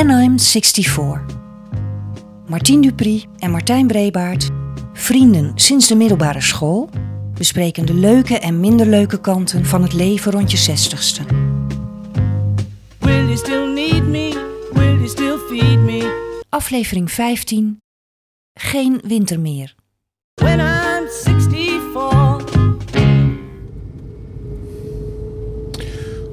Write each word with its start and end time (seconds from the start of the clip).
When 0.00 0.22
I'm 0.22 0.38
64. 0.38 1.24
Martien 2.46 2.80
Dupri 2.80 3.24
en 3.38 3.50
Martijn 3.50 3.86
Brebaert, 3.86 4.48
vrienden 4.92 5.52
sinds 5.54 5.88
de 5.88 5.94
middelbare 5.94 6.40
school, 6.40 6.88
bespreken 7.34 7.86
de 7.86 7.94
leuke 7.94 8.38
en 8.38 8.60
minder 8.60 8.86
leuke 8.86 9.20
kanten 9.20 9.64
van 9.64 9.82
het 9.82 9.92
leven 9.92 10.32
rond 10.32 10.50
je 10.50 10.56
zestigste. 10.56 11.22
Will 12.98 13.24
you 13.24 13.36
still 13.36 13.72
need 13.72 14.06
me? 14.06 14.48
Will 14.72 14.94
you 14.94 15.08
still 15.08 15.38
feed 15.48 15.78
me? 15.78 16.38
Aflevering 16.48 17.10
15. 17.10 17.78
Geen 18.54 19.00
winter 19.04 19.40
meer. 19.40 19.74
When 20.34 20.89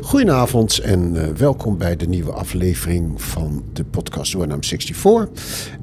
Goedenavond 0.07 0.77
en 0.77 1.15
eh, 1.15 1.27
welkom 1.37 1.77
bij 1.77 1.95
de 1.95 2.07
nieuwe 2.07 2.31
aflevering 2.31 3.21
van 3.21 3.63
de 3.73 3.83
podcast 3.83 4.33
I'm 4.33 4.63
64. 4.63 5.27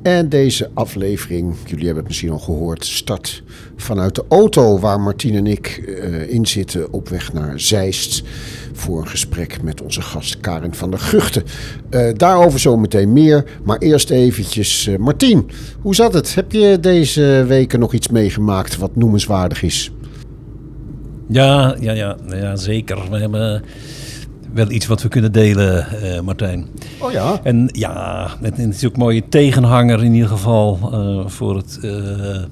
En 0.03 0.29
deze 0.29 0.71
aflevering, 0.75 1.55
jullie 1.65 1.85
hebben 1.85 2.03
het 2.03 2.07
misschien 2.07 2.31
al 2.31 2.39
gehoord, 2.39 2.85
start 2.85 3.43
vanuit 3.77 4.15
de 4.15 4.25
auto 4.29 4.79
waar 4.79 5.01
Martien 5.01 5.35
en 5.35 5.47
ik 5.47 5.67
eh, 5.67 6.31
in 6.33 6.47
zitten 6.47 6.93
op 6.93 7.09
weg 7.09 7.33
naar 7.33 7.61
Zeist 7.61 8.23
voor 8.73 9.01
een 9.01 9.09
gesprek 9.09 9.63
met 9.63 9.83
onze 9.83 10.03
gast 10.03 10.41
Karin 10.41 10.75
van 10.75 10.91
der 10.91 11.01
Guchten. 11.01 11.43
Eh, 11.91 12.15
daarover 12.17 12.59
zometeen 12.59 13.13
meer, 13.13 13.45
maar 13.65 13.79
eerst 13.79 14.11
eventjes 14.11 14.89
Martien, 14.99 15.51
hoe 15.81 15.95
zat 15.95 16.15
het? 16.15 16.35
Heb 16.35 16.53
je 16.53 16.79
deze 16.81 17.45
weken 17.47 17.81
nog 17.81 17.93
iets 17.93 18.09
meegemaakt 18.09 18.77
wat 18.77 18.97
noemenswaardig 18.97 19.63
is? 19.63 19.93
Ja, 21.29 21.77
ja, 21.81 21.93
ja, 21.93 22.17
ja, 22.27 22.57
zeker. 22.57 23.11
We 23.11 23.19
hebben 23.19 23.63
wel 24.55 24.71
iets 24.71 24.87
wat 24.87 25.03
we 25.03 25.09
kunnen 25.09 25.33
delen, 25.33 26.03
eh, 26.03 26.21
Martijn. 26.21 26.67
Oh 27.01 27.13
ja? 27.13 27.41
En 27.43 27.69
ja, 27.73 28.29
het, 28.41 28.57
het 28.57 28.75
is 28.75 28.85
ook 28.87 28.93
een 28.93 28.99
mooie 28.99 29.29
tegenhanger 29.29 30.05
in 30.05 30.15
ieder 30.15 30.29
geval 30.29 30.79
eh, 30.93 31.29
voor 31.31 31.57
het, 31.57 31.79
eh, 31.83 32.43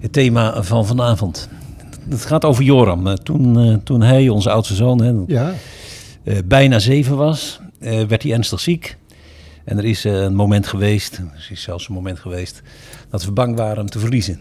het 0.00 0.12
thema 0.12 0.62
van 0.62 0.86
vanavond. 0.86 1.48
Het 2.08 2.24
gaat 2.24 2.44
over 2.44 2.64
Joram. 2.64 3.14
Toen, 3.22 3.80
toen 3.84 4.02
hij, 4.02 4.28
onze 4.28 4.50
oudste 4.50 4.74
zoon, 4.74 5.02
hè, 5.02 5.12
Ja. 5.26 5.52
bijna 6.44 6.78
zeven 6.78 7.16
was, 7.16 7.60
werd 7.80 8.22
hij 8.22 8.32
ernstig 8.32 8.60
ziek. 8.60 8.96
En 9.64 9.78
er 9.78 9.84
is 9.84 10.04
een 10.04 10.34
moment 10.34 10.66
geweest, 10.66 11.16
er 11.16 11.48
is 11.50 11.62
zelfs 11.62 11.88
een 11.88 11.94
moment 11.94 12.18
geweest, 12.18 12.62
dat 13.10 13.24
we 13.24 13.32
bang 13.32 13.56
waren 13.56 13.76
hem 13.76 13.90
te 13.90 13.98
verliezen. 13.98 14.40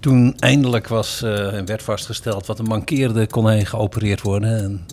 Toen 0.00 0.34
eindelijk 0.38 0.88
was 0.88 1.22
eh, 1.22 1.54
en 1.54 1.66
werd 1.66 1.82
vastgesteld 1.82 2.46
wat 2.46 2.58
hem 2.58 2.66
mankeerde, 2.66 3.26
kon 3.26 3.44
hij 3.44 3.64
geopereerd 3.64 4.20
worden 4.22 4.58
en 4.58 4.86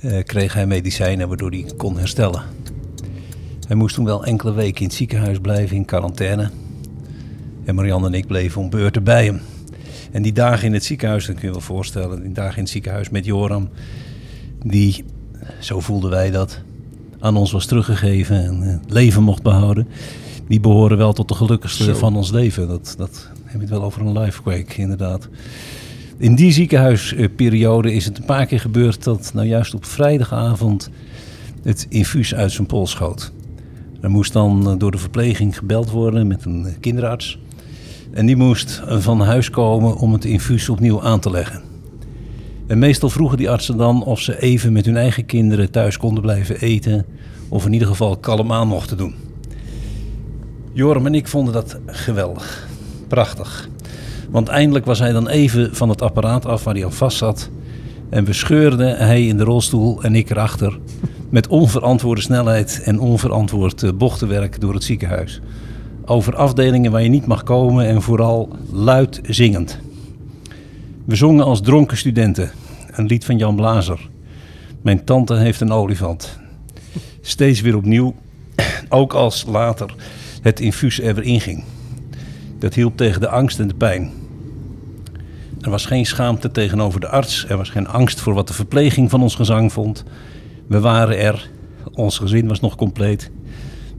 eh, 0.00 0.24
kreeg 0.24 0.52
hij 0.54 0.66
medicijnen 0.66 1.28
waardoor 1.28 1.50
hij 1.50 1.66
kon 1.76 1.98
herstellen. 1.98 2.42
Hij 3.66 3.76
moest 3.76 3.94
toen 3.94 4.04
wel 4.04 4.24
enkele 4.24 4.52
weken 4.52 4.80
in 4.80 4.86
het 4.86 4.96
ziekenhuis 4.96 5.38
blijven, 5.38 5.76
in 5.76 5.84
quarantaine. 5.84 6.50
En 7.64 7.74
Marianne 7.74 8.06
en 8.06 8.14
ik 8.14 8.26
bleven 8.26 8.60
om 8.60 8.70
beurten 8.70 9.04
bij 9.04 9.24
hem. 9.24 9.40
En 10.12 10.22
die 10.22 10.32
dagen 10.32 10.66
in 10.66 10.72
het 10.72 10.84
ziekenhuis, 10.84 11.26
dat 11.26 11.34
kun 11.34 11.46
je 11.46 11.52
wel 11.52 11.60
voorstellen, 11.60 12.22
die 12.22 12.32
dagen 12.32 12.56
in 12.56 12.62
het 12.62 12.70
ziekenhuis 12.70 13.10
met 13.10 13.24
Joram, 13.24 13.68
die, 14.64 15.04
zo 15.58 15.80
voelden 15.80 16.10
wij 16.10 16.30
dat, 16.30 16.60
aan 17.20 17.36
ons 17.36 17.52
was 17.52 17.66
teruggegeven 17.66 18.44
en 18.44 18.62
eh, 18.62 18.68
het 18.68 18.92
leven 18.92 19.22
mocht 19.22 19.42
behouden, 19.42 19.88
die 20.50 20.60
behoren 20.60 20.96
wel 20.96 21.12
tot 21.12 21.28
de 21.28 21.34
gelukkigste 21.34 21.84
Zo. 21.84 21.94
van 21.94 22.16
ons 22.16 22.30
leven. 22.30 22.68
Dat, 22.68 22.94
dat 22.98 23.28
heb 23.44 23.54
je 23.54 23.60
het 23.60 23.68
wel 23.68 23.82
over 23.82 24.00
een 24.00 24.18
lifequake, 24.18 24.80
inderdaad. 24.80 25.28
In 26.18 26.34
die 26.34 26.52
ziekenhuisperiode 26.52 27.92
is 27.92 28.04
het 28.04 28.18
een 28.18 28.24
paar 28.24 28.46
keer 28.46 28.60
gebeurd 28.60 29.04
dat 29.04 29.30
nou 29.34 29.46
juist 29.46 29.74
op 29.74 29.84
vrijdagavond 29.84 30.90
het 31.62 31.86
infuus 31.88 32.34
uit 32.34 32.52
zijn 32.52 32.66
pols 32.66 32.90
schoot. 32.90 33.32
Er 34.00 34.10
moest 34.10 34.32
dan 34.32 34.70
eh, 34.70 34.78
door 34.78 34.90
de 34.90 34.98
verpleging 34.98 35.58
gebeld 35.58 35.90
worden 35.90 36.26
met 36.26 36.44
een 36.44 36.76
kinderarts. 36.80 37.38
En 38.10 38.26
die 38.26 38.36
moest 38.36 38.82
eh, 38.86 38.98
van 38.98 39.20
huis 39.20 39.50
komen 39.50 39.96
om 39.96 40.12
het 40.12 40.24
infuus 40.24 40.68
opnieuw 40.68 41.02
aan 41.02 41.20
te 41.20 41.30
leggen. 41.30 41.62
En 42.66 42.78
meestal 42.78 43.10
vroegen 43.10 43.38
die 43.38 43.50
artsen 43.50 43.76
dan 43.76 44.04
of 44.04 44.20
ze 44.20 44.40
even 44.40 44.72
met 44.72 44.86
hun 44.86 44.96
eigen 44.96 45.26
kinderen 45.26 45.70
thuis 45.70 45.96
konden 45.96 46.22
blijven 46.22 46.60
eten. 46.60 47.06
Of 47.48 47.66
in 47.66 47.72
ieder 47.72 47.88
geval 47.88 48.16
kalm 48.16 48.52
aan 48.52 48.68
mochten 48.68 48.96
doen. 48.96 49.29
Joram 50.72 51.06
en 51.06 51.14
ik 51.14 51.28
vonden 51.28 51.54
dat 51.54 51.78
geweldig. 51.86 52.68
Prachtig. 53.08 53.68
Want 54.30 54.48
eindelijk 54.48 54.84
was 54.84 54.98
hij 54.98 55.12
dan 55.12 55.28
even 55.28 55.76
van 55.76 55.88
het 55.88 56.02
apparaat 56.02 56.46
af 56.46 56.64
waar 56.64 56.74
hij 56.74 56.84
aan 56.84 56.92
vast 56.92 57.16
zat. 57.16 57.50
En 58.08 58.24
we 58.24 58.32
scheurden, 58.32 58.96
hij 58.96 59.26
in 59.26 59.36
de 59.36 59.44
rolstoel 59.44 60.02
en 60.02 60.14
ik 60.14 60.30
erachter. 60.30 60.78
Met 61.28 61.48
onverantwoorde 61.48 62.20
snelheid 62.20 62.82
en 62.84 63.00
onverantwoord 63.00 63.82
eh, 63.82 63.92
bochtenwerk 63.92 64.60
door 64.60 64.74
het 64.74 64.84
ziekenhuis. 64.84 65.40
Over 66.04 66.36
afdelingen 66.36 66.90
waar 66.90 67.02
je 67.02 67.08
niet 67.08 67.26
mag 67.26 67.42
komen 67.42 67.86
en 67.86 68.02
vooral 68.02 68.48
luid 68.72 69.20
zingend. 69.22 69.78
We 71.04 71.16
zongen 71.16 71.44
als 71.44 71.60
dronken 71.60 71.96
studenten. 71.96 72.50
Een 72.90 73.06
lied 73.06 73.24
van 73.24 73.38
Jan 73.38 73.56
Blazer. 73.56 74.08
Mijn 74.82 75.04
tante 75.04 75.34
heeft 75.34 75.60
een 75.60 75.72
olifant. 75.72 76.38
Steeds 77.20 77.60
weer 77.60 77.76
opnieuw, 77.76 78.14
ook 78.88 79.12
als 79.12 79.44
later 79.48 79.94
het 80.40 80.60
infuus 80.60 81.00
er 81.00 81.14
weer 81.14 81.24
inging. 81.24 81.64
Dat 82.58 82.74
hielp 82.74 82.96
tegen 82.96 83.20
de 83.20 83.28
angst 83.28 83.58
en 83.58 83.68
de 83.68 83.74
pijn. 83.74 84.10
Er 85.60 85.70
was 85.70 85.86
geen 85.86 86.06
schaamte 86.06 86.50
tegenover 86.50 87.00
de 87.00 87.08
arts. 87.08 87.46
Er 87.48 87.56
was 87.56 87.70
geen 87.70 87.86
angst 87.88 88.20
voor 88.20 88.34
wat 88.34 88.48
de 88.48 88.54
verpleging 88.54 89.10
van 89.10 89.22
ons 89.22 89.34
gezang 89.34 89.72
vond. 89.72 90.04
We 90.66 90.80
waren 90.80 91.18
er. 91.18 91.50
Ons 91.92 92.18
gezin 92.18 92.48
was 92.48 92.60
nog 92.60 92.76
compleet. 92.76 93.30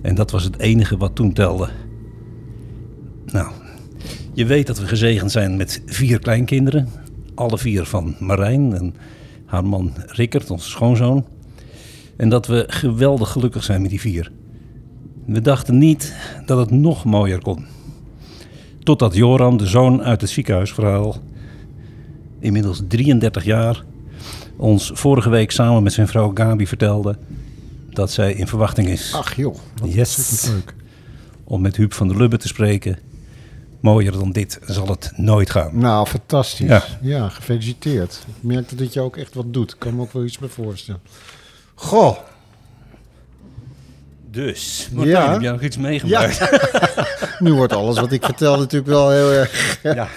En 0.02 0.16
dat 0.16 0.31
was 0.31 0.44
het 0.44 0.59
enige 0.59 0.97
wat 0.97 1.16
toen 1.16 1.34
telde. 1.34 1.69
Nou, 3.25 3.52
je 4.34 4.46
weet 4.46 4.68
dat 4.68 4.79
we 4.79 4.88
gezegend 4.88 5.31
zijn 5.31 5.58
met 5.58 5.81
vier 5.85 6.19
kleinkinderen. 6.19 6.90
Alle 7.35 7.58
vier 7.58 7.85
van 7.85 8.16
Marijn 8.19 8.73
en 8.73 8.96
haar 9.46 9.66
man 9.66 9.94
Rickert, 10.06 10.52
onze 10.52 10.69
schoonzoon. 10.69 11.25
En 12.18 12.29
dat 12.29 12.47
we 12.47 12.63
geweldig 12.68 13.29
gelukkig 13.29 13.63
zijn 13.63 13.81
met 13.81 13.90
die 13.90 14.00
vier. 14.00 14.31
We 15.26 15.42
dachten 15.42 15.78
niet 15.78 16.14
dat 16.46 16.58
het 16.58 16.72
nog 16.72 17.06
mooier 17.06 17.42
kon. 17.42 17.66
Totdat 18.84 19.16
Joram, 19.16 19.58
de 19.58 19.66
zoon 19.68 20.04
uit 20.04 20.22
het 20.22 20.30
ziekenhuisverhaal, 20.30 21.16
inmiddels 22.40 22.82
33 22.88 23.44
jaar, 23.44 23.84
ons 24.58 24.92
vorige 24.94 25.30
week 25.30 25.52
samen 25.52 25.84
met 25.84 25.94
zijn 25.94 26.08
vrouw 26.08 26.32
Gabi 26.34 26.68
vertelde 26.68 27.18
dat 27.90 28.12
zij 28.12 28.34
in 28.34 28.48
verwachting 28.48 28.88
is 28.88 29.14
Ach 29.16 29.36
joh, 29.36 29.56
wat 29.82 29.94
Yes. 29.94 30.46
leuk. 30.48 30.76
om 31.44 31.62
met 31.62 31.76
Huub 31.76 31.94
van 31.94 32.08
der 32.08 32.18
Lubbe 32.18 32.38
te 32.38 32.48
spreken. 32.48 32.98
Mooier 33.80 34.12
dan 34.12 34.32
dit 34.32 34.59
zal 34.66 34.88
het 34.88 35.12
nooit 35.16 35.50
gaan. 35.50 35.78
Nou, 35.80 36.08
fantastisch. 36.08 36.68
Ja. 36.68 36.84
Ja. 37.02 37.30
gefeliciteerd. 37.30 38.24
Ik 38.28 38.44
merkte 38.44 38.76
dat 38.76 38.94
je 38.94 39.00
ook 39.00 39.18
echt 39.18 39.34
wat 39.34 39.53
doet. 39.53 39.72
Ik 39.72 39.80
kan 39.80 39.96
me 39.96 40.02
ook 40.02 40.12
wel 40.14 40.24
iets 40.26 40.38
bij 40.38 40.50
voorstellen. 40.50 41.02
Goh, 41.76 42.18
Dus, 44.31 44.90
Ja. 44.92 44.96
Martijn, 44.96 45.31
heb 45.31 45.42
jij 45.42 45.52
nog 45.52 45.62
iets 45.62 45.78
meegemaakt? 45.78 46.50
nu 47.40 47.53
wordt 47.53 47.74
alles 47.74 48.00
wat 48.00 48.12
ik 48.12 48.24
vertel 48.24 48.58
natuurlijk 48.58 48.92
wel 48.92 49.09
heel 49.09 49.31
erg... 49.31 49.80
Ja. 49.84 50.08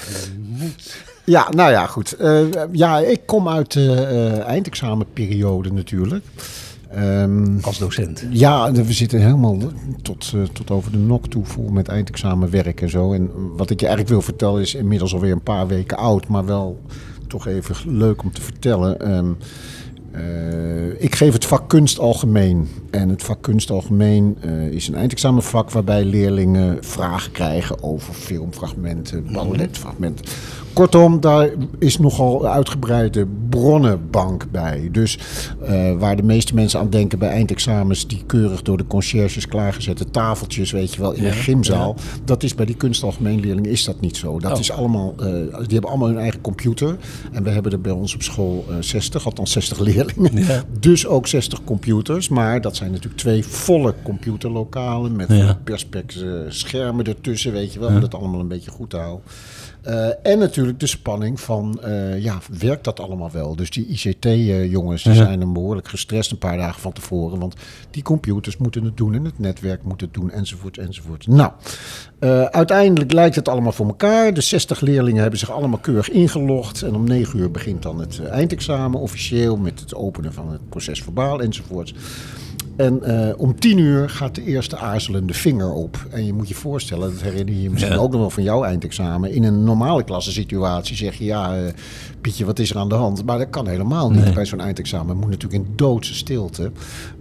Ja, 1.25 1.51
nou 1.51 1.71
ja, 1.71 1.87
goed. 1.87 2.13
Eh, 2.13 2.41
ja, 2.73 2.99
ik 2.99 3.21
kom 3.27 3.49
uit 3.49 3.73
de 3.73 3.93
eh, 3.93 4.39
eindexamenperiode 4.47 5.73
natuurlijk. 5.73 6.25
Ehm, 6.91 7.59
Als 7.61 7.79
docent. 7.79 8.25
ja, 8.31 8.73
we 8.73 8.93
zitten 8.93 9.21
helemaal 9.21 9.59
tot, 10.03 10.33
eh, 10.35 10.43
tot 10.53 10.71
over 10.71 10.93
de 10.93 10.99
nok 10.99 11.27
toe 11.27 11.45
vol 11.45 11.69
met 11.69 11.89
eindexamenwerk 11.89 12.81
en 12.81 12.91
zo. 12.91 13.13
En 13.13 13.31
wat 13.57 13.71
ik 13.71 13.81
je 13.81 13.87
eigenlijk 13.87 14.15
wil 14.15 14.23
vertellen 14.23 14.61
is 14.61 14.75
inmiddels 14.75 15.15
alweer 15.15 15.33
een 15.33 15.43
paar 15.43 15.67
weken 15.67 15.97
oud, 15.97 16.29
maar 16.29 16.45
wel 16.45 16.81
toch 17.29 17.47
even 17.47 17.77
leuk 17.99 18.23
om 18.23 18.33
te 18.33 18.43
vertellen. 18.43 19.01
Ehm, 19.01 19.33
eh, 20.15 21.03
ik 21.03 21.15
geef 21.15 21.33
het 21.33 21.45
vak 21.45 21.69
kunst 21.69 21.99
algemeen. 21.99 22.69
En 22.91 23.09
het 23.09 23.23
vak 23.23 23.43
kunst 23.43 23.71
algemeen 23.71 24.37
eh, 24.41 24.67
is 24.67 24.89
een 24.89 24.95
eindexamenvak 24.95 25.71
waarbij 25.71 26.05
leerlingen 26.05 26.79
vragen 26.81 27.33
krijgen 27.33 27.83
over 27.83 28.15
filmfragmenten, 28.15 29.33
balletfragmenten. 29.33 30.25
Kortom, 30.75 31.21
daar 31.21 31.51
is 31.79 31.99
nogal 31.99 32.47
uitgebreide 32.47 33.27
bronnenbank 33.51 34.47
bij. 34.51 34.89
Dus 34.93 35.19
eh, 35.63 35.93
waar 35.99 36.17
de 36.17 36.23
meeste 36.23 36.55
mensen 36.55 36.81
aan 36.81 36.91
denken 36.91 37.19
bij 37.19 37.29
eindexamens, 37.29 38.07
die 38.07 38.23
keurig 38.27 38.63
door 38.63 38.77
de 38.77 38.87
conciërges 38.87 39.47
klaargezette 39.49 40.11
tafeltjes, 40.11 40.71
weet 40.71 40.95
je 40.95 41.01
wel, 41.01 41.13
in 41.13 41.23
Ja, 41.23 41.29
een 41.29 41.35
gymzaal. 41.35 41.97
Dat 42.25 42.43
is 42.43 42.55
bij 42.55 42.67
die 42.67 42.75
kunstalgemeenleerlingen 42.77 43.71
is 43.71 43.85
dat 43.85 44.01
niet 44.01 44.17
zo. 44.17 44.39
Dat 44.39 44.53
Oh. 44.53 44.59
is 44.59 44.71
allemaal, 44.71 45.15
eh, 45.19 45.25
die 45.27 45.73
hebben 45.73 45.91
allemaal 45.91 46.09
hun 46.09 46.19
eigen 46.19 46.41
computer. 46.41 46.97
En 47.33 47.43
we 47.43 47.51
hebben 47.51 47.73
er 47.73 47.81
bij 47.81 47.93
ons 47.93 48.15
op 48.15 48.23
school 48.23 48.65
eh 48.71 48.77
60, 48.81 49.25
althans 49.25 49.53
60 49.53 49.79
leerlingen. 49.79 50.45
Ja. 50.47 50.63
Dus 50.81 51.07
ook 51.07 51.27
60 51.27 51.65
computers. 51.65 52.29
Maar 52.29 52.61
dat 52.61 52.77
zijn 52.77 52.91
natuurlijk 52.91 53.17
twee 53.21 53.45
volle 53.45 53.95
computerlokalen 54.03 55.17
met 55.17 55.65
perspex 55.65 56.23
eh, 56.23 56.29
schermen 56.49 57.05
ertussen, 57.05 57.53
weet 57.53 57.73
je 57.73 57.79
wel, 57.79 57.89
om 57.89 58.01
dat 58.01 58.15
allemaal 58.15 58.41
een 58.41 58.49
beetje 58.49 58.71
goed 58.71 58.91
te 58.91 58.97
houden. 58.97 59.25
Eh, 59.85 60.07
en 60.23 60.39
natuurlijk 60.39 60.81
de 60.81 60.87
spanning 60.87 61.41
van, 61.41 61.81
eh, 61.83 62.23
ja, 62.23 62.39
werkt 62.59 62.85
dat 62.85 63.01
allemaal 63.01 63.31
wel? 63.31 63.57
Dus 63.57 63.71
die 63.71 63.87
ICT-jongens 63.87 65.03
die 65.03 65.13
Ja. 65.13 65.25
zijn 65.25 65.41
dan 65.41 65.53
behoorlijk 65.53 65.89
gestrest 65.89 66.31
een 66.31 66.39
paar 66.39 66.57
dagen 66.57 66.81
van 66.81 66.93
tevoren. 66.93 67.39
Want 67.39 67.55
die 67.91 68.03
computers 68.03 68.57
moeten 68.57 68.85
het 68.85 68.97
doen 68.97 69.15
en 69.15 69.25
het 69.25 69.39
netwerk 69.39 69.83
moet 69.83 70.01
het 70.01 70.15
doen 70.15 70.31
enzovoort 70.31 70.79
enzovoort. 70.79 71.27
Nou, 71.27 71.53
eh, 72.19 72.43
uiteindelijk 72.45 73.13
lijkt 73.13 73.35
het 73.37 73.49
allemaal 73.49 73.73
voor 73.73 73.87
elkaar. 73.87 74.35
De 74.35 74.41
60 74.41 74.81
leerlingen 74.81 75.21
hebben 75.21 75.39
zich 75.39 75.51
allemaal 75.51 75.79
keurig 75.79 76.11
ingelogd. 76.11 76.83
En 76.83 76.95
om 76.95 77.05
9 77.05 77.39
uur 77.39 77.51
begint 77.51 77.83
dan 77.83 78.01
het 78.01 78.19
eh, 78.19 78.31
eindexamen 78.31 79.01
officieel 79.01 79.57
met 79.57 79.81
het 79.81 79.95
openen 79.95 80.33
van 80.33 80.53
het 80.53 80.69
proces 80.69 81.03
verbaal 81.03 81.41
enzovoort. 81.41 81.95
En 82.77 83.03
eh, 83.03 83.35
om 83.41 83.59
tien 83.61 83.79
uur 83.79 84.11
gaat 84.11 84.35
de 84.35 84.45
eerste 84.45 84.77
aarzelende 84.77 85.35
vinger 85.35 85.73
op. 85.73 86.07
En 86.11 86.27
je 86.27 86.33
moet 86.33 86.49
je 86.49 86.55
voorstellen, 86.55 87.13
dat 87.13 87.21
herinner 87.23 87.55
je 87.55 87.63
je 87.63 87.71
misschien 87.71 87.93
Ja. 87.93 87.99
ook 87.99 88.11
nog 88.11 88.21
wel 88.21 88.31
van 88.31 88.43
jouw 88.43 88.65
eindexamen. 88.65 89.31
In 89.33 89.45
een 89.45 89.65
normale 89.65 90.05
klassensituatie 90.05 90.97
zeg 90.97 91.15
je, 91.15 91.25
ja, 91.25 91.57
eh, 91.57 91.73
Pietje, 92.21 92.45
wat 92.45 92.59
is 92.59 92.71
er 92.71 92.79
aan 92.79 92.89
de 92.89 92.95
hand? 92.95 93.25
Maar 93.25 93.39
dat 93.39 93.51
kan 93.51 93.67
helemaal 93.69 94.11
niet 94.11 94.25
Nee. 94.25 94.33
bij 94.33 94.47
zo'n 94.47 94.61
eindexamen. 94.61 95.09
Het 95.09 95.17
moet 95.21 95.31
natuurlijk 95.31 95.63
in 95.65 95.73
doodse 95.77 96.15
stilte. 96.15 96.71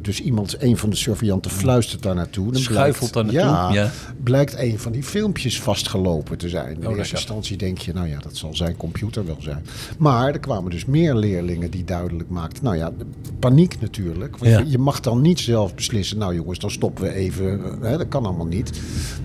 Dus 0.01 0.19
iemand, 0.21 0.55
een 0.61 0.77
van 0.77 0.89
de 0.89 0.95
surveillanten 0.95 1.51
fluistert 1.51 2.01
daar 2.03 2.15
naartoe. 2.15 2.51
Dan 2.51 2.61
Schuifelt 2.61 3.13
daar 3.13 3.23
naartoe, 3.25 3.41
Ja, 3.41 3.73
ja. 3.73 3.91
blijkt 4.23 4.57
een 4.59 4.79
van 4.79 4.91
die 4.91 5.03
filmpjes 5.03 5.61
vastgelopen 5.61 6.37
te 6.37 6.49
zijn. 6.49 6.67
In 6.69 6.75
eerste 6.75 6.95
lekker. 6.95 7.13
instantie 7.15 7.57
denk 7.57 7.77
je, 7.77 7.93
nou 7.93 8.07
ja, 8.07 8.19
dat 8.19 8.37
zal 8.37 8.55
zijn 8.55 8.77
computer 8.77 9.25
wel 9.25 9.37
zijn. 9.39 9.65
Maar 9.97 10.27
er 10.33 10.39
kwamen 10.39 10.71
dus 10.71 10.85
meer 10.85 11.15
leerlingen 11.15 11.71
die 11.71 11.83
duidelijk 11.83 12.29
maakten, 12.29 12.63
nou 12.63 12.77
ja, 12.77 12.91
paniek 13.39 13.81
natuurlijk. 13.81 14.37
Want 14.37 14.51
je, 14.51 14.69
je 14.69 14.77
mag 14.77 14.99
dan 14.99 15.21
niet 15.21 15.39
zelf 15.43 15.75
beslissen, 15.75 16.17
nou 16.17 16.35
jongens, 16.35 16.59
dan 16.59 16.71
stoppen 16.71 17.03
we 17.03 17.13
even. 17.13 17.63
Eh, 17.63 17.71
Hè, 17.81 17.97
dat 17.97 18.07
kan 18.07 18.25
allemaal 18.25 18.45
niet. 18.45 18.81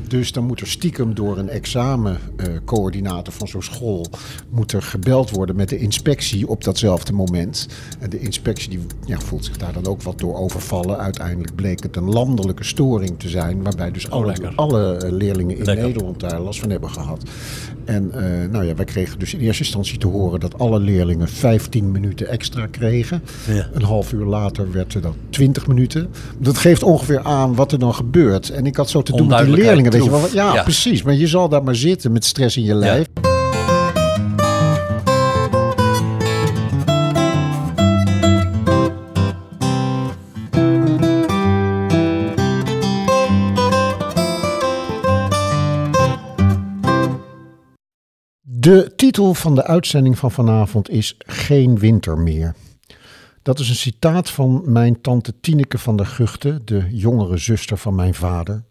Dus 0.09 0.33
dan 0.33 0.45
moet 0.45 0.61
er 0.61 0.67
stiekem 0.67 1.15
door 1.15 1.39
een 1.39 1.49
examencoördinator 1.49 3.33
van 3.33 3.49
zo'n 3.49 3.63
school... 3.63 4.07
moet 4.49 4.73
er 4.73 4.83
gebeld 4.83 5.31
worden 5.31 5.57
met 5.57 5.69
de 5.69 5.79
inspectie 5.79 6.49
op 6.49 6.65
datzelfde 6.65 7.13
moment. 7.13 7.69
En 8.01 8.11
de 8.11 8.21
inspectie 8.21 8.71
die, 8.71 8.81
ja, 9.07 9.19
voelt 9.19 9.45
zich 9.45 9.57
daar 9.57 9.73
dan 9.73 9.87
ook 9.87 10.03
wat 10.03 10.19
door 10.19 10.37
overvallen. 10.37 10.99
Uiteindelijk 10.99 11.55
bleek 11.55 11.83
het 11.83 11.97
een 11.97 12.09
landelijke 12.11 12.65
storing 12.65 13.19
te 13.19 13.29
zijn... 13.29 13.63
waarbij 13.63 13.91
dus 13.91 14.11
alle, 14.11 14.27
lekker. 14.27 14.53
alle 14.55 14.97
eh, 14.97 15.13
leerlingen 15.13 15.57
in 15.57 15.65
Lekker. 15.65 15.85
Nederland 15.85 16.21
daar 16.21 16.41
last 16.41 16.61
van 16.61 16.71
hebben 16.71 16.91
gehad. 16.91 17.23
En 17.89 18.11
eh, 18.15 18.51
nou 18.51 18.65
ja, 18.65 18.75
wij 18.75 18.85
kregen 18.85 19.19
dus 19.19 19.35
in 19.35 19.41
eerste 19.41 19.63
instantie 19.63 19.99
te 19.99 20.07
horen... 20.07 20.41
dat 20.41 20.59
alle 20.59 20.81
leerlingen 20.81 21.29
15 21.29 21.91
minuten 21.91 22.29
extra 22.29 22.67
kregen. 22.67 23.23
Ja. 23.47 23.69
Een 23.73 23.83
half 23.83 24.13
uur 24.13 24.25
later 24.25 24.73
werd 24.73 24.95
er 24.95 25.01
dan 25.01 25.15
20 25.31 25.67
minuten. 25.67 26.09
Dat 26.39 26.59
geeft 26.59 26.83
ongeveer 26.83 27.21
aan 27.23 27.55
wat 27.55 27.73
er 27.73 27.79
dan 27.79 27.95
gebeurt. 27.95 28.51
En 28.51 28.67
ik 28.67 28.77
had 28.77 28.91
zo 28.91 29.03
te 29.03 29.17
doen 29.17 29.27
met 29.27 29.39
die 29.39 29.55
leerlingen. 29.55 29.93
Weet 29.93 30.05
je 30.05 30.11
wel, 30.11 30.27
ja, 30.33 30.55
Ja. 30.55 30.63
precies. 30.63 31.03
Maar 31.03 31.15
je 31.15 31.27
zal 31.27 31.49
daar 31.49 31.63
maar 31.65 31.77
zitten 31.77 32.13
met 32.13 32.25
stress 32.25 32.57
in 32.57 32.65
je 32.65 32.75
lijf. 32.75 33.07
De 48.61 48.93
titel 48.97 49.35
van 49.35 49.55
de 49.55 49.65
uitzending 49.65 50.19
van 50.19 50.31
vanavond 50.31 50.91
is 50.91 51.15
Geen 51.19 51.79
winter 51.79 52.19
meer. 52.19 52.55
Dat 53.43 53.59
is 53.59 53.69
een 53.69 53.75
citaat 53.75 54.31
van 54.31 54.63
mijn 54.67 55.01
tante 55.01 55.41
Tineke 55.41 55.79
van 55.79 55.97
der 55.97 56.07
Guchten, 56.07 56.63
de 56.65 56.87
jongere 56.91 57.37
zuster 57.37 57.77
van 57.77 57.95
mijn 57.95 58.15
vader, 58.15 58.65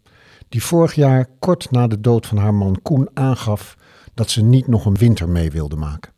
die 0.50 0.64
vorig 0.64 0.94
jaar 0.94 1.30
kort 1.40 1.72
na 1.72 1.88
de 1.88 2.02
dood 2.02 2.26
van 2.26 2.38
haar 2.38 2.54
man 2.54 2.80
Koen 2.82 3.10
aangaf 3.14 3.78
dat 4.14 4.30
ze 4.30 4.44
niet 4.44 4.68
nog 4.68 4.86
een 4.86 4.98
winter 4.98 5.30
mee 5.30 5.52
wilde 5.52 5.76
maken. 5.76 6.12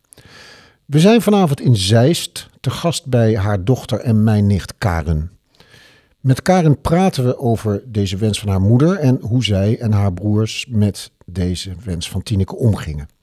We 0.86 1.00
zijn 1.00 1.22
vanavond 1.22 1.62
in 1.62 1.76
Zeist 1.76 2.50
te 2.60 2.70
gast 2.70 3.06
bij 3.08 3.38
haar 3.38 3.64
dochter 3.64 4.00
en 4.00 4.24
mijn 4.24 4.48
nicht 4.48 4.74
Karen. 4.78 5.32
Met 6.20 6.42
Karen 6.42 6.82
praten 6.82 7.26
we 7.26 7.40
over 7.40 7.84
deze 7.86 8.18
wens 8.18 8.40
van 8.40 8.50
haar 8.50 8.62
moeder 8.62 8.98
en 8.98 9.18
hoe 9.22 9.44
zij 9.44 9.80
en 9.80 9.92
haar 9.92 10.14
broers 10.14 10.66
met 10.70 11.12
deze 11.26 11.74
wens 11.84 12.10
van 12.10 12.24
Tineke 12.24 12.56
omgingen. 12.56 13.18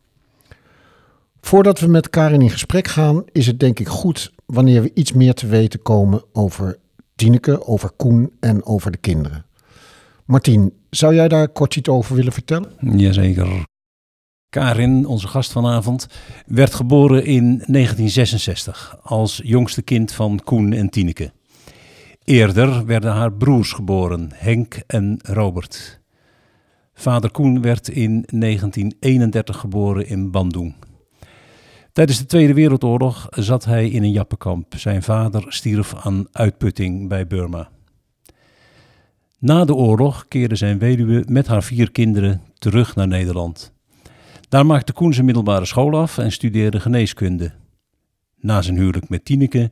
Voordat 1.47 1.81
we 1.81 1.87
met 1.87 2.11
Karin 2.11 2.43
in 2.43 2.51
gesprek 2.51 2.89
gaan, 2.89 3.25
is 3.33 3.47
het 3.47 3.61
denk 3.61 3.79
ik 3.79 3.89
goed 3.89 4.33
wanneer 4.47 4.83
we 4.83 4.91
iets 4.95 5.13
meer 5.13 5.35
te 5.35 5.47
weten 5.47 5.83
komen 5.83 6.23
over 6.33 6.79
Tineke, 7.15 7.67
over 7.67 7.91
Koen 7.91 8.33
en 8.41 8.65
over 8.65 8.91
de 8.91 8.99
kinderen. 8.99 9.47
Martien, 10.25 10.73
zou 10.91 11.15
jij 11.15 11.29
daar 11.29 11.49
kort 11.49 11.77
iets 11.77 11.89
over 11.89 12.17
willen 12.17 12.33
vertellen? 12.33 12.71
Jazeker. 12.81 13.65
Karin, 14.49 15.07
onze 15.07 15.29
gast 15.29 15.53
vanavond, 15.53 16.07
werd 16.47 16.75
geboren 16.75 17.25
in 17.25 17.43
1966 17.45 18.99
als 19.03 19.41
jongste 19.45 19.83
kind 19.83 20.13
van 20.13 20.41
Koen 20.45 20.73
en 20.73 20.91
Tineke. 20.91 21.33
Eerder 22.25 22.87
werden 22.87 23.13
haar 23.13 23.33
broers 23.33 23.73
geboren, 23.73 24.31
Henk 24.35 24.83
en 24.87 25.19
Robert. 25.23 26.01
Vader 26.95 27.31
Koen 27.31 27.63
werd 27.63 27.89
in 27.89 28.25
1931 28.27 29.57
geboren 29.57 30.09
in 30.09 30.31
Bandung. 30.31 30.75
Tijdens 31.97 32.19
de 32.19 32.27
Tweede 32.27 32.55
Wereldoorlog 32.55 33.27
zat 33.31 33.65
hij 33.65 33.89
in 33.89 34.03
een 34.03 34.11
jappenkamp. 34.11 34.75
Zijn 34.77 35.03
vader 35.03 35.45
stierf 35.49 35.95
aan 35.95 36.27
uitputting 36.33 37.09
bij 37.09 37.27
Burma. 37.27 37.69
Na 39.39 39.65
de 39.65 39.75
oorlog 39.75 40.29
keerde 40.29 40.57
zijn 40.57 40.79
weduwe 40.79 41.25
met 41.29 41.47
haar 41.47 41.63
vier 41.63 41.91
kinderen 41.91 42.43
terug 42.59 42.95
naar 42.95 43.09
Nederland. 43.09 43.73
Daar 44.49 44.67
maakte 44.67 44.93
Koen 44.93 45.13
zijn 45.13 45.27
middelbare 45.27 45.65
school 45.65 45.99
af 45.99 46.19
en 46.19 46.33
studeerde 46.33 46.81
geneeskunde. 46.81 47.53
Na 48.41 48.63
zijn 48.63 48.77
huwelijk 48.77 49.09
met 49.09 49.25
Tineke 49.25 49.71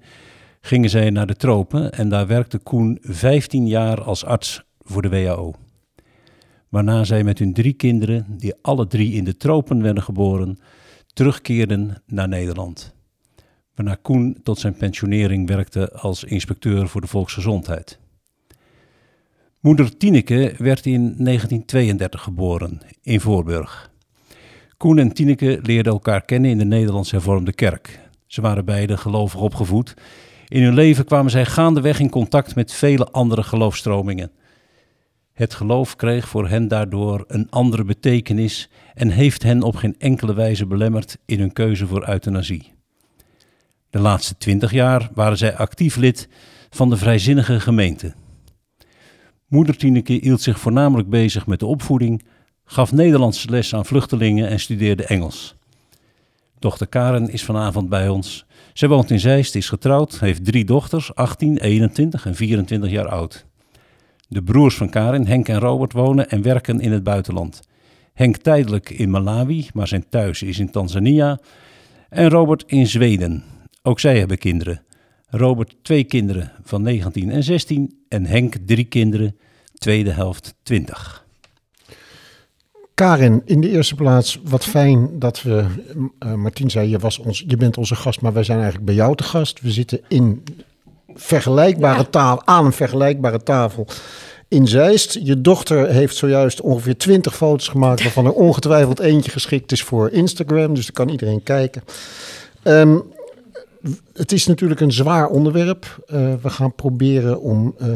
gingen 0.60 0.90
zij 0.90 1.10
naar 1.10 1.26
de 1.26 1.36
tropen 1.36 1.92
en 1.92 2.08
daar 2.08 2.26
werkte 2.26 2.58
Koen 2.58 2.98
15 3.02 3.66
jaar 3.66 4.02
als 4.02 4.24
arts 4.24 4.64
voor 4.80 5.02
de 5.02 5.08
WHO. 5.08 5.54
Waarna 6.68 7.04
zij 7.04 7.24
met 7.24 7.38
hun 7.38 7.52
drie 7.52 7.72
kinderen, 7.72 8.26
die 8.28 8.54
alle 8.62 8.86
drie 8.86 9.12
in 9.12 9.24
de 9.24 9.36
tropen 9.36 9.82
werden 9.82 10.02
geboren, 10.02 10.58
terugkeerden 11.14 12.02
naar 12.06 12.28
Nederland. 12.28 12.94
Waarna 13.74 13.94
Koen 14.02 14.38
tot 14.42 14.58
zijn 14.58 14.76
pensionering 14.76 15.48
werkte 15.48 15.92
als 15.92 16.24
inspecteur 16.24 16.88
voor 16.88 17.00
de 17.00 17.06
volksgezondheid. 17.06 17.98
Moeder 19.60 19.96
Tineke 19.96 20.54
werd 20.58 20.86
in 20.86 21.00
1932 21.00 22.22
geboren 22.22 22.80
in 23.02 23.20
Voorburg. 23.20 23.90
Koen 24.76 24.98
en 24.98 25.12
Tineke 25.12 25.58
leerden 25.62 25.92
elkaar 25.92 26.24
kennen 26.24 26.50
in 26.50 26.58
de 26.58 26.64
Nederlands 26.64 27.10
hervormde 27.10 27.52
kerk. 27.52 28.00
Ze 28.26 28.40
waren 28.40 28.64
beide 28.64 28.96
gelovig 28.96 29.40
opgevoed. 29.40 29.94
In 30.48 30.62
hun 30.62 30.74
leven 30.74 31.04
kwamen 31.04 31.30
zij 31.30 31.44
gaandeweg 31.44 32.00
in 32.00 32.10
contact 32.10 32.54
met 32.54 32.72
vele 32.72 33.10
andere 33.10 33.42
geloofstromingen. 33.42 34.30
Het 35.34 35.54
geloof 35.54 35.96
kreeg 35.96 36.28
voor 36.28 36.48
hen 36.48 36.68
daardoor 36.68 37.24
een 37.26 37.50
andere 37.50 37.84
betekenis 37.84 38.68
en 38.94 39.08
heeft 39.08 39.42
hen 39.42 39.62
op 39.62 39.76
geen 39.76 39.94
enkele 39.98 40.34
wijze 40.34 40.66
belemmerd 40.66 41.18
in 41.24 41.38
hun 41.38 41.52
keuze 41.52 41.86
voor 41.86 42.08
euthanasie. 42.08 42.72
De 43.90 43.98
laatste 43.98 44.36
twintig 44.36 44.72
jaar 44.72 45.10
waren 45.14 45.38
zij 45.38 45.56
actief 45.56 45.96
lid 45.96 46.28
van 46.70 46.90
de 46.90 46.96
Vrijzinnige 46.96 47.60
Gemeente. 47.60 48.14
Moeder 49.48 49.76
Tineke 49.76 50.12
hield 50.12 50.40
zich 50.40 50.58
voornamelijk 50.58 51.08
bezig 51.08 51.46
met 51.46 51.60
de 51.60 51.66
opvoeding, 51.66 52.24
gaf 52.64 52.92
Nederlandse 52.92 53.50
les 53.50 53.74
aan 53.74 53.86
vluchtelingen 53.86 54.48
en 54.48 54.60
studeerde 54.60 55.04
Engels. 55.04 55.56
Dochter 56.58 56.86
Karen 56.86 57.30
is 57.30 57.44
vanavond 57.44 57.88
bij 57.88 58.08
ons. 58.08 58.46
Zij 58.72 58.88
woont 58.88 59.10
in 59.10 59.20
Zeist, 59.20 59.54
is 59.54 59.68
getrouwd, 59.68 60.20
heeft 60.20 60.44
drie 60.44 60.64
dochters, 60.64 61.14
18, 61.14 61.58
21 61.58 62.26
en 62.26 62.34
24 62.34 62.90
jaar 62.90 63.08
oud. 63.08 63.46
De 64.34 64.42
broers 64.42 64.76
van 64.76 64.90
Karen, 64.90 65.26
Henk 65.26 65.48
en 65.48 65.58
Robert, 65.58 65.92
wonen 65.92 66.28
en 66.28 66.42
werken 66.42 66.80
in 66.80 66.92
het 66.92 67.02
buitenland. 67.02 67.60
Henk 68.12 68.36
tijdelijk 68.36 68.90
in 68.90 69.10
Malawi, 69.10 69.68
maar 69.74 69.88
zijn 69.88 70.04
thuis 70.08 70.42
is 70.42 70.58
in 70.58 70.70
Tanzania. 70.70 71.40
En 72.08 72.28
Robert 72.28 72.64
in 72.66 72.86
Zweden. 72.86 73.42
Ook 73.82 74.00
zij 74.00 74.18
hebben 74.18 74.38
kinderen. 74.38 74.82
Robert 75.26 75.76
twee 75.82 76.04
kinderen 76.04 76.52
van 76.62 76.82
19 76.82 77.30
en 77.30 77.42
16 77.42 78.04
en 78.08 78.26
Henk 78.26 78.56
drie 78.66 78.84
kinderen, 78.84 79.36
tweede 79.74 80.10
helft 80.10 80.54
20. 80.62 81.26
Karin, 82.94 83.42
in 83.44 83.60
de 83.60 83.70
eerste 83.70 83.94
plaats, 83.94 84.40
wat 84.44 84.64
fijn 84.64 85.18
dat 85.18 85.42
we. 85.42 85.64
eh 86.18 86.34
Martien 86.34 86.70
zei, 86.70 86.88
je, 86.88 86.98
was 86.98 87.18
ons, 87.18 87.44
je 87.46 87.56
bent 87.56 87.78
onze 87.78 87.94
gast, 87.94 88.20
maar 88.20 88.32
wij 88.32 88.44
zijn 88.44 88.58
eigenlijk 88.58 88.86
bij 88.86 88.96
jou 88.96 89.16
te 89.16 89.22
gast. 89.24 89.60
We 89.60 89.70
zitten 89.70 90.00
in 90.08 90.42
vergelijkbare 91.14 92.10
tafel, 92.10 92.46
aan 92.46 92.64
een 92.64 92.72
vergelijkbare 92.72 93.42
tafel 93.42 93.86
in 94.48 94.66
Zeist. 94.66 95.18
Je 95.22 95.40
dochter 95.40 95.88
heeft 95.88 96.16
zojuist 96.16 96.60
ongeveer 96.60 96.96
20 96.96 97.36
foto's 97.36 97.68
gemaakt, 97.68 98.02
waarvan 98.02 98.26
er 98.26 98.32
ongetwijfeld 98.32 99.00
eentje 99.00 99.30
geschikt 99.30 99.72
is 99.72 99.82
voor 99.82 100.10
Instagram. 100.10 100.74
Dus 100.74 100.84
daar 100.84 100.94
kan 100.94 101.08
iedereen 101.08 101.42
kijken. 101.42 101.82
Ehm, 102.62 102.98
het 104.12 104.32
is 104.32 104.46
natuurlijk 104.46 104.80
een 104.80 104.92
zwaar 104.92 105.28
onderwerp. 105.28 106.04
Eh, 106.06 106.34
we 106.42 106.50
gaan 106.50 106.74
proberen 106.74 107.40
om 107.40 107.74
eh, 107.78 107.88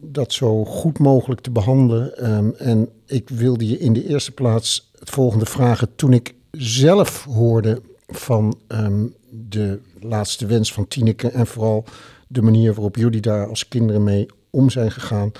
dat 0.00 0.32
zo 0.32 0.64
goed 0.64 0.98
mogelijk 0.98 1.40
te 1.40 1.50
behandelen. 1.50 2.16
Ehm, 2.18 2.50
en 2.58 2.88
ik 3.06 3.28
wilde 3.28 3.68
je 3.68 3.78
in 3.78 3.92
de 3.92 4.08
eerste 4.08 4.32
plaats 4.32 4.90
het 4.98 5.10
volgende 5.10 5.46
vragen. 5.46 5.88
Toen 5.96 6.12
ik 6.12 6.34
zelf 6.50 7.24
hoorde 7.24 7.82
van 8.06 8.58
ehm, 8.68 9.04
de 9.30 9.80
laatste 10.00 10.46
wens 10.46 10.72
van 10.72 10.88
Tineke 10.88 11.28
en 11.30 11.46
vooral 11.46 11.84
de 12.28 12.42
manier 12.42 12.74
waarop 12.74 12.96
jullie 12.96 13.20
daar 13.20 13.48
als 13.48 13.68
kinderen 13.68 14.04
mee 14.04 14.26
om 14.50 14.70
zijn 14.70 14.90
gegaan. 14.90 15.32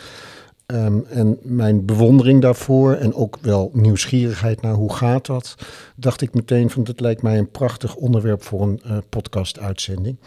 Ehm, 0.67 0.99
en 1.09 1.39
mijn 1.43 1.85
bewondering 1.85 2.43
daarvoor 2.43 2.95
en 2.95 3.15
ook 3.15 3.39
wel 3.41 3.71
nieuwsgierigheid 3.73 4.63
naar 4.63 4.75
hoe 4.75 4.93
gaat 4.93 5.27
dat, 5.27 5.55
dacht 5.97 6.21
ik 6.21 6.35
meteen 6.35 6.71
van 6.71 6.85
dat 6.85 7.01
lijkt 7.01 7.23
mij 7.23 7.39
een 7.39 7.51
prachtig 7.51 7.95
onderwerp 7.95 8.43
voor 8.43 8.63
een 8.63 8.81
uh, 8.87 8.97
podcast-uitzending. 9.09 10.19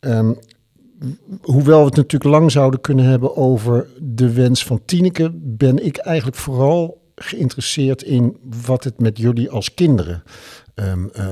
Ehm, 0.00 0.32
hoewel 1.42 1.78
we 1.78 1.86
het 1.86 1.96
natuurlijk 1.96 2.30
lang 2.30 2.50
zouden 2.50 2.80
kunnen 2.80 3.04
hebben 3.04 3.36
over 3.36 3.86
de 4.02 4.32
wens 4.32 4.64
van 4.64 4.80
Tineke, 4.84 5.30
ben 5.34 5.84
ik 5.84 5.96
eigenlijk 5.96 6.36
vooral 6.36 7.00
geïnteresseerd 7.14 8.02
in 8.02 8.36
wat 8.66 8.84
het 8.84 9.00
met 9.00 9.18
jullie 9.18 9.50
als 9.50 9.74
kinderen 9.74 10.22
um, 10.80 11.10
uh, 11.16 11.24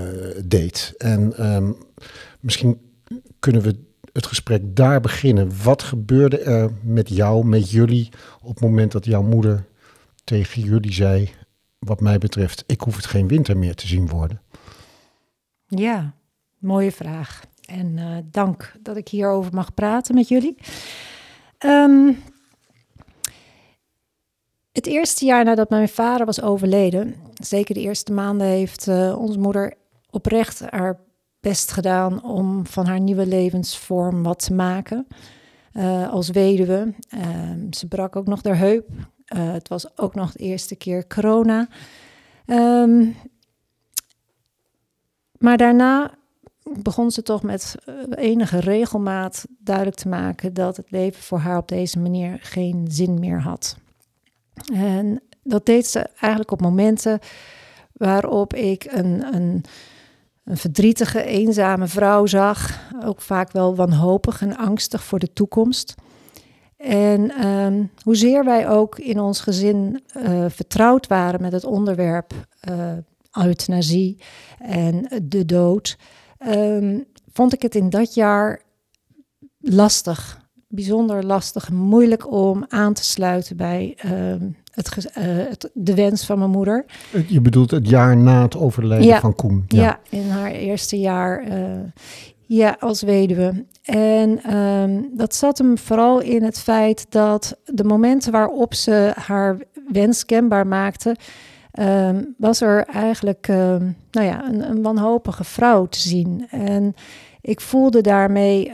deed. 0.45 0.95
En 0.99 1.47
um, 1.55 1.77
misschien 2.41 2.81
kunnen 3.39 3.63
we 3.63 3.85
het 4.13 4.27
gesprek 4.27 4.77
daar 4.77 5.01
beginnen. 5.01 5.63
Wat 5.63 5.83
gebeurde 5.83 6.39
er 6.39 6.71
met 6.83 7.09
jou, 7.09 7.47
met 7.47 7.71
jullie, 7.71 8.09
op 8.43 8.49
het 8.49 8.61
moment 8.61 8.93
dat 8.93 9.05
jouw 9.05 9.23
moeder 9.23 9.65
tegen 10.25 10.63
jullie 10.63 10.93
zei: 10.93 11.31
Wat 11.79 12.01
mij 12.01 12.19
betreft, 12.19 12.65
ik 12.67 12.81
hoef 12.81 12.97
het 12.97 13.07
geen 13.07 13.29
winter 13.29 13.57
meer 13.57 13.75
te 13.75 13.87
zien 13.87 14.09
worden? 14.09 14.41
Ja, 15.67 16.15
mooie 16.59 16.93
vraag. 16.93 17.43
En 17.67 17.97
uh, 17.97 18.17
dank 18.31 18.73
dat 18.83 18.97
ik 18.97 19.09
hierover 19.09 19.55
mag 19.55 19.75
praten 19.75 20.15
met 20.15 20.29
jullie. 20.29 20.57
Um, 21.65 22.19
het 24.77 24.87
eerste 24.87 25.25
jaar 25.25 25.45
nadat 25.45 25.71
mijn 25.71 25.89
vader 25.89 26.27
was 26.27 26.43
overleden, 26.43 27.15
zeker 27.35 27.75
de 27.75 27.81
eerste 27.81 28.13
maanden, 28.13 28.47
heeft 28.47 28.87
uh, 28.87 29.19
onze 29.19 29.39
moeder 29.39 29.75
oprecht 30.11 30.61
haar 30.71 31.01
best 31.41 31.73
gedaan 31.73 32.23
om 32.23 32.67
van 32.67 32.87
haar 32.87 33.01
nieuwe 33.01 33.27
levensvorm 33.27 34.23
wat 34.23 34.45
te 34.45 34.55
maken. 34.55 35.07
Uh, 35.73 36.11
als 36.13 36.31
weduwe. 36.31 36.95
Uh, 37.15 37.51
ze 37.71 37.89
brak 37.89 38.17
ook 38.17 38.27
nog 38.27 38.45
haar 38.45 38.59
heup. 38.59 38.89
Uh, 38.91 39.53
het 39.53 39.69
was 39.69 39.99
ook 39.99 40.15
nog 40.15 40.33
de 40.33 40.39
eerste 40.39 40.77
keer 40.77 41.07
corona. 41.07 41.69
Um, 42.47 43.17
maar 45.39 45.57
daarna 45.57 46.11
begon 46.83 47.11
ze 47.11 47.23
toch 47.23 47.43
met 47.43 47.75
enige 48.11 48.61
regelmaat 48.61 49.47
duidelijk 49.59 49.97
te 49.97 50.09
maken 50.09 50.55
dat 50.55 50.77
het 50.77 50.91
leven 50.91 51.23
voor 51.23 51.39
haar 51.39 51.59
op 51.59 51.69
deze 51.69 51.99
manier 51.99 52.39
geen 52.41 52.87
zin 52.91 53.19
meer 53.21 53.41
had. 53.41 53.77
En 54.73 55.23
dat 55.43 55.67
deed 55.67 55.87
ze 55.87 55.99
eigenlijk 55.99 56.51
op 56.51 56.61
momenten 56.61 57.19
waarop 57.93 58.55
ik 58.55 58.85
een, 58.91 59.35
een, 59.35 59.65
een 60.45 60.57
verdrietige, 60.57 61.23
eenzame 61.23 61.87
vrouw 61.87 62.27
zag. 62.27 62.89
Ook 63.05 63.21
vaak 63.21 63.53
wel 63.53 63.75
wanhopig 63.75 64.43
en 64.43 64.57
angstig 64.57 65.05
voor 65.05 65.19
de 65.19 65.33
toekomst. 65.33 65.95
En 66.77 67.47
um, 67.47 67.91
hoezeer 68.03 68.45
wij 68.45 68.69
ook 68.69 68.99
in 68.99 69.21
ons 69.21 69.41
gezin 69.41 70.03
uh, 70.17 70.45
vertrouwd 70.49 71.07
waren 71.07 71.41
met 71.41 71.53
het 71.53 71.65
onderwerp 71.65 72.33
uh, 72.69 72.93
euthanasie 73.45 74.19
en 74.59 75.09
de 75.23 75.45
dood, 75.45 75.97
um, 76.47 77.05
vond 77.33 77.53
ik 77.53 77.63
het 77.63 77.75
in 77.75 77.91
dat 77.91 78.15
jaar 78.15 78.63
lastig 79.59 80.46
bijzonder 80.69 81.25
lastig 81.25 81.69
en 81.69 81.77
moeilijk 81.77 82.33
om 82.33 82.65
aan 82.69 82.93
te 82.93 83.05
sluiten 83.05 83.57
bij 83.57 83.99
uh, 84.05 84.13
het, 84.71 84.97
uh, 84.97 85.25
het, 85.25 85.71
de 85.75 85.95
wens 85.95 86.27
van 86.27 86.39
mijn 86.39 86.51
moeder. 86.51 86.85
Je 87.27 87.41
bedoelt 87.41 87.71
het 87.71 87.89
jaar 87.89 88.17
na 88.17 88.43
het 88.43 88.57
overlijden 88.57 89.07
ja, 89.07 89.21
van 89.21 89.35
Koen? 89.35 89.65
Ja. 89.69 89.83
ja. 89.83 90.19
in 90.19 90.29
haar 90.29 90.51
eerste 90.51 90.99
jaar 90.99 91.49
uh, 91.49 91.79
ja, 92.47 92.77
als 92.81 93.03
weduwe. 93.03 93.65
En 93.83 94.57
um, 94.57 95.11
dat 95.15 95.35
zat 95.35 95.59
hem 95.59 95.79
vooral 95.79 96.21
in 96.21 96.43
het 96.43 96.59
feit 96.59 97.07
dat 97.09 97.59
de 97.65 97.85
momenten 97.85 98.33
waarop 98.33 98.75
ze 98.75 99.13
haar 99.15 99.57
wens 99.89 100.25
kenbaar 100.25 100.67
maakte, 100.67 101.17
um, 101.81 102.35
was 102.39 102.61
er 102.61 102.85
eigenlijk 102.85 103.49
um, 103.49 103.97
nou 104.11 104.27
ja, 104.27 104.49
een, 104.49 104.71
een 104.71 104.83
wanhopige 104.83 105.45
vrouw 105.45 105.87
te 105.87 106.01
zien. 106.01 106.47
En 106.51 106.95
ik 107.41 107.61
voelde 107.61 108.01
daarmee 108.01 108.73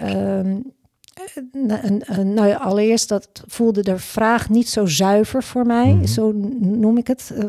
nou 2.22 2.48
ja, 2.48 2.56
allereerst, 2.56 3.08
dat 3.08 3.28
voelde 3.46 3.82
de 3.82 3.98
vraag 3.98 4.48
niet 4.48 4.68
zo 4.68 4.86
zuiver 4.86 5.42
voor 5.42 5.66
mij, 5.66 5.86
mm-hmm. 5.86 6.06
zo 6.06 6.32
noem 6.60 6.98
ik 6.98 7.06
het. 7.06 7.32
Eh, 7.36 7.44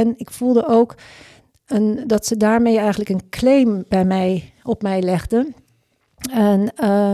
en 0.00 0.14
ik 0.16 0.30
voelde 0.30 0.66
ook 0.66 0.94
een, 1.66 2.04
dat 2.06 2.26
ze 2.26 2.36
daarmee 2.36 2.78
eigenlijk 2.78 3.10
een 3.10 3.28
claim 3.30 3.84
bij 3.88 4.04
mij, 4.04 4.52
op 4.62 4.82
mij 4.82 5.02
legde. 5.02 5.52
En 6.32 6.72
uh, 6.82 7.12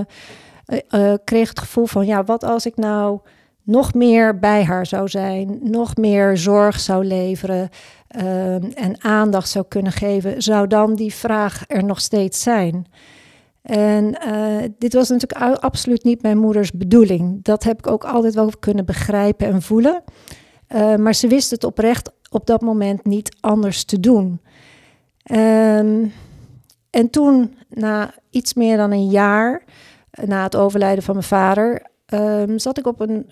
uh, 0.91 1.15
kreeg 1.25 1.49
het 1.49 1.59
gevoel 1.59 1.87
van, 1.87 2.07
ja, 2.07 2.25
wat 2.25 2.45
als 2.45 2.67
ik 2.67 2.77
nou 2.77 3.21
nog 3.63 3.95
meer 3.95 4.39
bij 4.39 4.65
haar 4.65 4.87
zou 4.87 5.09
zijn, 5.09 5.59
nog 5.63 5.97
meer 5.97 6.37
zorg 6.37 6.81
zou 6.81 7.05
leveren 7.05 7.69
en 8.75 8.97
aandacht 8.99 9.49
zou 9.49 9.65
kunnen 9.69 9.93
geven, 9.93 10.43
zou 10.43 10.67
dan 10.67 10.95
die 10.95 11.15
vraag 11.15 11.65
er 11.67 11.85
nog 11.85 12.01
steeds 12.01 12.43
zijn? 12.43 12.87
En 13.67 14.19
uh, 14.27 14.69
dit 14.79 14.93
was 14.95 15.09
natuurlijk 15.09 15.61
absoluut 15.61 16.05
niet 16.05 16.23
mijn 16.23 16.39
moeders 16.39 16.73
bedoeling. 16.73 17.45
Dat 17.45 17.63
heb 17.63 17.79
ik 17.79 17.87
ook 17.87 18.05
altijd 18.05 18.35
wel 18.35 18.51
kunnen 18.61 18.85
begrijpen 18.85 19.47
en 19.47 19.63
voelen. 19.63 20.03
Uh, 20.75 20.95
maar 20.95 21.15
ze 21.15 21.29
wist 21.29 21.51
het 21.51 21.65
oprecht 21.65 22.13
op 22.31 22.47
dat 22.47 22.61
moment 22.61 23.05
niet 23.05 23.37
anders 23.41 23.85
te 23.85 24.01
doen. 24.01 24.41
Um, 25.33 26.13
en 26.91 27.11
toen, 27.11 27.55
na 27.69 28.15
iets 28.31 28.55
meer 28.55 28.77
dan 28.77 28.93
een 28.93 29.09
jaar 29.09 29.63
na 30.25 30.43
het 30.43 30.57
overlijden 30.57 31.05
van 31.05 31.15
mijn 31.15 31.27
vader, 31.27 31.87
um, 32.15 32.59
zat 32.59 32.79
ik 32.79 32.87
op 32.87 33.01
een, 33.01 33.31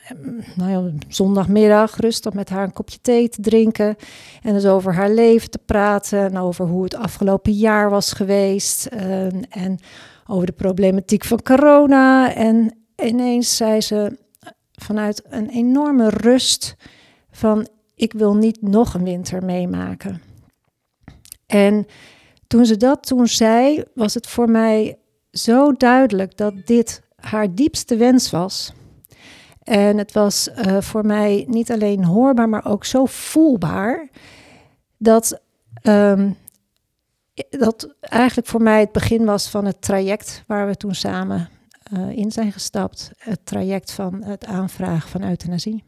nou 0.57 0.71
ja, 0.71 0.93
zondagmiddag 1.09 1.97
rustig 1.97 2.33
met 2.33 2.49
haar 2.49 2.64
een 2.64 2.73
kopje 2.73 2.99
thee 3.00 3.28
te 3.28 3.40
drinken. 3.40 3.97
En 4.43 4.52
dus 4.52 4.66
over 4.66 4.95
haar 4.95 5.11
leven 5.11 5.50
te 5.50 5.59
praten 5.59 6.19
en 6.19 6.37
over 6.37 6.66
hoe 6.66 6.85
het 6.85 6.95
afgelopen 6.95 7.52
jaar 7.52 7.90
was 7.90 8.12
geweest. 8.12 8.88
Um, 8.93 9.43
en 9.49 9.78
over 10.26 10.47
de 10.47 10.52
problematiek 10.52 11.25
van 11.25 11.43
corona. 11.43 12.35
En 12.35 12.78
ineens 12.97 13.57
zei 13.57 13.81
ze 13.81 14.19
vanuit 14.73 15.23
een 15.28 15.49
enorme 15.49 16.09
rust 16.09 16.76
van 17.31 17.69
ik 17.95 18.12
wil 18.12 18.35
niet 18.35 18.62
nog 18.62 18.95
een 18.95 19.04
winter 19.04 19.45
meemaken. 19.45 20.23
En 21.47 21.87
toen 22.47 22.66
ze 22.66 22.76
dat 22.76 23.07
toen 23.07 23.26
zei, 23.26 23.83
was 23.95 24.14
het 24.14 24.26
voor 24.26 24.50
mij 24.50 24.99
zo 25.31 25.73
duidelijk 25.73 26.37
dat 26.37 26.54
dit 26.64 27.02
haar 27.25 27.54
diepste 27.54 27.97
wens 27.97 28.31
was. 28.31 28.73
En 29.62 29.99
het 29.99 30.12
was 30.12 30.49
uh, 30.49 30.81
voor 30.81 31.07
mij 31.07 31.45
niet 31.49 31.73
alleen 31.73 32.04
hoorbaar, 32.04 32.49
maar 32.49 32.64
ook 32.66 32.85
zo 32.85 33.04
voelbaar 33.04 34.09
dat 34.97 35.40
um, 35.83 36.37
dat 37.50 37.95
eigenlijk 38.00 38.49
voor 38.49 38.62
mij 38.62 38.81
het 38.81 38.93
begin 38.93 39.25
was 39.25 39.49
van 39.49 39.64
het 39.64 39.83
traject 39.83 40.45
waar 40.47 40.66
we 40.66 40.76
toen 40.76 40.95
samen 40.95 41.49
uh, 41.93 42.11
in 42.11 42.33
zijn 42.33 42.52
gestapt. 42.52 43.11
Het 43.16 43.47
traject 43.47 43.93
van 43.93 44.23
het 44.23 44.45
aanvragen 44.45 45.11
van 45.11 45.23
euthanasie. 45.23 45.85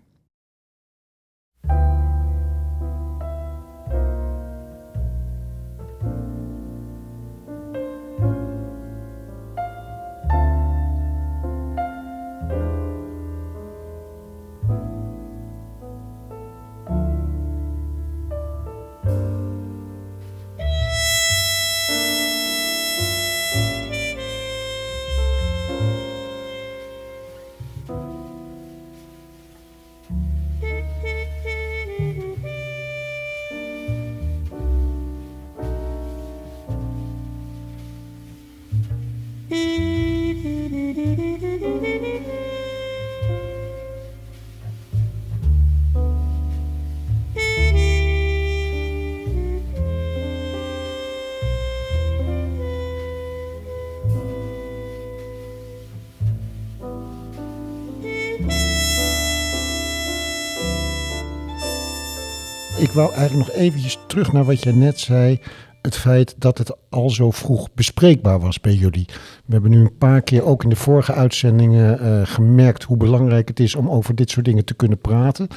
Wou 62.97 63.13
eigenlijk 63.15 63.49
nog 63.49 63.57
eventjes 63.57 63.99
terug 64.07 64.33
naar 64.33 64.45
wat 64.45 64.63
je 64.63 64.73
net 64.73 65.01
zei. 65.01 65.41
het 65.83 65.97
feit 65.97 66.35
dat 66.39 66.59
het 66.59 66.77
al 66.91 67.11
zo 67.11 67.31
vroeg 67.31 67.69
bespreekbaar 67.75 68.41
was 68.41 68.61
bij 68.61 68.75
jullie. 68.75 69.05
We 69.45 69.53
hebben 69.53 69.71
nu 69.71 69.81
een 69.81 69.99
paar 69.99 70.23
keer 70.23 70.43
ook 70.45 70.63
in 70.63 70.69
de 70.69 70.77
vorige 70.77 71.13
uitzendingen 71.13 71.99
eh, 71.99 72.21
gemerkt 72.25 72.83
hoe 72.83 72.97
belangrijk 72.97 73.49
het 73.49 73.61
is 73.61 73.75
om 73.75 73.91
over 73.91 74.15
dit 74.15 74.31
soort 74.31 74.45
dingen 74.45 74.65
te 74.65 74.75
kunnen 74.75 74.99
praten. 74.99 75.49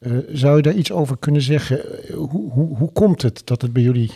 Eh, 0.00 0.12
zou 0.28 0.56
je 0.56 0.62
daar 0.62 0.74
iets 0.74 0.92
over 0.92 1.16
kunnen 1.18 1.42
zeggen? 1.42 2.02
Eh, 2.08 2.14
Hoe, 2.14 2.50
hoe, 2.52 2.76
hoe 2.76 2.92
komt 2.92 3.22
het 3.22 3.42
dat 3.44 3.62
het 3.62 3.72
bij 3.72 3.82
jullie 3.82 4.12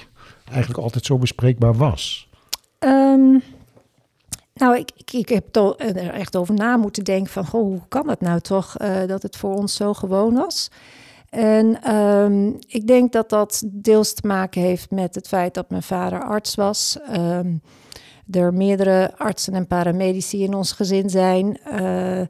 eigenlijk 0.51 0.81
altijd 0.81 1.05
zo 1.05 1.19
bespreekbaar 1.19 1.75
was? 1.75 2.29
Ehm, 2.79 3.39
nou, 4.55 4.77
ik, 4.77 4.91
ik, 4.97 5.13
ik 5.13 5.29
heb 5.29 5.57
er 5.57 6.11
echt 6.11 6.37
over 6.37 6.55
na 6.55 6.77
moeten 6.77 7.05
denken 7.05 7.33
van, 7.33 7.47
goh, 7.47 7.63
hoe 7.63 7.83
kan 7.89 8.09
het 8.09 8.21
nou 8.21 8.41
toch 8.41 8.77
dat 9.07 9.23
het 9.23 9.37
voor 9.37 9.55
ons 9.55 9.75
zo 9.77 9.95
gewoon 9.95 10.35
was? 10.35 10.71
En 11.31 11.83
ehm, 11.83 12.49
ik 12.67 12.87
denk 12.87 13.13
dat 13.13 13.29
dat 13.29 13.63
deels 13.67 14.15
te 14.15 14.27
maken 14.27 14.61
heeft 14.61 14.91
met 14.91 15.15
het 15.15 15.29
feit 15.29 15.55
dat 15.55 15.71
mijn 15.71 15.83
vader 15.83 16.25
arts 16.25 16.55
was. 16.55 16.99
Ehm, 17.07 17.57
er 18.31 18.55
meerdere 18.55 19.13
artsen 19.17 19.55
en 19.55 19.67
paramedici 19.67 20.43
in 20.43 20.55
ons 20.55 20.73
gezin 20.73 21.11
zijn. 21.11 21.59
Eh, 21.65 22.21
eh, 22.21 22.27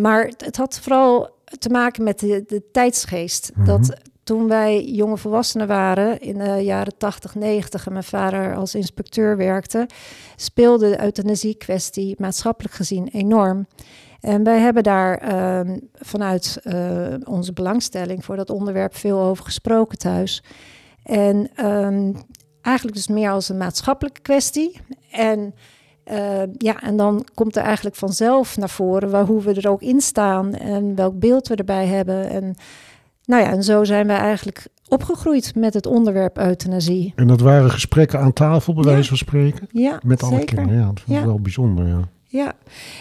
maar 0.00 0.26
het, 0.26 0.44
het 0.44 0.56
had 0.56 0.80
vooral 0.80 1.30
te 1.58 1.68
maken 1.68 2.04
met 2.04 2.18
de, 2.18 2.44
de 2.46 2.62
tijdsgeest. 2.72 3.50
Dat 3.64 3.96
toen 4.28 4.48
wij 4.48 4.84
jonge 4.84 5.16
volwassenen 5.16 5.66
waren 5.66 6.20
in 6.20 6.38
de 6.38 6.60
jaren 6.62 6.96
80, 6.96 7.34
90 7.34 7.86
en 7.86 7.92
mijn 7.92 8.04
vader 8.04 8.56
als 8.56 8.74
inspecteur 8.74 9.36
werkte, 9.36 9.86
speelde 10.36 10.90
de 10.90 11.02
euthanasie-kwestie 11.02 12.14
maatschappelijk 12.18 12.74
gezien 12.74 13.08
enorm. 13.08 13.66
En 14.20 14.42
wij 14.44 14.58
hebben 14.60 14.82
daar 14.82 15.16
ehm, 15.18 15.78
vanuit 15.94 16.60
eh, 16.62 17.06
onze 17.24 17.52
belangstelling 17.52 18.24
voor 18.24 18.36
dat 18.36 18.50
onderwerp 18.50 18.96
veel 18.96 19.20
over 19.20 19.44
gesproken 19.44 19.98
thuis. 19.98 20.42
En 21.02 21.48
ehm, 21.54 22.12
eigenlijk 22.62 22.96
dus 22.96 23.08
meer 23.08 23.30
als 23.30 23.48
een 23.48 23.56
maatschappelijke 23.56 24.20
kwestie. 24.20 24.80
En 25.10 25.54
eh, 26.04 26.42
ja, 26.58 26.80
en 26.82 26.96
dan 26.96 27.26
komt 27.34 27.56
er 27.56 27.62
eigenlijk 27.62 27.96
vanzelf 27.96 28.56
naar 28.56 28.68
voren 28.68 29.10
waar, 29.10 29.24
hoe 29.24 29.42
we 29.42 29.54
er 29.54 29.68
ook 29.70 29.82
in 29.82 30.00
staan 30.00 30.54
en 30.54 30.94
welk 30.94 31.18
beeld 31.18 31.48
we 31.48 31.54
erbij 31.54 31.86
hebben. 31.86 32.30
En 32.30 32.54
nou 33.24 33.42
ja, 33.42 33.50
en 33.50 33.62
zo 33.62 33.84
zijn 33.84 34.06
we 34.06 34.12
eigenlijk 34.12 34.66
opgegroeid 34.88 35.54
met 35.54 35.74
het 35.74 35.86
onderwerp 35.86 36.38
euthanasie. 36.38 37.12
En 37.16 37.26
dat 37.26 37.40
waren 37.40 37.70
gesprekken 37.70 38.20
aan 38.20 38.32
tafel, 38.32 38.74
bij 38.74 38.82
Ja. 38.84 38.90
wijze 38.90 39.08
van 39.08 39.16
spreken? 39.16 39.66
Ja, 39.72 40.00
Met 40.04 40.22
alle 40.22 40.36
zeker. 40.38 40.54
kinderen, 40.56 40.80
ja. 40.80 40.86
Dat 40.86 41.00
vond 41.00 41.16
ik 41.16 41.22
Ja. 41.22 41.26
wel 41.26 41.40
bijzonder, 41.40 41.86
ja. 41.86 42.00
Ja, 42.30 42.52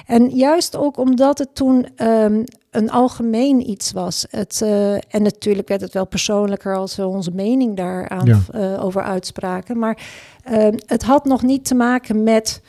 en 0.06 0.30
juist 0.30 0.76
ook 0.76 0.98
omdat 0.98 1.38
het 1.38 1.56
toen 1.56 1.88
ehm, 1.96 2.44
een 2.72 2.90
algemeen 2.92 3.70
iets 3.70 3.92
was. 3.92 4.26
Het, 4.30 4.62
eh, 4.62 4.94
en 4.94 5.22
natuurlijk 5.22 5.68
werd 5.68 5.82
het 5.82 5.94
wel 5.94 6.06
persoonlijker 6.08 6.76
als 6.76 6.96
we 6.96 7.06
onze 7.08 7.32
mening 7.32 7.78
daaraan 7.78 8.26
Ja. 8.26 8.40
eh, 8.52 8.84
over 8.84 9.02
uitspraken. 9.02 9.80
Maar 9.80 9.98
ehm, 10.44 10.78
het 10.86 11.04
had 11.04 11.26
nog 11.26 11.42
niet 11.44 11.66
te 11.66 11.76
maken 11.76 12.24
met 12.24 12.62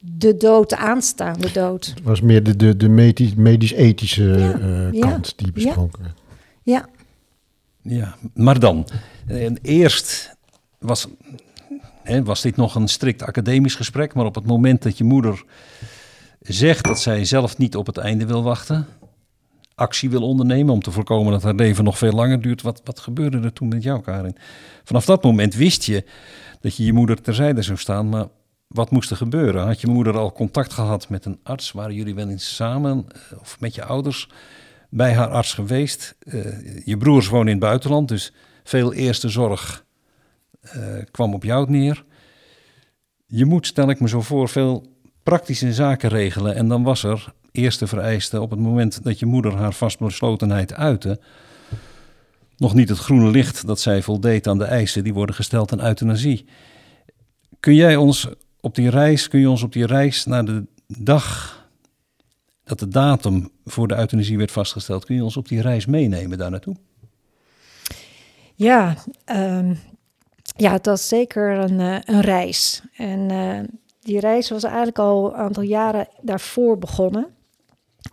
de 0.00 0.36
dood, 0.36 0.70
de 0.70 0.76
aanstaande 0.76 1.52
dood. 1.52 1.86
Het 1.86 2.02
was 2.04 2.20
meer 2.20 2.42
de, 2.42 2.56
de, 2.56 2.76
de 2.76 2.88
medisch- 2.88 3.34
medisch-ethische 3.34 4.24
Ja, 4.24 4.52
eh, 4.58 4.92
ja, 4.92 5.08
kant 5.08 5.38
die 5.38 5.52
besproken 5.52 6.02
werd. 6.02 6.14
Ja, 6.62 6.86
Ja, 7.82 8.14
maar 8.34 8.58
dan. 8.60 8.86
eerst 9.62 10.36
was, 10.78 11.06
hè, 12.02 12.22
was 12.24 12.42
dit 12.42 12.56
nog 12.56 12.74
een 12.74 12.88
strikt 12.88 13.22
academisch 13.22 13.74
gesprek, 13.74 14.14
maar 14.14 14.24
op 14.26 14.34
het 14.34 14.46
moment 14.46 14.82
dat 14.82 14.98
je 14.98 15.04
moeder 15.04 15.44
zegt 16.46 16.84
dat 16.84 17.00
zij 17.00 17.24
zelf 17.24 17.58
niet 17.58 17.76
op 17.76 17.86
het 17.86 17.96
einde 17.96 18.26
wil 18.26 18.42
wachten, 18.42 18.86
actie 19.74 20.10
wil 20.10 20.22
ondernemen 20.22 20.74
om 20.74 20.82
te 20.82 20.90
voorkomen 20.90 21.32
dat 21.32 21.42
haar 21.42 21.54
leven 21.54 21.84
nog 21.84 21.98
veel 21.98 22.12
langer 22.12 22.40
duurt, 22.40 22.62
wat, 22.62 22.80
wat 22.84 23.00
gebeurde 23.00 23.40
er 23.40 23.52
toen 23.52 23.68
met 23.68 23.82
jou, 23.82 24.00
Karin? 24.00 24.36
Vanaf 24.84 25.04
dat 25.04 25.22
moment 25.22 25.54
wist 25.54 25.84
je 25.84 26.04
dat 26.60 26.76
je 26.76 26.84
je 26.84 26.92
moeder 26.92 27.20
terzijde 27.20 27.62
zou 27.62 27.78
staan, 27.78 28.08
maar 28.08 28.26
wat 28.66 28.90
moest 28.90 29.10
er 29.10 29.16
gebeuren? 29.16 29.66
Had 29.66 29.80
je 29.80 29.86
moeder 29.86 30.18
al 30.18 30.32
contact 30.32 30.72
gehad 30.72 31.08
met 31.08 31.24
een 31.24 31.40
arts? 31.42 31.72
Waren 31.72 31.94
jullie 31.94 32.14
wel 32.14 32.28
eens 32.28 32.54
samen 32.54 33.06
eh, 33.08 33.38
of 33.40 33.60
met 33.60 33.74
je 33.74 33.84
ouders 33.84 34.28
bij 34.90 35.14
haar 35.14 35.28
arts 35.28 35.54
geweest? 35.54 36.16
Eh, 36.18 36.86
je 36.86 36.96
broers 36.96 37.28
wonen 37.28 37.46
in 37.46 37.52
het 37.52 37.64
buitenland, 37.64 38.08
dus 38.08 38.32
veel 38.64 38.92
eerste 38.92 39.28
zorg 39.28 39.84
eh, 40.60 40.80
kwam 41.10 41.34
op 41.34 41.44
jou 41.44 41.70
neer. 41.70 42.04
Je 43.26 43.44
moet, 43.44 43.66
stel 43.66 43.90
ik 43.90 44.00
me 44.00 44.08
zo 44.08 44.20
voor, 44.20 44.48
veel 44.48 44.95
praktische 45.26 45.72
zaken 45.72 46.08
regelen. 46.08 46.54
En 46.54 46.68
dan 46.68 46.82
was 46.82 47.02
er 47.02 47.32
eerste 47.52 47.86
vereiste 47.86 48.40
op 48.40 48.50
het 48.50 48.58
moment 48.58 49.04
dat 49.04 49.18
je 49.18 49.26
moeder 49.26 49.56
haar 49.56 49.72
vastbeslotenheid 49.72 50.74
uitte. 50.74 51.20
Nog 52.56 52.74
niet 52.74 52.88
het 52.88 52.98
groene 52.98 53.30
licht 53.30 53.66
dat 53.66 53.80
zij 53.80 54.02
voldeed 54.02 54.46
aan 54.46 54.58
de 54.58 54.64
eisen 54.64 55.04
die 55.04 55.14
worden 55.14 55.34
gesteld 55.34 55.72
aan 55.72 55.86
euthanasie. 55.86 56.44
Kun 57.60 57.74
jij 57.74 57.96
ons 57.96 58.28
op 58.60 58.74
die 58.74 58.90
reis, 58.90 59.28
kun 59.28 59.40
je 59.40 59.50
ons 59.50 59.62
op 59.62 59.72
die 59.72 59.86
reis 59.86 60.24
naar 60.24 60.44
de 60.44 60.64
dag 60.86 61.54
dat 62.64 62.78
de 62.78 62.88
datum 62.88 63.50
voor 63.64 63.88
de 63.88 63.96
euthanasie 63.96 64.38
werd 64.38 64.52
vastgesteld, 64.52 65.04
kun 65.04 65.14
je 65.14 65.24
ons 65.24 65.36
op 65.36 65.48
die 65.48 65.60
reis 65.60 65.86
meenemen 65.86 66.38
daar 66.38 66.50
naartoe? 66.50 66.76
ja, 68.54 68.94
ehm, 69.24 69.74
ja 70.56 70.72
het 70.72 70.86
was 70.86 71.08
zeker 71.08 71.58
een, 71.58 71.80
eh, 71.80 71.98
een 72.04 72.20
reis. 72.20 72.82
En 72.96 73.30
eh, 73.30 73.60
die 74.06 74.20
reis 74.20 74.50
was 74.50 74.64
eigenlijk 74.64 74.98
al 74.98 75.26
een 75.26 75.34
aantal 75.34 75.62
jaren 75.62 76.08
daarvoor 76.20 76.78
begonnen. 76.78 77.26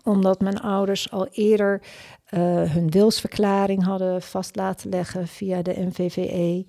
Omdat 0.04 0.42
mijn 0.42 0.60
ouders 0.62 1.12
al 1.12 1.28
eerder 1.32 1.82
eh, 2.26 2.40
hun 2.62 2.90
wilsverklaring 2.90 3.84
hadden 3.84 4.22
vast 4.22 4.56
laten 4.56 4.90
leggen 4.90 5.28
via 5.28 5.62
de 5.62 5.74
NVVE. 5.80 6.66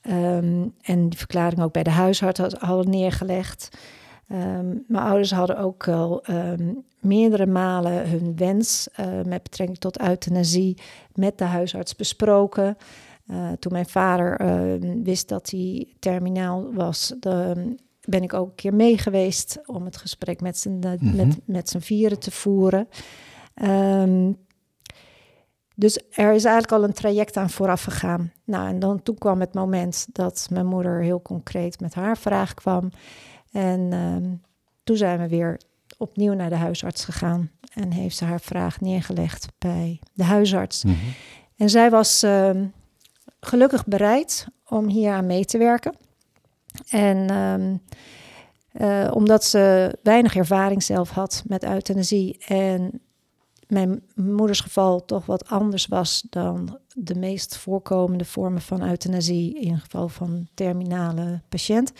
Ehm, 0.00 0.68
en 0.80 1.08
die 1.08 1.18
verklaring 1.18 1.62
ook 1.62 1.72
bij 1.72 1.82
de 1.82 1.90
huisarts 1.90 2.40
had- 2.40 2.52
hadden 2.52 2.90
neergelegd. 2.90 3.68
Ehm, 4.28 4.68
mijn 4.86 5.04
ouders 5.04 5.30
hadden 5.30 5.58
ook 5.58 5.88
al 5.88 6.22
ehm, 6.22 6.74
meerdere 7.00 7.46
malen 7.46 8.08
hun 8.10 8.36
wens 8.36 8.88
eh, 8.92 9.06
met 9.06 9.42
betrekking 9.42 9.78
tot 9.78 10.00
euthanasie 10.00 10.78
met 11.14 11.38
de 11.38 11.44
huisarts 11.44 11.96
besproken. 11.96 12.76
Eh, 13.26 13.52
toen 13.58 13.72
mijn 13.72 13.88
vader 13.88 14.40
wist 15.02 15.28
dat 15.28 15.50
hij 15.50 15.94
terminaal 15.98 16.72
was, 16.74 17.14
dan 17.20 17.78
ben 18.08 18.22
ik 18.22 18.32
ook 18.34 18.48
een 18.48 18.54
keer 18.54 18.74
mee 18.74 18.98
geweest 18.98 19.58
om 19.66 19.84
het 19.84 19.96
gesprek 19.96 20.40
met 20.40 20.58
z'n 20.58 20.70
Mhm. 20.78 21.16
met, 21.16 21.38
met 21.44 21.68
z'n 21.68 21.78
vieren 21.78 22.18
te 22.18 22.30
voeren. 22.30 22.88
Ehm, 23.54 24.32
dus 25.74 25.96
er 26.10 26.32
is 26.32 26.44
eigenlijk 26.44 26.72
al 26.72 26.84
een 26.84 26.92
traject 26.92 27.36
aan 27.36 27.50
vooraf 27.50 27.82
gegaan. 27.82 28.32
Nou, 28.44 28.68
en 28.68 28.78
dan 28.78 29.02
toen 29.02 29.18
kwam 29.18 29.40
het 29.40 29.54
moment 29.54 30.06
dat 30.12 30.46
mijn 30.50 30.66
moeder 30.66 31.02
heel 31.02 31.22
concreet 31.22 31.80
met 31.80 31.94
haar 31.94 32.16
vraag 32.18 32.54
kwam. 32.54 32.90
En 33.52 33.92
ehm, 33.92 34.34
toen 34.84 34.96
zijn 34.96 35.18
we 35.20 35.28
weer 35.28 35.60
opnieuw 35.98 36.32
naar 36.32 36.48
de 36.48 36.56
huisarts 36.56 37.04
gegaan. 37.04 37.50
En 37.74 37.92
heeft 37.92 38.16
ze 38.16 38.24
haar 38.24 38.40
vraag 38.40 38.80
neergelegd 38.80 39.46
bij 39.58 40.00
de 40.12 40.24
huisarts. 40.24 40.84
En 41.56 41.70
zij 41.70 41.90
was 41.90 42.22
ehm, 42.22 42.66
gelukkig 43.40 43.86
bereid 43.86 44.46
om 44.68 44.88
hier 44.88 45.12
aan 45.12 45.26
mee 45.26 45.44
te 45.44 45.58
werken. 45.58 45.94
En 46.88 47.30
ehm, 47.30 47.76
eh, 48.72 49.10
omdat 49.14 49.44
ze 49.44 49.94
weinig 50.02 50.36
ervaring 50.36 50.82
zelf 50.82 51.10
had 51.10 51.42
met 51.46 51.64
euthanasie 51.64 52.38
en 52.46 53.00
mijn 53.66 54.02
moeders 54.14 54.60
geval 54.60 55.04
toch 55.04 55.26
wat 55.26 55.48
anders 55.48 55.86
was 55.86 56.26
dan 56.30 56.78
de 56.94 57.14
meest 57.14 57.56
voorkomende 57.56 58.24
vormen 58.24 58.60
van 58.60 58.88
euthanasie 58.88 59.60
in 59.60 59.78
geval 59.78 60.08
van 60.08 60.48
terminale 60.54 61.42
patiënt. 61.48 61.92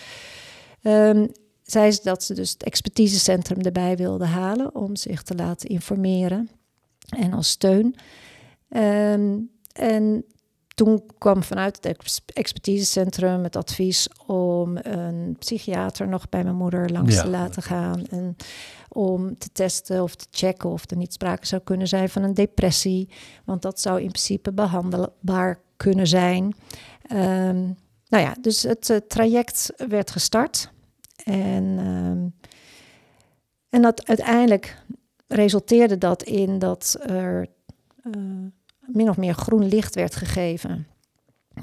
Ehm, 0.82 1.26
zei 1.62 1.90
ze 1.92 2.00
dat 2.02 2.22
ze 2.22 2.34
dus 2.34 2.50
het 2.50 2.62
expertisecentrum 2.62 3.60
erbij 3.60 3.96
wilde 3.96 4.26
halen 4.26 4.74
om 4.74 4.96
zich 4.96 5.22
te 5.22 5.34
laten 5.34 5.68
informeren 5.68 6.50
en 7.08 7.32
als 7.32 7.48
steun. 7.48 7.94
Ehm, 8.68 9.38
en 9.72 10.24
toen 10.84 11.02
kwam 11.18 11.42
vanuit 11.42 11.76
het 11.76 11.86
ex- 11.86 12.20
expertisecentrum 12.26 13.42
het 13.42 13.56
advies 13.56 14.08
om 14.26 14.76
een 14.76 15.36
psychiater 15.38 16.08
nog 16.08 16.28
bij 16.28 16.42
mijn 16.42 16.56
moeder 16.56 16.90
langs 16.90 17.14
Ja. 17.14 17.22
te 17.22 17.28
laten 17.28 17.62
gaan. 17.62 18.06
En 18.06 18.36
om 18.88 19.38
te 19.38 19.48
testen 19.52 20.02
of 20.02 20.14
te 20.14 20.26
checken 20.30 20.70
of 20.70 20.90
er 20.90 20.96
niet 20.96 21.12
sprake 21.12 21.46
zou 21.46 21.62
kunnen 21.62 21.88
zijn 21.88 22.08
van 22.08 22.22
een 22.22 22.34
depressie. 22.34 23.08
Want 23.44 23.62
dat 23.62 23.80
zou 23.80 24.00
in 24.00 24.08
principe 24.08 24.52
behandelbaar 24.52 25.60
kunnen 25.76 26.06
zijn. 26.06 26.54
Ehm, 27.06 27.60
nou 28.08 28.24
ja, 28.24 28.34
dus 28.40 28.62
het 28.62 28.90
eh, 28.90 28.96
traject 28.96 29.72
werd 29.88 30.10
gestart. 30.10 30.70
En, 31.24 31.74
ehm, 31.78 32.28
en 33.68 33.82
dat 33.82 34.06
uiteindelijk 34.06 34.82
resulteerde 35.26 35.98
dat 35.98 36.22
in 36.22 36.58
dat 36.58 36.96
er 37.00 37.46
eh, 38.02 38.12
min 38.86 39.08
of 39.08 39.16
meer 39.16 39.34
groen 39.34 39.68
licht 39.68 39.94
werd 39.94 40.16
gegeven. 40.16 40.86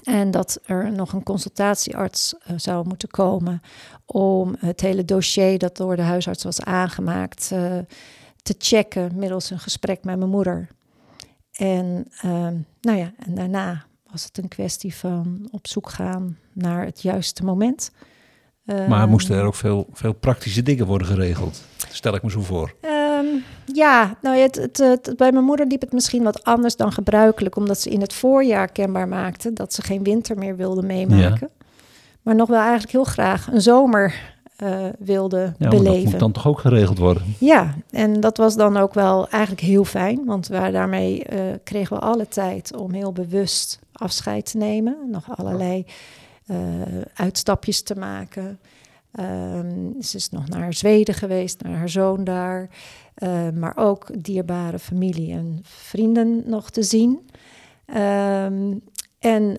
En 0.03 0.31
dat 0.31 0.59
er 0.65 0.91
nog 0.91 1.13
een 1.13 1.23
consultatiearts 1.23 2.35
eh, 2.37 2.53
zou 2.57 2.87
moeten 2.87 3.09
komen 3.09 3.61
om 4.05 4.55
het 4.59 4.81
hele 4.81 5.05
dossier 5.05 5.57
dat 5.57 5.77
door 5.77 5.95
de 5.95 6.01
huisarts 6.01 6.43
was 6.43 6.61
aangemaakt 6.61 7.51
eh, 7.51 7.77
te 8.41 8.55
checken 8.57 9.11
middels 9.15 9.49
een 9.49 9.59
gesprek 9.59 10.03
met 10.03 10.17
mijn 10.17 10.29
moeder. 10.29 10.67
En, 11.51 12.07
ehm, 12.21 12.55
nou 12.81 12.97
ja, 12.97 13.13
en 13.17 13.35
daarna 13.35 13.85
was 14.11 14.23
het 14.23 14.37
een 14.37 14.47
kwestie 14.47 14.95
van 14.95 15.47
op 15.51 15.67
zoek 15.67 15.89
gaan 15.89 16.37
naar 16.53 16.85
het 16.85 17.01
juiste 17.01 17.43
moment. 17.43 17.91
Maar 18.63 19.01
Ehm, 19.01 19.09
moesten 19.09 19.35
er 19.35 19.43
ook 19.43 19.55
veel, 19.55 19.87
veel 19.91 20.13
praktische 20.13 20.63
dingen 20.63 20.85
worden 20.85 21.07
geregeld? 21.07 21.63
Stel 21.91 22.15
ik 22.15 22.23
me 22.23 22.31
zo 22.31 22.41
voor. 22.41 22.73
Ja, 23.79 24.17
nou 24.21 24.35
ja, 24.35 24.41
het, 24.43 24.55
het, 24.55 24.77
het- 24.77 25.13
bij 25.17 25.31
mijn 25.31 25.45
moeder 25.45 25.65
liep 25.65 25.81
het 25.81 25.91
misschien 25.93 26.23
wat 26.23 26.43
anders 26.43 26.75
dan 26.75 26.91
gebruikelijk, 26.91 27.55
omdat 27.55 27.79
ze 27.79 27.89
in 27.89 28.01
het 28.01 28.13
voorjaar 28.13 28.67
kenbaar 28.71 29.07
maakte 29.07 29.53
dat 29.53 29.73
ze 29.73 29.81
geen 29.81 30.03
winter 30.03 30.37
meer 30.37 30.55
wilde 30.55 30.81
meemaken. 30.81 31.49
Maar 32.21 32.35
nog 32.35 32.47
wel 32.49 32.59
eigenlijk 32.59 32.91
heel 32.91 33.03
graag 33.03 33.47
een 33.51 33.61
zomer 33.61 34.13
eh, 34.55 34.85
wilde 34.99 35.53
Ja, 35.57 35.69
beleven. 35.69 35.93
dat 36.03 36.11
moet 36.11 36.19
dan 36.19 36.31
toch 36.31 36.47
ook 36.47 36.59
geregeld 36.59 36.97
worden? 36.97 37.23
Ja, 37.39 37.73
en 37.91 38.19
dat 38.19 38.37
was 38.37 38.55
dan 38.55 38.77
ook 38.77 38.93
wel 38.93 39.29
eigenlijk 39.29 39.61
heel 39.63 39.83
fijn, 39.85 40.25
want 40.25 40.47
wij 40.47 40.71
daarmee 40.71 41.23
eh, 41.23 41.39
kregen 41.63 41.97
we 41.97 42.03
alle 42.03 42.27
tijd 42.27 42.75
om 42.75 42.93
heel 42.93 43.11
bewust 43.11 43.79
afscheid 43.93 44.51
te 44.51 44.57
nemen. 44.57 44.97
Nog 45.11 45.37
allerlei 45.37 45.85
eh, 46.45 46.57
uitstapjes 47.13 47.81
te 47.81 47.95
maken. 47.95 48.59
Ehm, 49.11 50.01
ze 50.01 50.17
is 50.17 50.29
nog 50.29 50.47
naar 50.47 50.73
Zweden 50.73 51.13
geweest, 51.13 51.61
naar 51.61 51.77
haar 51.77 51.89
zoon 51.89 52.23
daar. 52.23 52.69
Eh, 53.13 53.49
maar 53.49 53.77
ook 53.77 54.23
dierbare 54.23 54.79
familie 54.79 55.33
en 55.33 55.59
vrienden 55.63 56.43
nog 56.45 56.69
te 56.69 56.83
zien. 56.83 57.29
Ehm, 57.85 58.77
en 59.19 59.57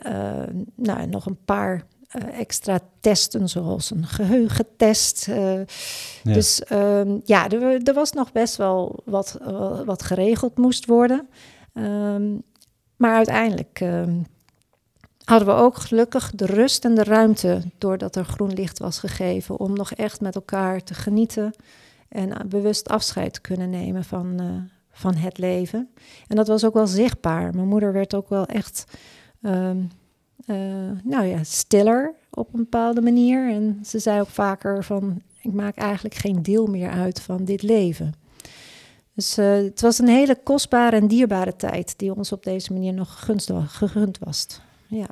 nou, 0.77 1.07
nog 1.07 1.27
een 1.27 1.45
paar 1.45 1.87
eh, 2.11 2.39
extra 2.41 2.81
testen, 3.01 3.49
zoals 3.49 3.91
een 3.91 4.07
geheugentest. 4.07 5.29
eh, 5.29 5.55
Ja. 6.23 6.33
dus 6.33 6.65
ehm, 6.65 7.19
ja, 7.25 7.49
er, 7.49 7.83
er 7.83 7.95
was 7.95 8.13
nog 8.13 8.33
best 8.33 8.57
wel 8.57 9.03
wat, 9.05 9.39
eh, 9.43 9.81
wat 9.81 10.03
geregeld 10.03 10.59
moest 10.59 10.87
worden. 10.87 11.29
Ehm, 11.73 12.33
maar 12.97 13.15
uiteindelijk 13.15 13.81
ehm, 13.81 14.21
hadden 15.25 15.49
we 15.49 15.63
ook 15.63 15.77
gelukkig 15.77 16.31
de 16.35 16.47
rust 16.47 16.85
en 16.85 16.95
de 16.95 17.05
ruimte, 17.05 17.63
doordat 17.79 18.17
er 18.17 18.25
groen 18.25 18.53
licht 18.53 18.79
was 18.79 18.99
gegeven, 18.99 19.59
om 19.59 19.73
nog 19.73 19.93
echt 19.93 20.21
met 20.21 20.35
elkaar 20.35 20.83
te 20.83 20.95
genieten 20.95 21.55
en 22.09 22.33
eh, 22.33 22.47
bewust 22.47 22.89
afscheid 22.89 23.33
te 23.33 23.41
kunnen 23.41 23.71
nemen 23.71 24.05
van, 24.05 24.41
eh, 24.41 24.47
van 24.91 25.15
het 25.15 25.39
leven. 25.39 25.89
En 26.27 26.37
dat 26.37 26.49
was 26.49 26.65
ook 26.65 26.75
wel 26.75 26.87
zichtbaar. 26.87 27.55
Mijn 27.55 27.69
moeder 27.69 27.93
werd 27.93 28.15
ook 28.15 28.29
wel 28.29 28.47
echt, 28.47 28.85
ehm, 29.43 29.79
eh, 30.47 30.57
nou 31.03 31.25
ja, 31.25 31.45
stiller 31.45 32.15
op 32.31 32.53
een 32.53 32.61
bepaalde 32.61 33.01
manier. 33.01 33.51
En 33.51 33.81
ze 33.85 33.99
zei 33.99 34.21
ook 34.21 34.29
vaker 34.29 34.85
van, 34.85 35.23
ik 35.41 35.53
maak 35.53 35.77
eigenlijk 35.77 36.15
geen 36.15 36.43
deel 36.43 36.67
meer 36.67 36.91
uit 36.91 37.21
van 37.21 37.45
dit 37.45 37.63
leven. 37.63 38.13
Dus 39.15 39.37
het 39.37 39.81
was 39.81 39.99
een 39.99 40.09
hele 40.09 40.43
kostbare 40.43 40.97
en 40.97 41.07
dierbare 41.07 41.57
tijd 41.57 41.99
die 41.99 42.15
ons 42.15 42.33
op 42.33 42.43
deze 42.43 42.73
manier 42.73 42.95
nog 42.95 43.27
gegund 43.67 44.19
was. 44.19 44.47
Ja. 44.91 45.07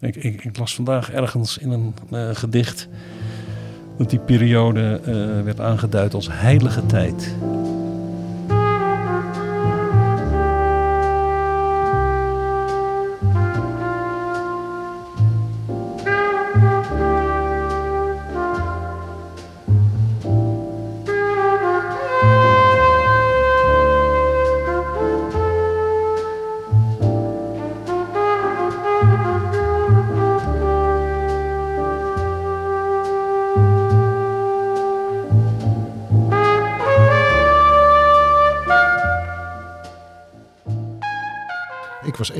Ik, 0.00 0.16
ik, 0.16 0.44
ik 0.44 0.58
las 0.58 0.74
vandaag 0.74 1.12
ergens 1.12 1.58
in 1.58 1.70
een 1.70 1.94
eh, 2.10 2.30
gedicht 2.32 2.88
dat 3.98 4.10
die 4.10 4.18
periode 4.18 5.00
eh, 5.04 5.44
werd 5.44 5.60
aangeduid 5.60 6.14
als 6.14 6.28
heilige 6.30 6.86
tijd. 6.86 7.34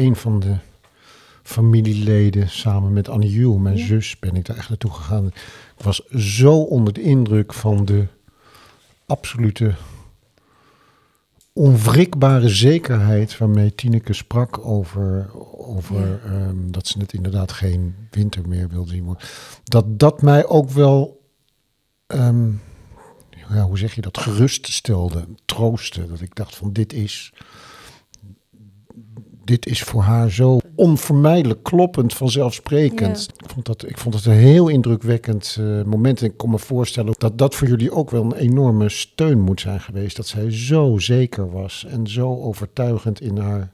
Een 0.06 0.16
van 0.16 0.40
de 0.40 0.56
familieleden 1.42 2.48
samen 2.48 2.92
met 2.92 3.08
Annie 3.08 3.30
Juhl, 3.30 3.56
mijn 3.58 3.76
Ja. 3.76 3.86
zus, 3.86 4.18
ben 4.18 4.36
ik 4.36 4.44
daar 4.44 4.56
echt 4.56 4.68
naartoe 4.68 4.90
gegaan. 4.90 5.26
Ik 5.26 5.82
was 5.84 6.06
zo 6.08 6.60
onder 6.62 6.92
de 6.92 7.02
indruk 7.02 7.52
van 7.54 7.84
de 7.84 8.06
absolute 9.06 9.74
onwrikbare 11.52 12.48
zekerheid 12.48 13.38
waarmee 13.38 13.74
Tineke 13.74 14.12
sprak 14.12 14.66
over, 14.66 15.30
over 15.58 16.20
ehm, 16.24 16.70
dat 16.70 16.86
ze 16.86 16.98
het 16.98 17.12
inderdaad 17.12 17.52
geen 17.52 17.94
winter 18.10 18.48
meer 18.48 18.68
wilde 18.68 18.90
zien. 18.90 19.16
Dat 19.64 19.98
dat 19.98 20.22
mij 20.22 20.46
ook 20.46 20.70
wel, 20.70 21.20
ehm, 22.06 22.50
ja, 23.48 23.62
hoe 23.62 23.78
zeg 23.78 23.94
je 23.94 24.00
dat, 24.00 24.18
geruststelde, 24.18 25.24
troostte. 25.44 26.06
Dat 26.06 26.20
ik 26.20 26.34
dacht 26.34 26.56
van 26.56 26.72
dit 26.72 26.92
is, 26.92 27.32
dit 29.46 29.66
is 29.66 29.82
voor 29.82 30.02
haar 30.02 30.30
zo 30.30 30.58
onvermijdelijk 30.74 31.62
kloppend 31.62 32.14
vanzelfsprekend. 32.14 33.28
Ik, 33.42 33.50
vond 33.50 33.66
dat, 33.66 33.88
ik 33.88 33.98
vond 33.98 34.14
het 34.14 34.24
een 34.26 34.32
heel 34.32 34.68
indrukwekkend 34.68 35.56
eh, 35.60 35.82
moment. 35.82 36.20
En 36.20 36.26
ik 36.26 36.36
kon 36.36 36.50
me 36.50 36.58
voorstellen 36.58 37.14
dat 37.18 37.38
dat 37.38 37.54
voor 37.54 37.68
jullie 37.68 37.90
ook 37.92 38.10
wel 38.10 38.24
een 38.24 38.34
enorme 38.34 38.88
steun 38.88 39.40
moet 39.40 39.60
zijn 39.60 39.80
geweest. 39.80 40.16
Dat 40.16 40.26
zij 40.26 40.50
zo 40.50 40.98
zeker 40.98 41.50
was 41.50 41.84
en 41.88 42.06
zo 42.06 42.40
overtuigend 42.42 43.20
in 43.20 43.36
haar 43.38 43.72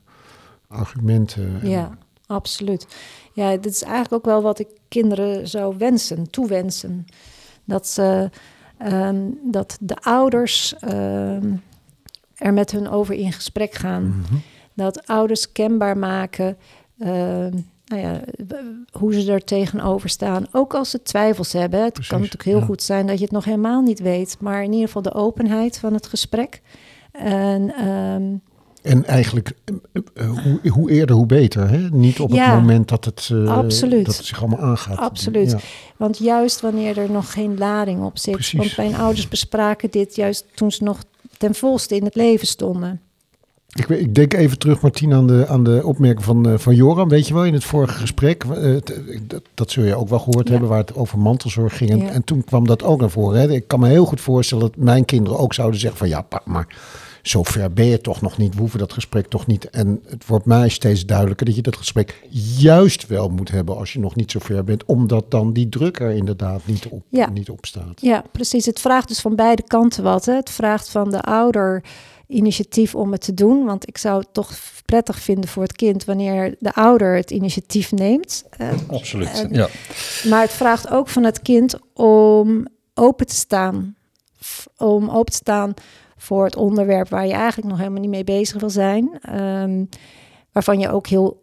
argumenten. 0.69 1.59
En- 1.63 1.69
Ja, 1.69 1.99
absoluut. 2.27 2.87
Ja, 3.33 3.51
dit 3.57 3.73
is 3.73 3.83
eigenlijk 3.83 4.13
ook 4.15 4.25
wel 4.25 4.43
wat 4.43 4.59
ik 4.59 4.69
kinderen 4.89 5.49
zou 5.49 5.75
wensen, 5.79 6.31
toewensen. 6.31 7.07
Dat, 7.65 7.87
ze, 7.89 8.31
ehm, 8.79 9.21
dat 9.51 9.77
de 9.81 9.97
ouders 10.01 10.75
ehm, 10.81 11.53
er 12.35 12.53
met 12.53 12.71
hun 12.71 12.89
over 12.89 13.15
in 13.15 13.33
gesprek 13.33 13.75
gaan. 13.75 14.03
Mhm. 14.07 14.35
Dat 14.75 15.07
ouders 15.07 15.53
kenbaar 15.53 15.99
maken 15.99 16.57
ehm, 16.99 17.51
nou 17.93 18.03
ja, 18.03 18.21
hoe 18.91 19.21
ze 19.21 19.33
er 19.33 19.45
tegenover 19.45 20.09
staan. 20.09 20.47
Ook 20.53 20.75
als 20.75 20.91
ze 20.91 21.03
twijfels 21.03 21.53
hebben. 21.53 21.83
Het 21.83 21.93
Precies, 21.93 22.11
kan 22.11 22.21
natuurlijk 22.21 22.49
heel 22.49 22.59
ja. 22.59 22.65
goed 22.65 22.83
zijn 22.83 23.07
dat 23.07 23.19
je 23.19 23.25
het 23.25 23.33
nog 23.33 23.45
helemaal 23.45 23.83
niet 23.83 24.01
weet. 24.01 24.37
Maar 24.41 24.63
in 24.63 24.73
ieder 24.73 24.87
geval 24.87 25.03
de 25.03 25.15
openheid 25.15 25.79
van 25.79 25.93
het 25.95 26.07
gesprek. 26.07 26.61
En 27.13 27.75
ehm, 27.75 28.23
En 28.83 29.05
eigenlijk, 29.07 29.53
eh, 29.65 30.03
eh, 30.15 30.31
hoe, 30.43 30.69
hoe 30.69 30.91
eerder, 30.91 31.17
hoe 31.17 31.27
beter. 31.27 31.69
Hè? 31.69 31.89
Niet 31.91 32.21
op 32.21 32.31
Ja, 32.31 32.51
het 32.51 32.61
moment 32.61 32.89
dat 32.89 33.05
het, 33.05 33.29
eh, 33.33 33.57
absoluut. 33.57 34.07
dat 34.07 34.17
het 34.17 34.27
zich 34.27 34.41
allemaal 34.41 34.61
aangaat. 34.61 34.99
Absoluut. 34.99 35.51
Ja. 35.51 35.59
Want 35.97 36.19
juist 36.19 36.61
wanneer 36.61 36.99
er 36.99 37.11
nog 37.11 37.33
geen 37.33 37.59
lading 37.59 38.05
op 38.05 38.19
zit. 38.19 38.35
Precies. 38.35 38.59
Want 38.59 38.77
mijn 38.77 38.95
ouders 38.95 39.29
bespraken 39.29 39.91
dit 39.91 40.17
juist 40.17 40.47
toen 40.55 40.73
ze 40.73 40.85
nog 40.85 40.99
ten 41.39 41.55
volste 41.55 41.97
in 41.97 42.05
het 42.05 42.15
leven 42.15 42.47
stonden. 42.47 43.01
Ik, 43.75 43.89
ik 43.89 44.15
denk 44.15 44.33
even 44.35 44.59
terug, 44.59 44.81
Martien, 44.81 45.13
aan 45.13 45.27
de, 45.27 45.47
aan 45.49 45.65
de 45.65 45.81
opmerking 45.85 46.25
van, 46.25 46.49
eh, 46.49 46.59
van 46.59 46.75
Joram. 46.75 47.09
Weet 47.09 47.29
je 47.29 47.35
wel, 47.35 47.45
in 47.45 47.53
het 47.53 47.65
vorige 47.65 47.99
gesprek, 47.99 48.45
eh, 48.45 48.77
dat, 49.27 49.43
dat 49.55 49.71
zul 49.71 49.85
je 49.85 49.95
ook 49.95 50.09
wel 50.09 50.19
gehoord 50.19 50.47
Ja. 50.47 50.51
hebben, 50.53 50.69
waar 50.71 50.79
het 50.79 50.95
over 50.95 51.19
mantelzorg 51.19 51.77
ging. 51.77 51.91
En, 51.91 51.99
Ja. 51.99 52.09
en 52.11 52.25
toen 52.25 52.45
kwam 52.45 52.67
dat 52.67 52.83
ook 52.83 53.01
naar 53.01 53.11
voren. 53.11 53.41
Hè. 53.41 53.51
Ik 53.53 53.69
kan 53.69 53.81
me 53.81 53.89
heel 53.89 54.05
goed 54.05 54.21
voorstellen 54.21 54.65
dat 54.65 54.77
mijn 54.77 55.05
kinderen 55.05 55.39
ook 55.39 55.55
zouden 55.55 55.81
zeggen 55.81 55.99
van 55.99 56.09
ja, 56.09 56.21
pa, 56.23 56.43
maar 56.45 56.67
zo 57.23 57.43
ver 57.43 57.73
ben 57.73 57.85
je 57.87 58.01
toch 58.01 58.21
nog 58.21 58.39
niet. 58.39 58.55
We 58.55 58.61
hoeven 58.61 58.79
dat 58.79 58.93
gesprek 58.93 59.27
toch 59.27 59.47
niet. 59.47 59.71
En 59.71 60.01
het 60.07 60.27
wordt 60.27 60.45
mij 60.47 60.69
steeds 60.69 61.07
duidelijker 61.07 61.47
dat 61.47 61.55
je 61.57 61.63
dat 61.63 61.77
gesprek 61.77 62.23
juist 62.59 63.07
wel 63.07 63.29
moet 63.29 63.51
hebben 63.51 63.77
als 63.77 63.93
je 63.93 63.99
nog 63.99 64.17
niet 64.17 64.31
zo 64.31 64.39
ver 64.43 64.65
bent. 64.65 64.85
Omdat 64.85 65.31
dan 65.31 65.53
die 65.53 65.69
druk 65.69 66.01
er 66.01 66.11
inderdaad 66.11 66.61
niet 66.65 66.87
op, 66.89 67.03
Ja. 67.09 67.31
niet 67.31 67.51
op 67.51 67.67
staat. 67.67 68.01
Ja, 68.01 68.25
precies. 68.33 68.67
Het 68.67 68.81
vraagt 68.81 69.09
dus 69.09 69.21
van 69.21 69.37
beide 69.37 69.63
kanten 69.67 70.03
wat. 70.03 70.25
Hè. 70.25 70.35
Het 70.35 70.51
vraagt 70.51 70.89
van 70.89 71.11
de 71.11 71.21
ouder 71.21 71.83
initiatief 72.33 72.95
om 72.95 73.13
het 73.13 73.21
te 73.21 73.35
doen. 73.35 73.65
Want 73.65 73.89
ik 73.89 73.99
zou 73.99 74.19
het 74.19 74.29
toch 74.33 74.53
prettig 74.85 75.19
vinden 75.19 75.51
voor 75.51 75.63
het 75.63 75.73
kind 75.73 76.05
wanneer 76.05 76.55
de 76.59 76.75
ouder 76.75 77.17
het 77.17 77.31
initiatief 77.31 77.93
neemt. 77.93 78.45
Eh, 78.51 78.69
Absoluut. 78.89 79.29
En- 79.29 79.53
ja. 79.55 79.69
Maar 80.29 80.41
het 80.41 80.51
vraagt 80.53 80.91
ook 80.91 81.09
van 81.09 81.25
het 81.25 81.43
kind 81.43 81.75
om 81.95 82.67
open 82.95 83.27
te 83.27 83.35
staan. 83.35 83.97
Om 84.77 85.09
open 85.11 85.33
te 85.33 85.37
staan 85.39 85.75
voor 86.17 86.45
het 86.45 86.57
onderwerp 86.57 87.09
waar 87.09 87.27
je 87.27 87.33
eigenlijk 87.33 87.69
nog 87.69 87.79
helemaal 87.79 88.01
niet 88.01 88.11
mee 88.11 88.25
bezig 88.25 88.61
wil 88.61 88.71
zijn. 88.71 89.19
Ehm, 89.21 89.85
waarvan 90.53 90.79
je 90.79 90.91
ook 90.91 91.07
heel, 91.07 91.43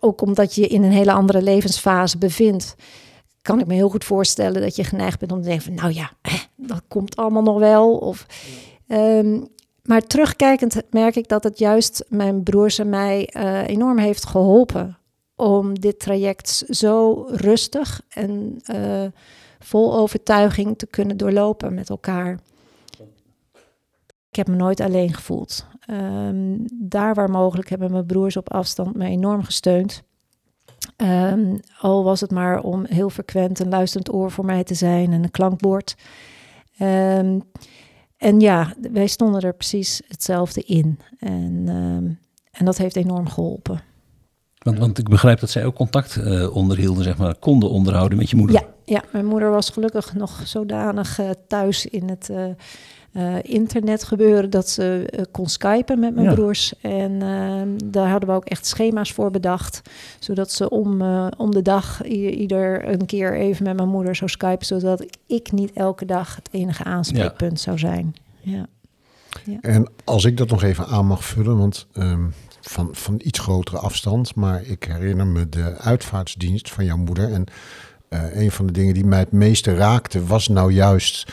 ook 0.00 0.20
omdat 0.20 0.54
je 0.54 0.66
in 0.66 0.82
een 0.82 0.92
hele 0.92 1.12
andere 1.12 1.42
levensfase 1.42 2.18
bevindt, 2.18 2.74
kan 3.42 3.60
ik 3.60 3.66
me 3.66 3.74
heel 3.74 3.88
goed 3.88 4.04
voorstellen 4.04 4.62
dat 4.62 4.76
je 4.76 4.84
geneigd 4.84 5.18
bent 5.18 5.32
om 5.32 5.40
te 5.42 5.48
denken 5.48 5.64
van, 5.64 5.74
nou 5.74 5.92
ja, 5.94 6.10
dat 6.56 6.82
komt 6.88 7.16
allemaal 7.16 7.42
nog 7.42 7.58
wel. 7.58 7.96
Of, 7.96 8.26
ehm, 8.88 9.40
maar 9.88 10.00
terugkijkend 10.00 10.82
merk 10.90 11.16
ik 11.16 11.28
dat 11.28 11.44
het 11.44 11.58
juist 11.58 12.04
mijn 12.08 12.42
broers 12.42 12.78
en 12.78 12.88
mij 12.88 13.26
eh, 13.26 13.66
enorm 13.66 13.98
heeft 13.98 14.26
geholpen 14.26 14.98
om 15.36 15.80
dit 15.80 15.98
traject 15.98 16.64
zo 16.68 17.24
rustig 17.28 18.00
en 18.08 18.56
eh, 18.64 19.04
vol 19.58 19.96
overtuiging 19.96 20.78
te 20.78 20.86
kunnen 20.86 21.16
doorlopen 21.16 21.74
met 21.74 21.90
elkaar. 21.90 22.40
Ik 24.30 24.36
heb 24.36 24.48
me 24.48 24.56
nooit 24.56 24.80
alleen 24.80 25.14
gevoeld. 25.14 25.66
Ehm, 25.80 26.56
daar 26.72 27.14
waar 27.14 27.30
mogelijk 27.30 27.68
hebben 27.68 27.92
mijn 27.92 28.06
broers 28.06 28.36
op 28.36 28.52
afstand 28.52 28.96
me 28.96 29.06
enorm 29.06 29.44
gesteund. 29.44 30.02
Ehm, 30.96 31.58
al 31.80 32.04
was 32.04 32.20
het 32.20 32.30
maar 32.30 32.60
om 32.60 32.84
heel 32.84 33.10
frequent 33.10 33.58
een 33.58 33.68
luisterend 33.68 34.12
oor 34.12 34.30
voor 34.30 34.44
mij 34.44 34.64
te 34.64 34.74
zijn 34.74 35.12
en 35.12 35.22
een 35.22 35.30
klankbord. 35.30 35.94
Ehm, 36.78 37.38
en 38.18 38.40
ja, 38.40 38.74
wij 38.92 39.06
stonden 39.06 39.40
er 39.40 39.54
precies 39.54 40.00
hetzelfde 40.08 40.62
in. 40.62 40.98
En, 41.18 41.62
ehm, 41.66 42.12
en 42.50 42.64
dat 42.64 42.78
heeft 42.78 42.96
enorm 42.96 43.28
geholpen. 43.28 43.82
Want, 44.68 44.80
want 44.80 44.98
ik 44.98 45.08
begrijp 45.08 45.40
dat 45.40 45.50
zij 45.50 45.64
ook 45.64 45.74
contact 45.74 46.16
eh, 46.16 46.56
onderhielden, 46.56 47.04
zeg 47.04 47.16
maar, 47.16 47.34
konden 47.34 47.70
onderhouden 47.70 48.18
met 48.18 48.30
je 48.30 48.36
moeder. 48.36 48.56
Ja, 48.56 48.66
ja, 48.84 49.02
mijn 49.12 49.26
moeder 49.26 49.50
was 49.50 49.70
gelukkig 49.70 50.14
nog 50.14 50.40
zodanig 50.44 51.20
uh, 51.20 51.30
thuis 51.46 51.86
in 51.86 52.08
het 52.08 52.28
uh, 52.30 52.44
uh, 53.12 53.34
internet 53.42 54.04
gebeuren 54.04 54.50
dat 54.50 54.68
ze 54.68 55.12
kon 55.30 55.46
skypen 55.46 55.98
met 55.98 56.14
mijn 56.14 56.26
Ja. 56.26 56.34
broers. 56.34 56.72
En 56.80 57.22
ehm, 57.22 57.68
daar 57.92 58.08
hadden 58.10 58.28
we 58.28 58.34
ook 58.34 58.44
echt 58.44 58.66
schema's 58.66 59.12
voor 59.12 59.30
bedacht. 59.30 59.82
Zodat 60.18 60.52
ze 60.52 60.70
om, 60.70 61.02
om 61.36 61.50
de 61.50 61.62
dag 61.62 62.04
ieder 62.04 62.88
een 62.88 63.06
keer 63.06 63.36
even 63.36 63.64
met 63.64 63.76
mijn 63.76 63.88
moeder 63.88 64.16
zou 64.16 64.30
skypen. 64.30 64.66
Zodat 64.66 65.06
ik 65.26 65.52
niet 65.52 65.72
elke 65.72 66.04
dag 66.04 66.34
het 66.36 66.48
enige 66.50 66.84
aanspreekpunt 66.84 67.60
zou 67.60 67.78
zijn. 67.78 68.14
Ja. 68.40 68.66
En 69.60 69.88
als 70.04 70.24
ik 70.24 70.36
dat 70.36 70.48
nog 70.48 70.62
even 70.62 70.86
aan 70.86 71.06
mag 71.06 71.24
vullen, 71.24 71.58
want 71.58 71.86
ehm, 71.92 72.24
van, 72.68 72.88
van 72.92 73.20
iets 73.24 73.38
grotere 73.38 73.78
afstand, 73.78 74.34
maar 74.34 74.62
ik 74.62 74.84
herinner 74.84 75.26
me 75.26 75.48
de 75.48 75.76
uitvaartsdienst 75.78 76.70
van 76.70 76.84
jouw 76.84 76.96
moeder. 76.96 77.32
En 77.32 77.44
eh, 78.08 78.36
een 78.42 78.50
van 78.50 78.66
de 78.66 78.72
dingen 78.72 78.94
die 78.94 79.04
mij 79.04 79.18
het 79.18 79.32
meeste 79.32 79.74
raakte, 79.74 80.26
was 80.26 80.48
nou 80.48 80.72
juist 80.72 81.32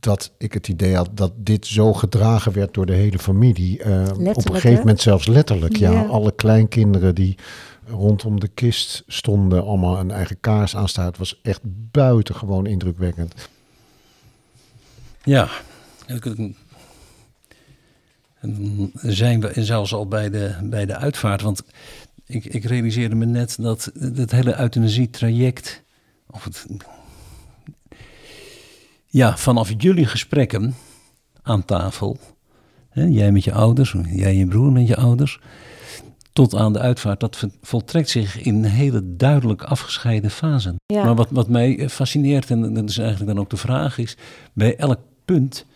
dat 0.00 0.32
ik 0.38 0.52
het 0.52 0.68
idee 0.68 0.96
had 0.96 1.08
dat 1.14 1.32
dit 1.36 1.66
zo 1.66 1.92
gedragen 1.92 2.52
werd 2.52 2.74
door 2.74 2.86
de 2.86 2.92
hele 2.92 3.18
familie. 3.18 3.82
Eh, 3.82 4.02
op 4.18 4.36
een 4.36 4.54
gegeven 4.54 4.78
moment 4.78 5.00
zelfs 5.00 5.26
letterlijk. 5.26 5.76
Ja, 5.76 5.90
Ja. 5.90 6.02
alle 6.04 6.32
kleinkinderen 6.34 7.14
die 7.14 7.36
rondom 7.86 8.40
de 8.40 8.48
kist 8.48 9.02
stonden, 9.06 9.64
allemaal 9.64 9.98
een 9.98 10.10
eigen 10.10 10.40
kaars 10.40 10.76
aanstaan. 10.76 11.04
Het 11.06 11.18
was 11.18 11.40
echt 11.42 11.60
buitengewoon 11.90 12.66
indrukwekkend. 12.66 13.48
Ja. 15.24 15.48
En 18.42 18.54
dan 18.54 18.90
zijn 19.12 19.40
we 19.40 19.64
zelfs 19.64 19.94
al 19.94 20.06
bij 20.06 20.30
de, 20.30 20.54
bij 20.62 20.86
de 20.86 20.96
uitvaart. 20.96 21.42
Want 21.42 21.62
ik, 22.26 22.44
ik 22.44 22.64
realiseerde 22.64 23.14
me 23.14 23.24
net 23.24 23.56
dat 23.60 23.92
het 23.98 24.30
hele 24.30 24.60
euthanasie-traject... 24.60 25.82
Of 26.30 26.44
het, 26.44 26.66
ja, 29.06 29.36
vanaf 29.36 29.72
jullie 29.76 30.06
gesprekken 30.06 30.74
aan 31.42 31.64
tafel... 31.64 32.18
Hè, 32.88 33.04
jij 33.04 33.32
met 33.32 33.44
je 33.44 33.52
ouders, 33.52 33.94
jij 34.06 34.30
en 34.30 34.36
je 34.36 34.46
broer 34.46 34.72
met 34.72 34.86
je 34.86 34.96
ouders... 34.96 35.40
tot 36.32 36.54
aan 36.54 36.72
de 36.72 36.78
uitvaart, 36.78 37.20
dat 37.20 37.48
voltrekt 37.62 38.08
zich 38.08 38.42
in 38.42 38.64
hele 38.64 39.16
duidelijk 39.16 39.62
afgescheiden 39.62 40.30
fasen. 40.30 40.76
Ja. 40.86 41.04
Maar 41.04 41.14
wat, 41.14 41.30
wat 41.30 41.48
mij 41.48 41.88
fascineert, 41.88 42.50
en 42.50 42.74
dat 42.74 42.88
is 42.88 42.98
eigenlijk 42.98 43.30
dan 43.30 43.40
ook 43.40 43.50
de 43.50 43.56
vraag, 43.56 43.98
is... 43.98 44.16
bij 44.52 44.76
elk 44.76 44.98
punt 45.24 45.66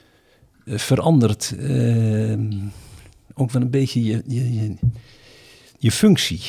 verandert 0.66 1.54
eh, 1.58 2.38
ook 3.34 3.50
wel 3.50 3.62
een 3.62 3.70
beetje 3.70 4.04
je, 4.04 4.22
je, 4.26 4.54
je, 4.54 4.74
je 5.78 5.90
functie. 5.90 6.40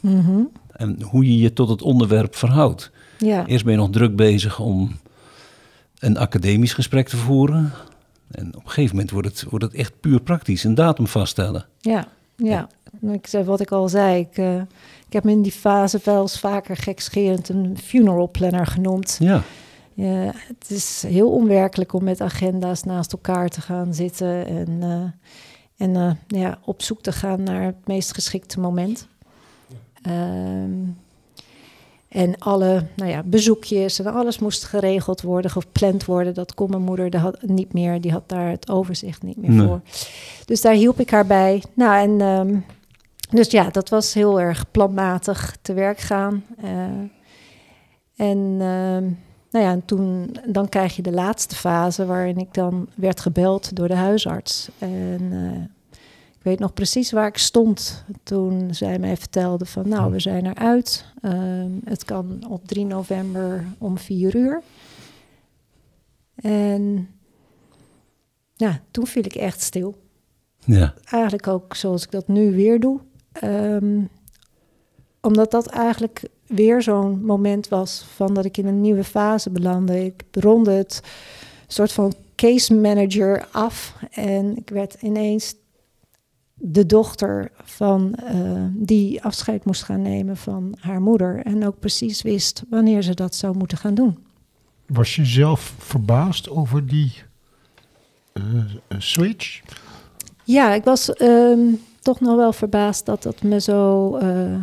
Mhm. 0.00 0.42
En 0.72 1.02
hoe 1.02 1.24
je 1.24 1.38
je 1.38 1.52
tot 1.52 1.68
het 1.68 1.82
onderwerp 1.82 2.36
verhoudt. 2.36 2.90
ja. 3.18 3.46
Eerst 3.46 3.64
ben 3.64 3.72
je 3.72 3.78
nog 3.78 3.90
druk 3.90 4.16
bezig 4.16 4.60
om 4.60 4.96
een 5.98 6.16
academisch 6.16 6.72
gesprek 6.72 7.08
te 7.08 7.16
voeren. 7.16 7.72
En 8.30 8.46
op 8.46 8.64
een 8.64 8.70
gegeven 8.70 8.94
moment 8.96 9.12
wordt 9.12 9.28
het, 9.28 9.44
wordt 9.50 9.64
het 9.64 9.74
echt 9.74 10.00
puur 10.00 10.20
praktisch. 10.20 10.64
Een 10.64 10.74
datum 10.74 11.06
vaststellen. 11.06 11.66
Ja, 11.80 12.08
ja. 12.36 12.68
Ik 13.12 13.26
zei 13.26 13.44
wat 13.44 13.60
ik 13.60 13.70
al 13.72 13.88
zei. 13.88 14.20
Ik, 14.20 14.36
eh, 14.36 14.56
ik 15.06 15.12
heb 15.12 15.24
me 15.24 15.30
in 15.30 15.42
die 15.42 15.52
fase 15.52 16.00
wel 16.04 16.22
eens 16.22 16.38
vaker 16.38 16.76
gekscherend 16.76 17.48
een 17.48 17.78
funeral 17.82 18.30
planner 18.30 18.66
genoemd. 18.66 19.16
Ja, 19.20 19.42
Ja, 19.94 20.32
het 20.34 20.70
is 20.70 21.04
heel 21.06 21.30
onwerkelijk 21.30 21.92
om 21.92 22.04
met 22.04 22.20
agenda's 22.20 22.82
naast 22.82 23.12
elkaar 23.12 23.48
te 23.48 23.60
gaan 23.60 23.94
zitten 23.94 24.46
en, 24.46 24.78
eh, 24.82 25.86
en 25.86 25.96
eh, 25.96 26.40
ja, 26.40 26.58
op 26.64 26.82
zoek 26.82 27.02
te 27.02 27.12
gaan 27.12 27.42
naar 27.42 27.62
het 27.62 27.86
meest 27.86 28.14
geschikte 28.14 28.60
moment. 28.60 29.08
Ehm, 30.02 30.72
en 32.08 32.38
alle 32.38 32.86
nou 32.96 33.10
ja, 33.10 33.22
bezoekjes 33.22 33.98
en 33.98 34.06
alles 34.14 34.38
moest 34.38 34.64
geregeld 34.64 35.22
worden, 35.22 35.50
gepland 35.50 36.04
worden. 36.04 36.34
Dat 36.34 36.54
kon 36.54 36.70
mijn 36.70 36.82
moeder 36.82 37.10
dat 37.10 37.20
had, 37.20 37.42
niet 37.42 37.72
meer. 37.72 38.00
Die 38.00 38.12
had 38.12 38.28
daar 38.28 38.50
het 38.50 38.70
overzicht 38.70 39.22
niet 39.22 39.36
meer 39.36 39.50
Nee. 39.50 39.66
voor. 39.66 39.80
Dus 40.44 40.60
daar 40.60 40.74
hielp 40.74 41.00
ik 41.00 41.10
haar 41.10 41.26
bij. 41.26 41.62
Nou, 41.74 42.02
en 42.02 42.20
ehm, 42.20 42.58
dus 43.30 43.50
ja, 43.50 43.70
dat 43.70 43.88
was 43.88 44.14
heel 44.14 44.40
erg 44.40 44.70
planmatig 44.70 45.56
te 45.62 45.72
werk 45.72 45.98
gaan. 45.98 46.44
Eh, 46.62 46.72
en 48.16 48.56
ehm, 48.60 49.04
nou 49.54 49.66
ja, 49.66 49.72
en 49.72 49.84
toen 49.84 50.36
dan 50.46 50.68
krijg 50.68 50.96
je 50.96 51.02
de 51.02 51.12
laatste 51.12 51.54
fase 51.54 52.06
waarin 52.06 52.36
ik 52.36 52.54
dan 52.54 52.88
werd 52.94 53.20
gebeld 53.20 53.76
door 53.76 53.88
de 53.88 53.94
huisarts. 53.94 54.68
En 54.78 55.32
eh, 55.32 55.62
ik 56.32 56.42
weet 56.42 56.58
nog 56.58 56.72
precies 56.72 57.10
waar 57.10 57.26
ik 57.26 57.38
stond 57.38 58.04
toen 58.22 58.74
zij 58.74 58.98
mij 58.98 59.16
vertelde 59.16 59.64
van 59.64 59.88
nou, 59.88 60.12
we 60.12 60.20
zijn 60.20 60.46
eruit. 60.46 61.04
Ehm, 61.20 61.70
het 61.84 62.04
kan 62.04 62.44
op 62.48 62.66
3 62.66 62.86
november 62.86 63.64
om 63.78 63.98
4 63.98 64.36
uur. 64.36 64.62
En 66.34 67.08
ja, 68.54 68.80
toen 68.90 69.06
viel 69.06 69.24
ik 69.24 69.34
echt 69.34 69.60
stil 69.60 69.94
ja, 70.64 70.94
eigenlijk 71.04 71.48
ook 71.48 71.76
zoals 71.76 72.04
ik 72.04 72.10
dat 72.10 72.28
nu 72.28 72.54
weer 72.54 72.80
doe. 72.80 73.00
Ehm, 73.32 74.00
omdat 75.20 75.50
dat 75.50 75.66
eigenlijk 75.66 76.22
weer 76.46 76.82
zo'n 76.82 77.24
moment 77.24 77.68
was 77.68 78.04
van 78.14 78.34
dat 78.34 78.44
ik 78.44 78.56
in 78.56 78.66
een 78.66 78.80
nieuwe 78.80 79.04
fase 79.04 79.50
belandde. 79.50 80.04
Ik 80.04 80.24
ronde 80.30 80.70
het 80.70 81.02
soort 81.66 81.92
van 81.92 82.14
case 82.36 82.74
manager 82.74 83.46
af 83.50 83.94
en 84.10 84.56
ik 84.56 84.68
werd 84.68 84.96
ineens 85.00 85.54
de 86.54 86.86
dochter 86.86 87.50
van 87.62 88.14
eh, 88.14 88.64
die 88.72 89.22
afscheid 89.22 89.64
moest 89.64 89.82
gaan 89.82 90.02
nemen 90.02 90.36
van 90.36 90.74
haar 90.80 91.00
moeder 91.00 91.40
en 91.44 91.66
ook 91.66 91.78
precies 91.78 92.22
wist 92.22 92.62
wanneer 92.70 93.02
ze 93.02 93.14
dat 93.14 93.34
zou 93.34 93.56
moeten 93.56 93.78
gaan 93.78 93.94
doen. 93.94 94.18
Was 94.86 95.16
je 95.16 95.24
zelf 95.24 95.74
verbaasd 95.78 96.50
over 96.50 96.86
die 96.86 97.12
eh, 98.32 98.42
switch? 98.98 99.62
Ja, 100.44 100.74
ik 100.74 100.84
was 100.84 101.14
ehm, 101.14 101.60
toch 102.00 102.20
nog 102.20 102.36
wel 102.36 102.52
verbaasd 102.52 103.06
dat 103.06 103.24
het 103.24 103.42
me 103.42 103.60
zo 103.60 104.16
eh, 104.16 104.54
eh, 104.54 104.60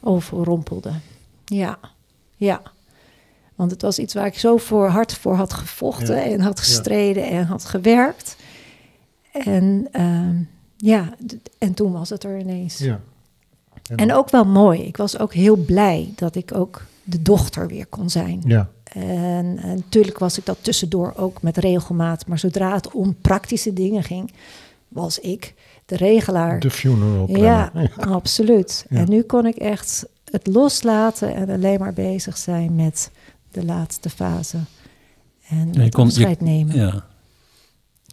overrompelde. 0.00 0.92
Ja, 1.44 1.78
ja. 2.36 2.62
Want 3.54 3.70
het 3.70 3.82
was 3.82 3.98
iets 3.98 4.14
waar 4.14 4.26
ik 4.26 4.38
zo 4.38 4.56
voor 4.56 4.86
hard 4.88 5.14
voor 5.14 5.34
had 5.34 5.52
gevochten 5.52 6.16
Ja. 6.16 6.22
en 6.22 6.40
had 6.40 6.60
gestreden 6.60 7.24
en 7.28 7.44
had 7.46 7.64
gewerkt. 7.64 8.36
En 9.32 9.88
ehm, 9.92 10.36
ja, 10.76 11.14
en 11.58 11.74
toen 11.74 11.92
was 11.92 12.08
het 12.08 12.24
er 12.24 12.38
ineens. 12.38 12.78
Ja. 12.78 13.00
En 13.96 14.12
ook 14.12 14.30
wel 14.30 14.44
mooi. 14.44 14.82
Ik 14.82 14.96
was 14.96 15.18
ook 15.18 15.34
heel 15.34 15.56
blij 15.56 16.12
dat 16.16 16.34
ik 16.34 16.54
ook 16.54 16.82
de 17.04 17.22
dochter 17.22 17.68
weer 17.68 17.86
kon 17.86 18.10
zijn. 18.10 18.42
Ja, 18.46 18.70
En, 18.84 19.58
en 19.62 19.76
natuurlijk 19.76 20.18
was 20.18 20.38
ik 20.38 20.46
dat 20.46 20.58
tussendoor 20.60 21.12
ook 21.16 21.42
met 21.42 21.56
regelmaat. 21.56 22.26
Maar 22.26 22.38
zodra 22.38 22.74
het 22.74 22.90
om 22.92 23.16
praktische 23.20 23.72
dingen 23.72 24.02
ging, 24.02 24.32
was 24.88 25.18
ik 25.18 25.54
de 25.86 25.96
regelaar. 25.96 26.60
de 26.60 26.70
funeral 26.70 27.26
planner. 27.26 27.44
ja, 27.44 27.72
absoluut. 27.98 28.86
Ja. 28.90 28.98
En 28.98 29.08
nu 29.08 29.22
kon 29.22 29.46
ik 29.46 29.56
echt 29.56 30.06
het 30.24 30.46
loslaten 30.46 31.34
en 31.34 31.50
alleen 31.50 31.78
maar 31.78 31.92
bezig 31.92 32.36
zijn 32.38 32.74
met 32.74 33.10
de 33.50 33.64
laatste 33.64 34.10
fase. 34.10 34.58
En 35.48 35.68
Ja, 35.72 35.82
je 35.82 35.90
afscheid 35.90 36.40
nemen. 36.40 36.76
ja. 36.76 37.04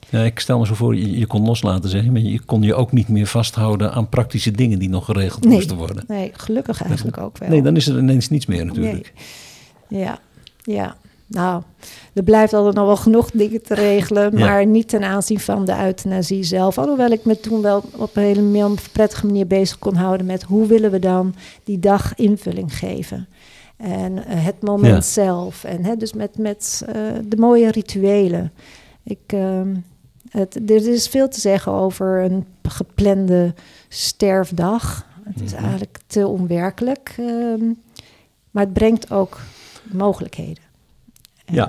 Ja, 0.09 0.23
ik 0.23 0.39
stel 0.39 0.59
me 0.59 0.65
zo 0.65 0.73
voor, 0.73 0.95
je, 0.95 1.17
je 1.19 1.27
kon 1.27 1.45
loslaten 1.45 1.89
zeggen, 1.89 2.11
maar 2.11 2.21
je 2.21 2.39
kon 2.39 2.61
je 2.61 2.75
ook 2.75 2.91
niet 2.91 3.07
meer 3.07 3.27
vasthouden 3.27 3.91
aan 3.93 4.09
praktische 4.09 4.51
dingen 4.51 4.79
die 4.79 4.89
nog 4.89 5.05
geregeld 5.05 5.43
Nee. 5.43 5.53
moesten 5.53 5.77
worden. 5.77 6.03
Nee, 6.07 6.31
gelukkig 6.33 6.83
eigenlijk 6.83 7.17
ook 7.17 7.37
wel. 7.37 7.49
Nee, 7.49 7.61
dan 7.61 7.75
is 7.75 7.87
er 7.87 7.97
ineens 7.97 8.29
niets 8.29 8.45
meer 8.45 8.65
natuurlijk. 8.65 9.13
Ja, 9.87 10.19
ja. 10.63 10.95
Nou, 11.29 11.63
er 12.13 12.23
blijft 12.23 12.53
altijd 12.53 12.75
nog 12.75 12.85
wel 12.85 12.95
genoeg 12.97 13.31
dingen 13.31 13.61
te 13.63 13.73
regelen, 13.73 14.37
Ja. 14.37 14.45
maar 14.45 14.65
niet 14.65 14.87
ten 14.87 15.03
aanzien 15.03 15.39
van 15.39 15.65
de 15.65 15.75
euthanasie 15.85 16.43
zelf. 16.43 16.77
Alhoewel 16.77 17.09
ik 17.09 17.25
me 17.25 17.39
toen 17.39 17.61
wel 17.61 17.83
op 17.97 18.15
een 18.15 18.23
hele 18.23 18.75
prettige 18.91 19.25
manier 19.25 19.47
bezig 19.47 19.79
kon 19.79 19.95
houden 19.95 20.25
met 20.25 20.43
hoe 20.43 20.67
willen 20.67 20.91
we 20.91 20.99
dan 20.99 21.35
die 21.63 21.79
dag 21.79 22.15
invulling 22.15 22.77
geven. 22.77 23.27
En 23.77 24.25
eh, 24.25 24.45
het 24.45 24.61
moment 24.61 24.93
Ja. 24.93 25.01
zelf. 25.01 25.63
En 25.63 25.83
hè, 25.85 25.95
dus 25.95 26.13
met, 26.13 26.37
met 26.37 26.83
eh, 26.87 26.93
de 27.25 27.37
mooie 27.37 27.71
rituelen. 27.71 28.51
Ik, 29.03 29.19
ehm, 29.27 29.75
het, 30.29 30.55
er 30.69 30.87
is 30.87 31.07
veel 31.07 31.27
te 31.29 31.39
zeggen 31.39 31.71
over 31.71 32.23
een 32.23 32.45
geplande 32.63 33.53
sterfdag. 33.87 35.05
Het 35.23 35.41
is 35.41 35.53
Mhm. 35.53 35.61
eigenlijk 35.63 35.97
te 36.07 36.27
onwerkelijk. 36.27 37.15
ehm, 37.17 37.63
maar 38.51 38.63
het 38.63 38.73
brengt 38.73 39.11
ook 39.11 39.39
mogelijkheden. 39.91 40.63
En, 41.49 41.55
Ja, 41.55 41.65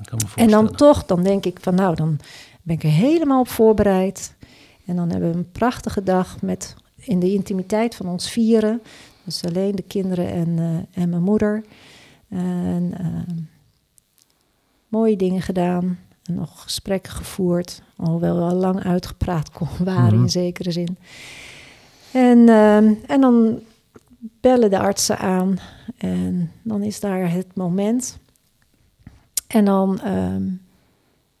Ik 0.00 0.04
kan 0.06 0.18
me 0.24 0.42
en 0.42 0.48
dan 0.50 0.70
toch, 0.70 1.04
dan 1.06 1.22
denk 1.22 1.44
ik 1.44 1.58
van 1.60 1.74
nou, 1.74 1.94
dan 1.94 2.18
ben 2.62 2.74
ik 2.76 2.82
er 2.82 2.90
helemaal 2.90 3.40
op 3.40 3.48
voorbereid. 3.48 4.34
En 4.86 4.96
dan 4.96 5.10
hebben 5.10 5.30
we 5.30 5.36
een 5.36 5.50
prachtige 5.52 6.02
dag 6.02 6.42
met 6.42 6.74
in 6.96 7.18
de 7.20 7.32
intimiteit 7.32 7.94
van 7.94 8.08
ons 8.08 8.30
vieren. 8.30 8.82
Dus 9.24 9.44
alleen 9.44 9.74
de 9.74 9.82
kinderen 9.82 10.30
en, 10.32 10.58
eh, 10.58 11.02
en 11.02 11.08
mijn 11.08 11.22
moeder. 11.22 11.64
En 12.28 12.90
ehm, 12.98 13.36
mooie 14.88 15.16
dingen 15.16 15.42
gedaan. 15.42 15.98
En 16.24 16.34
nog 16.34 16.62
gesprekken 16.62 17.12
gevoerd. 17.12 17.82
Alhoewel 17.96 18.36
we 18.36 18.42
al 18.42 18.54
lang 18.54 18.84
uitgepraat 18.84 19.50
kon 19.50 19.68
waren 19.84 20.14
Mhm. 20.14 20.22
in 20.22 20.30
zekere 20.30 20.72
zin. 20.72 20.98
En, 22.12 22.48
ehm, 22.48 22.92
en 23.06 23.20
dan 23.20 23.60
bellen 24.40 24.70
de 24.70 24.78
artsen 24.78 25.18
aan. 25.18 25.58
En 25.96 26.50
dan 26.62 26.82
is 26.82 27.00
daar 27.00 27.30
het 27.32 27.54
moment. 27.54 28.18
En 29.48 29.64
dan 29.64 30.00
ehm, 30.00 30.46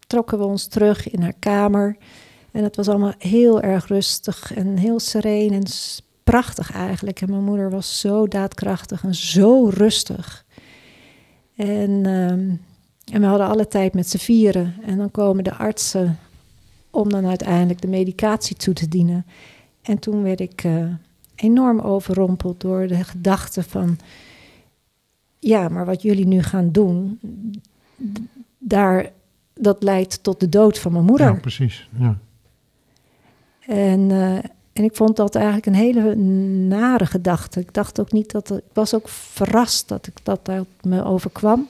trokken 0.06 0.38
we 0.38 0.44
ons 0.44 0.66
terug 0.66 1.10
in 1.10 1.22
haar 1.22 1.36
kamer. 1.38 1.96
En 2.50 2.62
het 2.62 2.76
was 2.76 2.88
allemaal 2.88 3.14
heel 3.18 3.60
erg 3.60 3.86
rustig 3.86 4.54
en 4.54 4.76
heel 4.76 5.00
sereen 5.00 5.52
en 5.52 5.64
prachtig 6.24 6.72
eigenlijk. 6.72 7.20
En 7.20 7.30
mijn 7.30 7.44
moeder 7.44 7.70
was 7.70 8.00
zo 8.00 8.26
daadkrachtig 8.26 9.04
en 9.04 9.14
zo 9.14 9.68
rustig. 9.68 10.44
En, 11.56 12.06
ehm, 12.06 12.50
en 13.12 13.20
we 13.20 13.26
hadden 13.26 13.48
alle 13.48 13.68
tijd 13.68 13.94
met 13.94 14.08
z'n 14.08 14.16
vieren. 14.16 14.74
En 14.82 14.96
dan 14.96 15.10
komen 15.10 15.44
de 15.44 15.54
artsen 15.54 16.18
om 16.90 17.10
dan 17.10 17.26
uiteindelijk 17.26 17.80
de 17.80 17.88
medicatie 17.88 18.56
toe 18.56 18.74
te 18.74 18.88
dienen. 18.88 19.26
En 19.82 19.98
toen 19.98 20.22
werd 20.22 20.40
ik 20.40 20.64
eh, 20.64 20.84
enorm 21.34 21.80
overrompeld 21.80 22.60
door 22.60 22.86
de 22.86 23.04
gedachte 23.04 23.62
van... 23.62 23.98
Ja, 25.38 25.68
maar 25.68 25.84
wat 25.86 26.02
jullie 26.02 26.26
nu 26.26 26.42
gaan 26.42 26.72
doen, 26.72 27.20
daar, 28.58 29.10
dat 29.54 29.82
leidt 29.82 30.22
tot 30.22 30.40
de 30.40 30.48
dood 30.48 30.78
van 30.78 30.92
mijn 30.92 31.04
moeder. 31.04 31.26
Ja, 31.26 31.34
precies. 31.40 31.88
Ja. 31.98 32.18
En, 33.66 34.10
eh, 34.10 34.34
en 34.72 34.84
ik 34.84 34.96
vond 34.96 35.16
dat 35.16 35.34
eigenlijk 35.34 35.66
een 35.66 35.74
hele 35.74 36.14
nare 36.66 37.06
gedachte. 37.06 37.60
Ik 37.60 37.74
dacht 37.74 38.00
ook 38.00 38.12
niet 38.12 38.30
dat. 38.30 38.50
Ik 38.50 38.72
was 38.72 38.94
ook 38.94 39.08
verrast 39.08 39.88
dat 39.88 40.06
ik 40.06 40.14
dat, 40.22 40.44
dat 40.44 40.66
me 40.82 41.04
overkwam. 41.04 41.68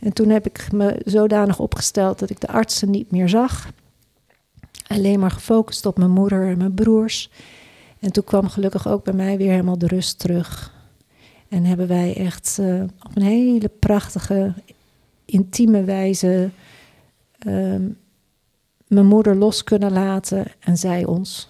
En 0.00 0.12
toen 0.12 0.28
heb 0.28 0.46
ik 0.46 0.72
me 0.72 1.00
zodanig 1.04 1.58
opgesteld 1.58 2.18
dat 2.18 2.30
ik 2.30 2.40
de 2.40 2.48
artsen 2.48 2.90
niet 2.90 3.10
meer 3.10 3.28
zag. 3.28 3.70
Alleen 4.86 5.20
maar 5.20 5.30
gefocust 5.30 5.86
op 5.86 5.98
mijn 5.98 6.10
moeder 6.10 6.48
en 6.48 6.58
mijn 6.58 6.74
broers. 6.74 7.30
En 7.98 8.12
toen 8.12 8.24
kwam 8.24 8.48
gelukkig 8.48 8.88
ook 8.88 9.04
bij 9.04 9.14
mij 9.14 9.36
weer 9.36 9.50
helemaal 9.50 9.78
de 9.78 9.86
rust 9.86 10.18
terug. 10.18 10.74
En 11.48 11.64
hebben 11.64 11.88
wij 11.88 12.16
echt 12.16 12.58
eh, 12.60 12.82
op 12.82 13.10
een 13.14 13.22
hele 13.22 13.68
prachtige, 13.68 14.54
intieme 15.30 15.84
wijze 15.84 16.50
ehm, 17.38 17.88
mijn 18.86 19.06
moeder 19.06 19.36
los 19.36 19.64
kunnen 19.64 19.92
laten 19.92 20.46
en 20.60 20.76
zij 20.76 21.04
ons. 21.04 21.48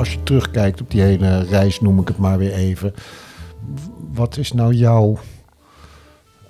Als 0.00 0.12
je 0.12 0.22
terugkijkt 0.22 0.80
op 0.80 0.90
die 0.90 1.00
hele 1.00 1.42
reis, 1.42 1.80
noem 1.80 2.00
ik 2.00 2.08
het 2.08 2.18
maar 2.18 2.38
weer 2.38 2.52
even. 2.52 2.94
Wat 4.12 4.36
is 4.36 4.52
nou 4.52 4.74
jouw. 4.74 5.18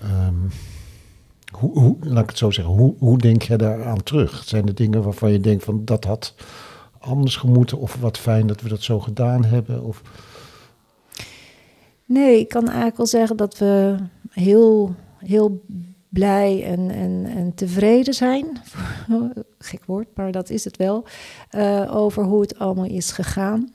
ehm, 0.01 0.35
hoe, 1.53 1.97
laat 2.01 2.23
ik 2.23 2.29
het 2.29 2.39
zo 2.39 2.51
zeggen. 2.51 2.75
Hoe, 2.75 2.95
hoe 2.99 3.19
denk 3.19 3.43
je 3.43 3.57
daar 3.57 3.85
aan 3.85 4.03
terug? 4.03 4.43
Zijn 4.45 4.67
er 4.67 4.75
dingen 4.75 5.03
waarvan 5.03 5.33
je 5.33 5.41
denkt 5.41 5.65
van 5.65 5.85
dat 5.85 6.05
had 6.05 6.35
anders 6.99 7.37
gemoeten? 7.37 7.79
Of 7.79 7.97
wat 8.01 8.19
fijn 8.19 8.47
dat 8.47 8.61
we 8.61 8.69
dat 8.69 8.83
zo 8.83 9.01
gedaan 9.01 9.45
hebben? 9.45 9.83
Of, 9.83 10.03
Nee, 12.05 12.39
ik 12.39 12.49
kan 12.49 12.67
eigenlijk 12.67 12.97
wel 12.97 13.07
zeggen 13.07 13.37
dat 13.37 13.59
we 13.59 13.97
heel, 14.31 14.95
heel 15.19 15.65
blij 16.11 16.65
en, 16.65 16.91
en, 16.91 17.27
en 17.27 17.55
tevreden 17.55 18.15
zijn. 18.15 18.47
Gek 19.59 19.85
woord, 19.85 20.09
maar 20.15 20.33
dat 20.33 20.51
is 20.51 20.65
het 20.65 20.77
wel. 20.77 21.05
eh, 21.51 21.97
over 21.97 22.25
hoe 22.25 22.41
het 22.41 22.59
allemaal 22.59 22.85
is 22.85 23.11
gegaan. 23.13 23.73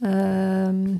Ehm, 0.00 0.94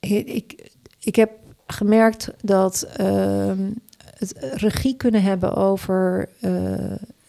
ik, 0.00 0.26
ik, 0.26 0.70
ik 1.00 1.16
heb 1.16 1.30
gemerkt 1.66 2.30
dat 2.42 2.82
ehm, 2.96 3.70
het 4.18 4.32
regie 4.38 4.96
kunnen 4.96 5.22
hebben 5.22 5.54
over 5.54 6.28
eh, 6.40 6.50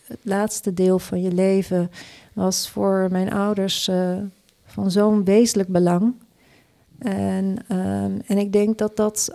het 0.06 0.20
laatste 0.22 0.74
deel 0.74 1.00
van 1.00 1.22
je 1.22 1.32
leven 1.32 1.92
was 2.34 2.70
voor 2.70 3.08
mijn 3.12 3.34
ouders 3.34 3.88
eh, 3.88 4.18
van 4.66 4.92
zo'n 4.92 5.24
wezenlijk 5.24 5.70
belang. 5.70 6.14
En, 7.00 7.58
ehm, 7.68 8.20
en 8.26 8.38
ik 8.38 8.52
denk 8.54 8.78
dat 8.78 8.96
dat 8.96 9.34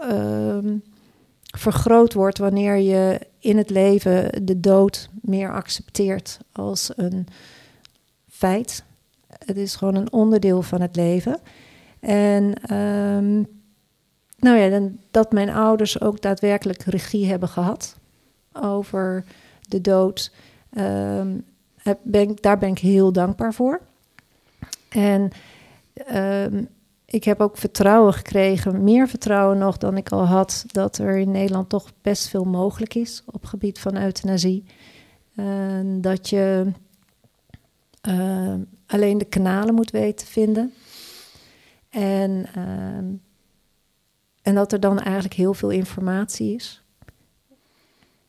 vergroot 1.58 2.12
wordt 2.12 2.38
wanneer 2.38 2.76
je 2.76 3.20
in 3.38 3.56
het 3.56 3.70
leven 3.70 4.46
de 4.46 4.60
dood 4.60 5.08
meer 5.22 5.52
accepteert 5.52 6.38
als 6.52 6.90
een 6.96 7.26
feit. 8.28 8.84
Het 9.44 9.56
is 9.56 9.76
gewoon 9.76 9.94
een 9.94 10.12
onderdeel 10.12 10.62
van 10.62 10.80
het 10.80 10.96
leven. 10.96 11.38
En 12.00 12.54
ehm, 12.62 13.34
nou 14.38 14.56
ja, 14.58 14.88
dat 15.10 15.32
mijn 15.32 15.50
ouders 15.50 16.00
ook 16.00 16.20
daadwerkelijk 16.22 16.82
regie 16.82 17.26
hebben 17.26 17.48
gehad 17.48 17.96
over 18.52 19.24
de 19.68 19.80
dood. 19.80 20.32
ehm, 20.70 21.38
heb- 21.76 21.98
ben, 22.02 22.36
daar 22.40 22.58
ben 22.58 22.68
ik 22.70 22.78
heel 22.78 23.12
dankbaar 23.12 23.54
voor. 23.54 23.80
En 24.88 25.30
ehm, 25.94 26.64
ik 27.06 27.24
heb 27.24 27.40
ook 27.40 27.56
vertrouwen 27.56 28.12
gekregen, 28.12 28.84
meer 28.84 29.08
vertrouwen 29.08 29.58
nog 29.58 29.76
dan 29.76 29.96
ik 29.96 30.08
al 30.08 30.24
had, 30.24 30.64
dat 30.66 30.98
er 30.98 31.16
in 31.16 31.30
Nederland 31.30 31.68
toch 31.68 31.92
best 32.02 32.28
veel 32.28 32.44
mogelijk 32.44 32.94
is 32.94 33.22
op 33.26 33.44
gebied 33.44 33.78
van 33.78 33.96
euthanasie. 33.96 34.64
Dat 36.00 36.28
je 36.28 36.72
eh, 38.00 38.54
alleen 38.86 39.18
de 39.18 39.24
kanalen 39.24 39.74
moet 39.74 39.90
weten 39.90 40.26
te 40.26 40.32
vinden. 40.32 40.72
En, 41.90 42.46
ehm, 42.54 43.04
en 44.42 44.54
dat 44.54 44.72
er 44.72 44.80
dan 44.80 45.00
eigenlijk 45.00 45.34
heel 45.34 45.54
veel 45.54 45.70
informatie 45.70 46.54
is. 46.54 46.82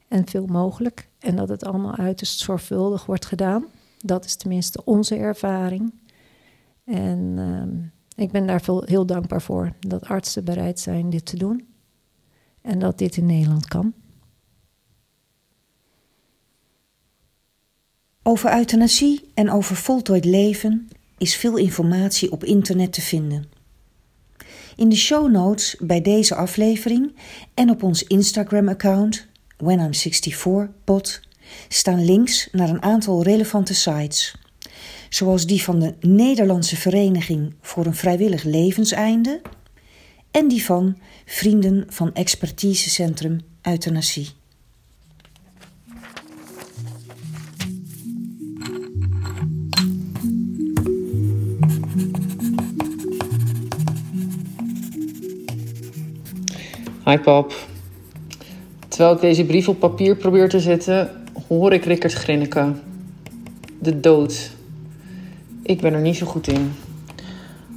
En 0.07 0.27
veel 0.27 0.45
mogelijk. 0.45 1.07
En 1.19 1.35
dat 1.35 1.49
het 1.49 1.65
allemaal 1.65 1.95
uiterst 1.95 2.39
zorgvuldig 2.39 3.05
wordt 3.05 3.25
gedaan. 3.25 3.65
Dat 3.99 4.25
is 4.25 4.35
tenminste 4.35 4.81
onze 4.85 5.15
ervaring. 5.15 5.93
En 6.83 7.33
ehm, 7.37 7.96
ik 8.17 8.32
ben 8.32 8.47
daar 8.47 8.62
veel, 8.62 8.84
heel 8.86 9.06
dankbaar 9.06 9.41
voor 9.41 9.73
dat 9.80 10.03
artsen 10.03 10.45
bereid 10.45 10.80
zijn 10.80 11.10
dit 11.10 11.25
te 11.25 11.38
doen. 11.38 11.67
En 12.62 12.80
dat 12.80 12.97
dit 12.97 13.17
in 13.17 13.25
Nederland 13.25 13.67
kan. 13.67 13.93
Over 18.23 18.58
euthanasie 18.58 19.32
en 19.34 19.51
over 19.51 19.75
voltooid 19.75 20.25
leven 20.25 20.88
is 21.17 21.36
veel 21.36 21.58
informatie 21.58 22.32
op 22.32 22.43
internet 22.43 22.93
te 22.93 23.01
vinden. 23.01 23.49
In 24.75 24.89
de 24.89 24.95
show 24.95 25.32
notes 25.32 25.75
bij 25.80 26.01
deze 26.01 26.36
aflevering 26.36 27.15
en 27.53 27.69
op 27.69 27.84
ons 27.84 28.03
Instagram-account 28.03 29.27
When 29.58 29.80
I'm 29.80 29.93
64 29.93 30.69
pod 30.83 31.21
staan 31.67 32.06
links 32.06 32.50
naar 32.52 32.69
een 32.69 32.81
aantal 32.81 33.23
relevante 33.23 33.73
sites, 33.73 34.35
zoals 35.10 35.45
die 35.45 35.63
van 35.63 35.79
de 35.79 35.93
Nederlandse 35.99 36.75
Vereniging 36.75 37.53
voor 37.62 37.85
een 37.85 37.95
Vrijwillig 37.95 38.43
Levenseinde 38.43 39.41
en 40.31 40.47
die 40.47 40.63
van 40.63 40.97
Vrienden 41.25 41.85
van 41.89 42.13
Expertisecentrum 42.13 43.39
Euthanasie. 43.62 44.27
Hi 57.05 57.17
pap. 57.17 57.53
Terwijl 58.87 59.15
ik 59.15 59.21
deze 59.21 59.45
brief 59.45 59.67
op 59.67 59.79
papier 59.79 60.15
probeer 60.15 60.49
te 60.49 60.60
zetten, 60.60 61.10
hoor 61.47 61.73
ik 61.73 61.85
Rickert 61.85 62.13
grinniken. 62.13 62.81
De 63.79 63.99
dood. 63.99 64.56
Ik 65.67 65.81
ben 65.81 65.93
er 65.93 66.01
niet 66.01 66.17
zo 66.17 66.25
goed 66.25 66.47
in. 66.47 66.73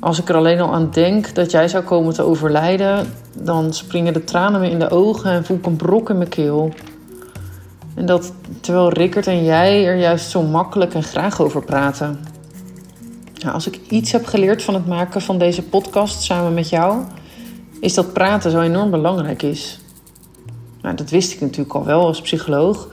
Als 0.00 0.18
ik 0.20 0.28
er 0.28 0.34
alleen 0.34 0.60
al 0.60 0.72
aan 0.72 0.90
denk 0.90 1.34
dat 1.34 1.50
jij 1.50 1.68
zou 1.68 1.84
komen 1.84 2.14
te 2.14 2.22
overlijden, 2.22 3.06
dan 3.38 3.72
springen 3.72 4.12
de 4.12 4.24
tranen 4.24 4.60
me 4.60 4.70
in 4.70 4.78
de 4.78 4.90
ogen 4.90 5.30
en 5.30 5.44
voel 5.44 5.56
ik 5.56 5.66
een 5.66 5.76
brok 5.76 6.10
in 6.10 6.16
mijn 6.16 6.28
keel. 6.28 6.72
En 7.94 8.06
dat 8.06 8.32
terwijl 8.60 8.88
Rickert 8.88 9.26
en 9.26 9.44
jij 9.44 9.86
er 9.86 9.96
juist 9.96 10.30
zo 10.30 10.42
makkelijk 10.42 10.94
en 10.94 11.02
graag 11.02 11.40
over 11.40 11.64
praten. 11.64 12.18
Nou, 13.38 13.54
als 13.54 13.66
ik 13.66 13.80
iets 13.88 14.12
heb 14.12 14.26
geleerd 14.26 14.62
van 14.62 14.74
het 14.74 14.86
maken 14.86 15.20
van 15.20 15.38
deze 15.38 15.62
podcast 15.62 16.22
samen 16.22 16.54
met 16.54 16.68
jou, 16.68 17.02
is 17.80 17.94
dat 17.94 18.12
praten 18.12 18.50
zo 18.50 18.60
enorm 18.60 18.90
belangrijk 18.90 19.42
is. 19.42 19.80
Nou, 20.82 20.96
dat 20.96 21.10
wist 21.10 21.32
ik 21.32 21.40
natuurlijk 21.40 21.74
al 21.74 21.84
wel 21.84 22.06
als 22.06 22.20
psycholoog. 22.20 22.88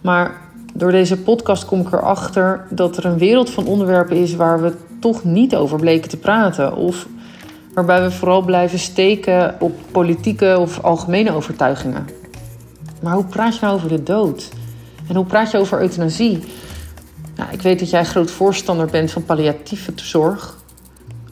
Maar 0.00 0.40
door 0.72 0.90
deze 0.90 1.16
podcast 1.16 1.64
kom 1.64 1.80
ik 1.80 1.92
erachter 1.92 2.66
dat 2.70 2.96
er 2.96 3.04
een 3.04 3.18
wereld 3.18 3.50
van 3.50 3.66
onderwerpen 3.66 4.16
is 4.16 4.34
waar 4.34 4.62
we 4.62 4.72
toch 5.00 5.24
niet 5.24 5.56
over 5.56 5.78
bleken 5.78 6.08
te 6.08 6.16
praten. 6.16 6.76
Of 6.76 7.06
waarbij 7.74 8.02
we 8.02 8.10
vooral 8.10 8.42
blijven 8.42 8.78
steken 8.78 9.56
op 9.60 9.72
politieke 9.90 10.56
of 10.58 10.82
algemene 10.82 11.32
overtuigingen. 11.32 12.06
Maar 13.02 13.14
hoe 13.14 13.24
praat 13.24 13.54
je 13.54 13.60
nou 13.60 13.74
over 13.74 13.88
de 13.88 14.02
dood? 14.02 14.48
En 15.08 15.16
hoe 15.16 15.24
praat 15.24 15.50
je 15.50 15.58
over 15.58 15.80
euthanasie? 15.80 16.44
Nou, 17.36 17.52
ik 17.52 17.62
weet 17.62 17.78
dat 17.78 17.90
jij 17.90 18.04
groot 18.04 18.30
voorstander 18.30 18.86
bent 18.86 19.10
van 19.10 19.24
palliatieve 19.24 19.92
zorg. 19.94 20.56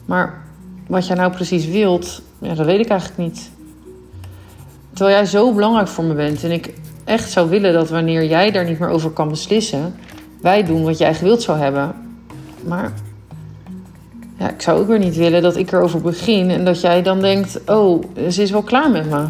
Maar 0.05 0.41
wat 0.87 1.07
jij 1.07 1.15
nou 1.15 1.31
precies 1.31 1.65
wilt, 1.65 2.21
ja, 2.39 2.53
dat 2.53 2.65
weet 2.65 2.79
ik 2.79 2.89
eigenlijk 2.89 3.19
niet. 3.19 3.51
Terwijl 4.93 5.17
jij 5.17 5.25
zo 5.25 5.53
belangrijk 5.53 5.87
voor 5.87 6.03
me 6.03 6.13
bent 6.13 6.43
en 6.43 6.51
ik 6.51 6.73
echt 7.11 7.31
zou 7.31 7.49
willen 7.49 7.73
dat 7.73 7.89
wanneer 7.89 8.25
jij 8.25 8.51
daar 8.51 8.65
niet 8.65 8.79
meer 8.79 8.89
over 8.89 9.09
kan 9.09 9.29
beslissen, 9.29 9.95
wij 10.41 10.63
doen 10.63 10.83
wat 10.83 10.97
jij 10.97 11.13
gewild 11.13 11.41
zou 11.41 11.57
hebben. 11.57 11.95
Maar 12.63 12.93
ja, 14.37 14.49
ik 14.49 14.61
zou 14.61 14.79
ook 14.79 14.87
weer 14.87 14.99
niet 14.99 15.15
willen 15.15 15.41
dat 15.41 15.55
ik 15.57 15.71
erover 15.71 16.01
begin 16.01 16.49
en 16.49 16.65
dat 16.65 16.81
jij 16.81 17.01
dan 17.01 17.21
denkt: 17.21 17.59
oh, 17.65 18.03
ze 18.29 18.41
is 18.41 18.51
wel 18.51 18.61
klaar 18.61 18.91
met 18.91 19.09
me. 19.09 19.25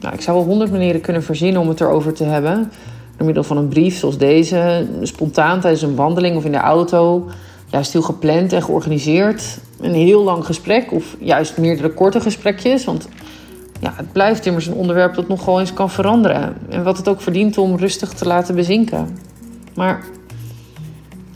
Nou, 0.00 0.14
ik 0.14 0.20
zou 0.20 0.36
wel 0.36 0.46
honderd 0.46 0.70
manieren 0.70 1.00
kunnen 1.00 1.22
verzinnen 1.22 1.60
om 1.60 1.68
het 1.68 1.80
erover 1.80 2.12
te 2.12 2.24
hebben. 2.24 2.72
Door 3.16 3.26
middel 3.26 3.44
van 3.44 3.56
een 3.56 3.68
brief 3.68 3.98
zoals 3.98 4.18
deze, 4.18 4.86
spontaan 5.02 5.60
tijdens 5.60 5.82
een 5.82 5.94
wandeling 5.94 6.36
of 6.36 6.44
in 6.44 6.52
de 6.52 6.58
auto. 6.58 7.28
Juist 7.66 7.92
heel 7.92 8.02
gepland 8.02 8.52
en 8.52 8.62
georganiseerd. 8.62 9.58
Een 9.80 9.94
heel 9.94 10.22
lang 10.22 10.44
gesprek 10.44 10.92
of 10.92 11.16
juist 11.18 11.58
meerdere 11.58 11.90
korte 11.90 12.20
gesprekjes. 12.20 12.84
Want 12.84 13.08
ja, 13.80 13.92
het 13.96 14.12
blijft 14.12 14.46
immers 14.46 14.66
een 14.66 14.74
onderwerp 14.74 15.14
dat 15.14 15.28
nog 15.28 15.44
wel 15.44 15.60
eens 15.60 15.72
kan 15.72 15.90
veranderen. 15.90 16.56
En 16.68 16.82
wat 16.82 16.96
het 16.96 17.08
ook 17.08 17.20
verdient 17.20 17.58
om 17.58 17.76
rustig 17.76 18.12
te 18.12 18.26
laten 18.26 18.54
bezinken. 18.54 19.18
Maar 19.74 20.04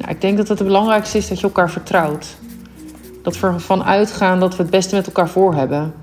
ik 0.09 0.20
denk 0.20 0.36
dat 0.36 0.49
het 0.49 0.59
het 0.59 0.66
belangrijkste 0.66 1.18
is 1.18 1.28
dat 1.28 1.40
je 1.40 1.47
elkaar 1.47 1.70
vertrouwt. 1.70 2.36
Dat 3.22 3.40
we 3.40 3.47
ervan 3.47 3.84
uitgaan 3.84 4.40
dat 4.40 4.57
we 4.57 4.62
het 4.62 4.70
beste 4.70 4.95
met 4.95 5.07
elkaar 5.07 5.28
voor 5.28 5.55
hebben. 5.55 5.95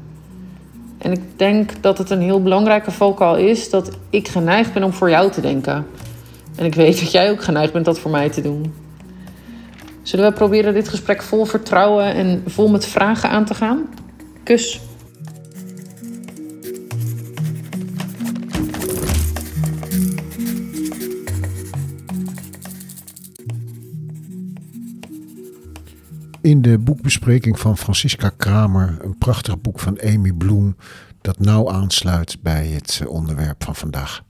En 0.97 1.11
ik 1.11 1.21
denk 1.35 1.71
dat 1.81 1.97
het 1.97 2.09
een 2.09 2.21
heel 2.21 2.41
belangrijke 2.41 2.91
valkuil 2.91 3.35
is 3.35 3.69
dat 3.69 3.89
ik 4.09 4.27
geneigd 4.27 4.73
ben 4.73 4.83
om 4.83 4.93
voor 4.93 5.09
jou 5.09 5.31
te 5.31 5.41
denken. 5.41 5.87
En 6.55 6.65
ik 6.65 6.75
weet 6.75 6.99
dat 6.99 7.11
jij 7.11 7.31
ook 7.31 7.43
geneigd 7.43 7.73
bent 7.73 7.85
dat 7.85 7.99
voor 7.99 8.11
mij 8.11 8.29
te 8.29 8.41
doen. 8.41 8.73
Zullen 10.01 10.25
we 10.25 10.33
proberen 10.33 10.73
dit 10.73 10.89
gesprek 10.89 11.21
vol 11.21 11.45
vertrouwen 11.45 12.13
en 12.13 12.43
vol 12.45 12.69
met 12.69 12.85
vragen 12.85 13.29
aan 13.29 13.45
te 13.45 13.53
gaan? 13.53 13.89
Kus. 14.43 14.81
In 26.41 26.61
de 26.61 26.77
boekbespreking 26.77 27.59
van 27.59 27.77
Francisca 27.77 28.31
Kramer, 28.37 28.97
een 29.01 29.17
prachtig 29.17 29.61
boek 29.61 29.79
van 29.79 30.01
Amy 30.01 30.31
Bloem, 30.31 30.75
dat 31.21 31.39
nauw 31.39 31.71
aansluit 31.71 32.37
bij 32.41 32.67
het 32.67 32.99
eh, 33.01 33.09
onderwerp 33.09 33.63
van 33.63 33.75
vandaag. 33.75 34.23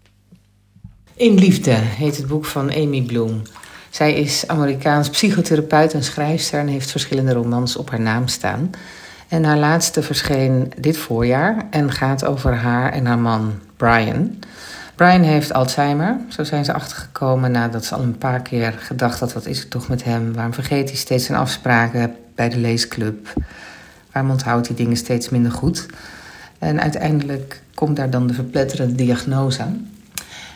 In 1.16 1.34
Liefde 1.34 1.72
heet 1.72 2.18
het 2.18 2.28
boek 2.28 2.46
van 2.46 2.72
Amy 2.72 3.02
Bloom. 3.02 3.42
Zij 3.90 4.14
is 4.14 4.48
Amerikaans 4.48 5.10
psychotherapeut 5.10 5.94
en 5.94 6.04
schrijfster 6.04 6.60
en 6.60 6.68
heeft 6.68 6.92
verschillende 6.92 7.34
romans 7.34 7.76
op 7.76 7.90
haar 7.90 8.02
naam 8.02 8.28
staan. 8.28 8.70
En 9.28 9.44
haar 9.44 9.58
laatste 9.58 10.04
verscheen 10.04 10.74
dit 10.80 10.98
voorjaar 10.98 11.68
en 11.70 11.92
gaat 11.92 12.26
over 12.26 12.56
haar 12.56 12.92
en 12.92 13.06
haar 13.06 13.20
man 13.20 13.54
Brian. 13.78 14.40
Brian 15.02 15.22
heeft 15.22 15.54
Alzheimer. 15.54 16.18
Zo 16.30 16.44
zijn 16.44 16.66
ze 16.66 16.74
achtergekomen 16.74 17.52
nadat 17.52 17.86
ze 17.86 17.96
al 17.96 18.02
een 18.02 18.18
paar 18.18 18.42
keer 18.42 18.74
gedacht 18.78 19.20
had: 19.20 19.34
wat 19.34 19.46
is 19.46 19.60
er 19.60 19.68
toch 19.68 19.88
met 19.88 20.04
hem? 20.04 20.34
Waarom 20.34 20.54
vergeet 20.54 20.90
hij 20.90 20.98
steeds 20.98 21.26
zijn 21.26 21.38
afspraken 21.38 22.16
bij 22.36 22.50
de 22.50 22.58
leesclub? 22.58 23.34
Waarom 24.12 24.32
onthoudt 24.32 24.68
hij 24.68 24.76
dingen 24.76 24.98
steeds 24.98 25.30
minder 25.30 25.52
goed? 25.52 25.86
En 26.60 26.82
uiteindelijk 26.82 27.62
komt 27.74 27.96
daar 27.96 28.10
dan 28.10 28.28
de 28.28 28.34
verpletterende 28.34 28.96
diagnose. 28.96 29.64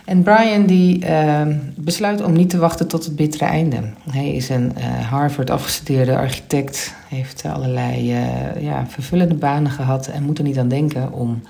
En 0.06 0.24
Brian 0.24 0.66
die 0.66 1.06
uh, 1.06 1.42
besluit 1.76 2.22
om 2.22 2.34
niet 2.34 2.50
te 2.50 2.58
wachten 2.58 2.88
tot 2.88 3.06
het 3.06 3.16
bittere 3.16 3.46
einde. 3.46 3.80
Hij 4.10 4.36
is 4.36 4.50
een 4.50 4.72
uh, 4.78 5.10
Harvard 5.10 5.50
afgestudeerde 5.50 6.18
architect, 6.18 6.94
heeft 7.08 7.44
allerlei 7.46 8.12
uh, 8.12 8.62
ja, 8.62 8.86
vervullende 8.88 9.36
banen 9.36 9.72
gehad 9.72 10.08
en 10.08 10.24
moet 10.24 10.38
er 10.38 10.44
niet 10.44 10.58
aan 10.58 10.68
denken 10.70 11.12
om 11.12 11.42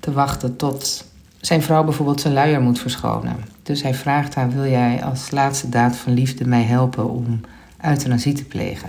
te 0.00 0.12
wachten 0.12 0.56
tot 0.56 1.08
zijn 1.40 1.62
vrouw 1.62 1.84
bijvoorbeeld 1.84 2.20
zijn 2.20 2.34
luier 2.34 2.60
moet 2.60 2.80
verschonen. 2.80 3.36
Dus 3.62 3.82
hij 3.82 3.94
vraagt 3.94 4.34
haar: 4.34 4.50
Wil 4.50 4.66
jij 4.66 5.02
als 5.04 5.30
laatste 5.30 5.68
daad 5.68 5.96
van 5.96 6.14
liefde 6.14 6.46
mij 6.46 6.62
helpen 6.62 7.10
om 7.10 7.40
euthanasie 7.84 8.32
te 8.32 8.44
plegen? 8.44 8.88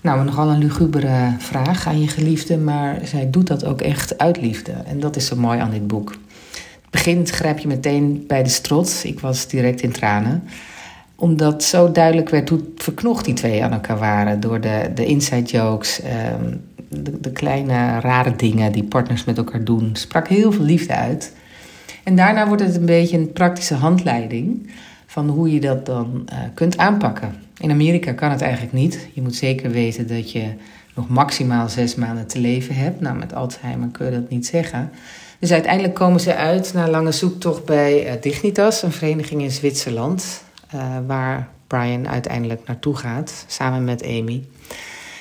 Nou, 0.00 0.24
nogal 0.24 0.48
een 0.48 0.58
lugubere 0.58 1.34
vraag 1.38 1.86
aan 1.86 2.00
je 2.00 2.08
geliefde, 2.08 2.58
maar 2.58 2.98
zij 3.04 3.30
doet 3.30 3.46
dat 3.46 3.64
ook 3.64 3.80
echt 3.80 4.18
uit 4.18 4.40
liefde. 4.40 4.72
En 4.72 5.00
dat 5.00 5.16
is 5.16 5.26
zo 5.26 5.36
mooi 5.36 5.58
aan 5.58 5.70
dit 5.70 5.86
boek. 5.86 6.10
Het 6.10 6.90
begint 6.90 7.30
grijp 7.30 7.58
je 7.58 7.68
meteen 7.68 8.24
bij 8.26 8.42
de 8.42 8.48
strot. 8.48 9.00
Ik 9.04 9.20
was 9.20 9.46
direct 9.46 9.80
in 9.80 9.92
tranen. 9.92 10.42
Omdat 11.14 11.64
zo 11.64 11.92
duidelijk 11.92 12.28
werd 12.28 12.48
hoe 12.48 12.60
verknocht 12.76 13.24
die 13.24 13.34
twee 13.34 13.64
aan 13.64 13.72
elkaar 13.72 13.98
waren. 13.98 14.40
Door 14.40 14.60
de, 14.60 14.90
de 14.94 15.06
inside 15.06 15.50
jokes, 15.50 16.00
ehm, 16.00 16.56
de, 16.90 17.20
de, 17.20 17.32
kleine 17.32 18.00
rare 18.00 18.36
dingen 18.36 18.72
die 18.72 18.84
partners 18.84 19.24
met 19.24 19.36
elkaar 19.36 19.64
doen. 19.64 19.90
Sprak 19.92 20.28
heel 20.28 20.52
veel 20.52 20.64
liefde 20.64 20.94
uit. 20.94 21.34
En 22.04 22.16
daarna 22.16 22.46
wordt 22.46 22.62
het 22.62 22.76
een 22.76 22.86
beetje 22.86 23.18
een 23.18 23.32
praktische 23.32 23.74
handleiding 23.74 24.70
van 25.06 25.28
hoe 25.28 25.52
je 25.52 25.60
dat 25.60 25.86
dan 25.86 26.28
uh, 26.32 26.38
kunt 26.54 26.78
aanpakken. 26.78 27.34
In 27.58 27.70
Amerika 27.70 28.12
kan 28.12 28.30
het 28.30 28.40
eigenlijk 28.40 28.72
niet. 28.72 29.08
Je 29.12 29.22
moet 29.22 29.34
zeker 29.34 29.70
weten 29.70 30.06
dat 30.06 30.32
je 30.32 30.52
nog 30.94 31.08
maximaal 31.08 31.68
zes 31.68 31.94
maanden 31.94 32.26
te 32.26 32.40
leven 32.40 32.74
hebt. 32.74 33.00
Nou, 33.00 33.16
met 33.16 33.34
Alzheimer 33.34 33.88
kun 33.88 34.06
je 34.06 34.12
dat 34.12 34.30
niet 34.30 34.46
zeggen. 34.46 34.90
Dus 35.38 35.52
uiteindelijk 35.52 35.94
komen 35.94 36.20
ze 36.20 36.34
uit 36.34 36.72
na 36.74 36.88
lange 36.88 37.12
zoektocht 37.12 37.64
bij 37.64 38.06
uh, 38.06 38.12
Dignitas, 38.20 38.82
een 38.82 38.92
vereniging 38.92 39.42
in 39.42 39.50
Zwitserland, 39.50 40.44
uh, 40.74 40.96
waar 41.06 41.48
Brian 41.66 42.08
uiteindelijk 42.08 42.60
naartoe 42.66 42.96
gaat, 42.96 43.44
samen 43.46 43.84
met 43.84 44.04
Amy. 44.04 44.44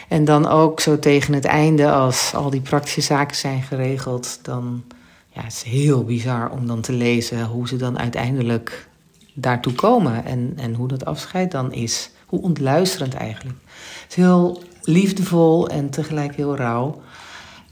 En 0.10 0.26
dan 0.26 0.48
ook 0.48 0.80
zo 0.80 1.00
tegen 1.00 1.34
het 1.34 1.46
einde, 1.46 1.92
als 1.92 2.34
al 2.36 2.50
die 2.50 2.62
praktische 2.62 3.02
zaken 3.02 3.36
zijn 3.36 3.62
geregeld, 3.62 4.40
dan 4.42 4.84
ja, 5.30 5.44
het 5.44 5.54
is 5.54 5.64
heel 5.64 6.04
bizar 6.04 6.50
om 6.50 6.68
dan 6.68 6.82
te 6.82 6.94
lezen 6.94 7.46
hoe 7.46 7.68
ze 7.68 7.76
dan 7.76 8.00
uiteindelijk 8.00 8.88
daartoe 9.34 9.74
komen 9.74 10.26
en, 10.26 10.54
en 10.56 10.74
hoe 10.74 10.88
dat 10.88 11.06
afscheid 11.06 11.52
dan 11.52 11.74
is. 11.74 12.10
Hoe 12.26 12.42
ontluisterend 12.42 13.14
eigenlijk. 13.14 13.58
Het 14.02 14.10
is 14.10 14.16
heel 14.16 14.64
liefdevol 14.84 15.70
en 15.70 15.90
tegelijk 15.90 16.36
heel 16.36 16.56
rauw. 16.56 17.02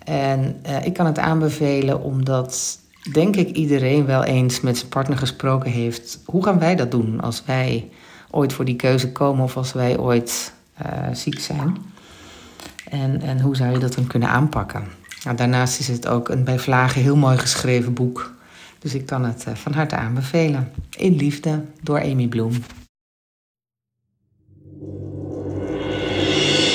En 0.03 0.59
uh, 0.65 0.85
ik 0.85 0.93
kan 0.93 1.05
het 1.05 1.19
aanbevelen 1.19 2.01
omdat, 2.01 2.79
denk 3.11 3.35
ik, 3.35 3.55
iedereen 3.55 4.05
wel 4.05 4.23
eens 4.23 4.61
met 4.61 4.77
zijn 4.77 4.89
partner 4.89 5.17
gesproken 5.17 5.71
heeft. 5.71 6.19
Hoe 6.25 6.43
gaan 6.43 6.59
wij 6.59 6.75
dat 6.75 6.91
doen 6.91 7.21
als 7.21 7.43
wij 7.45 7.89
ooit 8.31 8.53
voor 8.53 8.65
die 8.65 8.75
keuze 8.75 9.11
komen 9.11 9.43
of 9.43 9.57
als 9.57 9.73
wij 9.73 9.97
ooit 9.97 10.53
uh, 10.85 11.13
ziek 11.13 11.39
zijn? 11.39 11.77
En, 12.89 13.21
en 13.21 13.41
hoe 13.41 13.55
zou 13.55 13.71
je 13.71 13.79
dat 13.79 13.93
dan 13.93 14.07
kunnen 14.07 14.29
aanpakken? 14.29 14.83
Nou, 15.23 15.37
daarnaast 15.37 15.79
is 15.79 15.87
het 15.87 16.07
ook 16.07 16.29
een 16.29 16.43
bij 16.43 16.59
Vlagen 16.59 17.01
heel 17.01 17.15
mooi 17.15 17.37
geschreven 17.37 17.93
boek. 17.93 18.35
Dus 18.79 18.93
ik 18.93 19.05
kan 19.05 19.25
het 19.25 19.45
uh, 19.47 19.53
van 19.53 19.73
harte 19.73 19.95
aanbevelen. 19.95 20.71
In 20.97 21.15
Liefde 21.15 21.61
door 21.81 22.01
Amy 22.01 22.27
Bloem. 22.27 22.51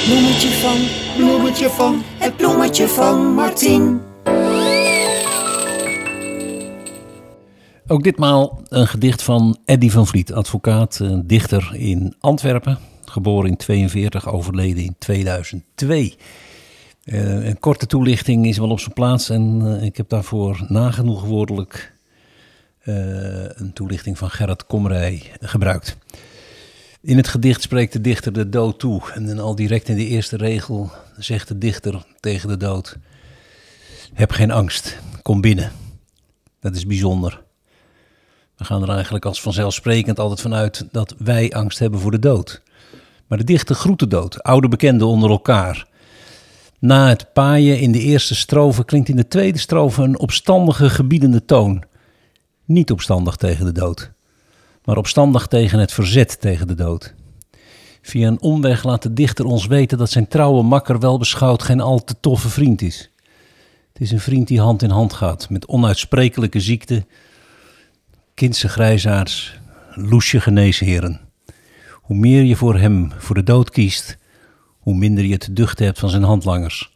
Bloemetje 0.04 0.48
van, 0.48 0.78
bloemetje 1.16 1.68
van, 1.68 2.02
het 2.18 2.36
bloemetje 2.36 2.88
van 2.88 3.34
Martien. 3.34 4.00
Ook 7.86 8.02
ditmaal 8.02 8.60
een 8.68 8.86
gedicht 8.86 9.22
van 9.22 9.58
Eddy 9.64 9.90
van 9.90 10.06
Vliet, 10.06 10.32
advocaat, 10.32 10.98
een 10.98 11.26
dichter 11.26 11.70
in 11.74 12.14
Antwerpen. 12.20 12.78
Geboren 13.12 13.50
in 13.50 13.56
42, 13.56 14.28
overleden 14.28 14.84
in 14.84 14.94
2002. 14.98 16.16
Uh, 17.04 17.46
een 17.46 17.58
korte 17.58 17.86
toelichting 17.86 18.46
is 18.46 18.58
wel 18.58 18.70
op 18.70 18.80
zijn 18.80 18.92
plaats 18.92 19.30
en 19.30 19.60
uh, 19.62 19.82
ik 19.82 19.96
heb 19.96 20.08
daarvoor 20.08 20.64
nagenoeg 20.68 21.24
woordelijk 21.24 21.94
uh, 22.84 22.94
een 23.48 23.72
toelichting 23.72 24.18
van 24.18 24.30
Gerrit 24.30 24.66
Komrij 24.66 25.22
gebruikt. 25.40 25.96
In 27.00 27.16
het 27.16 27.28
gedicht 27.28 27.62
spreekt 27.62 27.92
de 27.92 28.00
dichter 28.00 28.32
de 28.32 28.48
dood 28.48 28.78
toe. 28.78 29.02
En 29.14 29.38
al 29.38 29.54
direct 29.54 29.88
in 29.88 29.96
de 29.96 30.06
eerste 30.06 30.36
regel 30.36 30.92
zegt 31.18 31.48
de 31.48 31.58
dichter 31.58 32.06
tegen 32.20 32.48
de 32.48 32.56
dood: 32.56 32.96
Heb 34.12 34.30
geen 34.30 34.50
angst, 34.50 34.98
kom 35.22 35.40
binnen. 35.40 35.72
Dat 36.60 36.76
is 36.76 36.86
bijzonder. 36.86 37.42
We 38.56 38.64
gaan 38.64 38.82
er 38.82 38.90
eigenlijk 38.90 39.24
als 39.24 39.40
vanzelfsprekend 39.40 40.18
altijd 40.18 40.40
vanuit 40.40 40.86
dat 40.90 41.14
wij 41.18 41.52
angst 41.52 41.78
hebben 41.78 42.00
voor 42.00 42.10
de 42.10 42.18
dood. 42.18 42.62
Maar 43.32 43.40
de 43.40 43.46
dichter 43.46 43.74
groet 43.74 43.98
de 43.98 44.06
dood, 44.06 44.42
oude 44.42 44.68
bekenden 44.68 45.06
onder 45.06 45.30
elkaar. 45.30 45.86
Na 46.78 47.08
het 47.08 47.32
paaien 47.32 47.80
in 47.80 47.92
de 47.92 47.98
eerste 47.98 48.34
strofe 48.34 48.84
klinkt 48.84 49.08
in 49.08 49.16
de 49.16 49.28
tweede 49.28 49.58
strofe 49.58 50.02
een 50.02 50.18
opstandige, 50.18 50.90
gebiedende 50.90 51.44
toon. 51.44 51.82
Niet 52.64 52.90
opstandig 52.90 53.36
tegen 53.36 53.64
de 53.64 53.72
dood, 53.72 54.10
maar 54.84 54.96
opstandig 54.96 55.46
tegen 55.46 55.78
het 55.78 55.92
verzet 55.92 56.40
tegen 56.40 56.66
de 56.66 56.74
dood. 56.74 57.14
Via 58.02 58.28
een 58.28 58.40
omweg 58.40 58.84
laat 58.84 59.02
de 59.02 59.12
dichter 59.12 59.44
ons 59.44 59.66
weten 59.66 59.98
dat 59.98 60.10
zijn 60.10 60.28
trouwe 60.28 60.62
makker 60.62 60.98
wel 60.98 61.18
beschouwd 61.18 61.62
geen 61.62 61.80
al 61.80 62.04
te 62.04 62.14
toffe 62.20 62.48
vriend 62.48 62.82
is. 62.82 63.10
Het 63.92 64.02
is 64.02 64.10
een 64.10 64.20
vriend 64.20 64.48
die 64.48 64.60
hand 64.60 64.82
in 64.82 64.90
hand 64.90 65.12
gaat 65.12 65.50
met 65.50 65.66
onuitsprekelijke 65.66 66.60
ziekte, 66.60 67.06
kindse 68.34 68.68
grijzaards, 68.68 69.58
loesje 69.94 70.40
geneesheren. 70.40 71.31
Hoe 72.02 72.16
meer 72.16 72.42
je 72.42 72.56
voor 72.56 72.78
hem, 72.78 73.12
voor 73.18 73.34
de 73.34 73.42
dood 73.42 73.70
kiest, 73.70 74.18
hoe 74.78 74.94
minder 74.94 75.24
je 75.24 75.38
te 75.38 75.52
duchten 75.52 75.84
hebt 75.84 75.98
van 75.98 76.10
zijn 76.10 76.22
handlangers. 76.22 76.92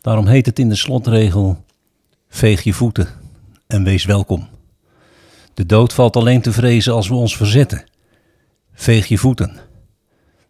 Daarom 0.00 0.26
heet 0.26 0.46
het 0.46 0.58
in 0.58 0.68
de 0.68 0.74
slotregel: 0.74 1.64
veeg 2.28 2.62
je 2.62 2.72
voeten 2.72 3.08
en 3.66 3.84
wees 3.84 4.04
welkom. 4.04 4.48
De 5.54 5.66
dood 5.66 5.92
valt 5.92 6.16
alleen 6.16 6.40
te 6.40 6.52
vrezen 6.52 6.92
als 6.92 7.08
we 7.08 7.14
ons 7.14 7.36
verzetten. 7.36 7.84
Veeg 8.72 9.06
je 9.06 9.18
voeten. 9.18 9.56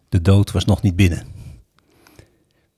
De 0.09 0.23
dood 0.23 0.53
was 0.53 0.65
nog 0.65 0.83
niet 0.83 0.97
binnen. 0.97 1.27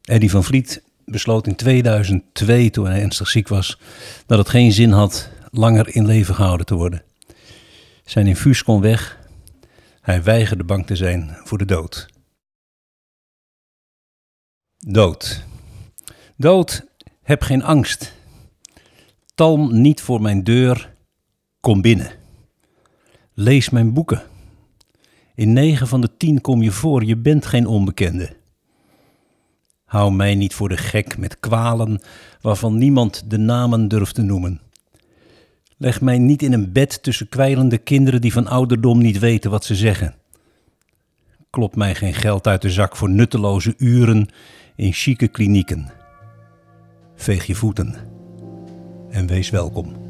Eddie 0.03 0.31
van 0.31 0.45
Vliet 0.45 0.83
besloot 1.05 1.47
in 1.47 1.57
2002, 1.57 2.71
toen 2.71 2.87
hij 2.87 3.01
ernstig 3.01 3.29
ziek 3.29 3.49
was, 3.49 3.79
dat 4.27 4.39
het 4.39 4.49
geen 4.49 4.73
zin 4.73 4.91
had 4.91 5.29
langer 5.51 5.95
in 5.95 6.07
leven 6.07 6.35
gehouden 6.35 6.67
te 6.67 6.75
worden. 6.75 7.03
Zijn 8.05 8.27
infuus 8.27 8.63
kon 8.63 8.81
weg. 8.81 9.19
Hij 10.05 10.23
weigerde 10.23 10.65
bang 10.65 10.87
te 10.87 10.97
zijn 10.97 11.37
voor 11.45 11.59
de 11.59 11.65
dood. 11.65 12.09
Dood. 14.79 15.45
Dood, 16.37 16.87
heb 17.23 17.43
geen 17.43 17.63
angst. 17.63 18.15
Talm 19.35 19.81
niet 19.81 20.01
voor 20.01 20.21
mijn 20.21 20.45
deur, 20.45 20.95
kom 21.61 21.81
binnen. 21.81 22.11
Lees 23.33 23.71
mijn 23.71 23.93
boeken. 23.93 24.23
In 25.35 25.53
negen 25.53 25.89
van 25.89 26.01
de 26.01 26.17
tien 26.17 26.41
kom 26.41 26.63
je 26.63 26.71
voor, 26.71 27.05
je 27.05 27.17
bent 27.17 27.47
geen 27.47 27.67
onbekende. 27.67 28.37
Hou 29.85 30.13
mij 30.13 30.35
niet 30.35 30.55
voor 30.55 30.69
de 30.69 30.77
gek 30.77 31.19
met 31.19 31.41
kwalen 31.41 32.01
waarvan 32.41 32.79
niemand 32.79 33.31
de 33.31 33.39
namen 33.39 33.89
durft 33.89 34.15
te 34.15 34.23
noemen. 34.23 34.61
Leg 35.77 36.01
mij 36.01 36.19
niet 36.19 36.43
in 36.43 36.53
een 36.53 36.73
bed 36.73 37.03
tussen 37.03 37.29
kwijlende 37.29 37.79
kinderen 37.79 38.21
die 38.21 38.33
van 38.33 38.47
ouderdom 38.47 38.99
niet 38.99 39.19
weten 39.19 39.51
wat 39.51 39.65
ze 39.65 39.75
zeggen. 39.75 40.15
Klop 41.51 41.77
mij 41.77 41.95
geen 41.95 42.15
geld 42.15 42.47
uit 42.47 42.63
de 42.63 42.71
zak 42.71 42.97
voor 42.97 43.11
nutteloze 43.11 43.75
uren 43.79 44.29
in 44.77 44.93
chique 44.93 45.29
klinieken. 45.29 45.91
Veeg 47.17 47.45
je 47.45 47.55
voeten 47.55 47.95
en 49.11 49.27
wees 49.27 49.51
welkom. 49.51 50.04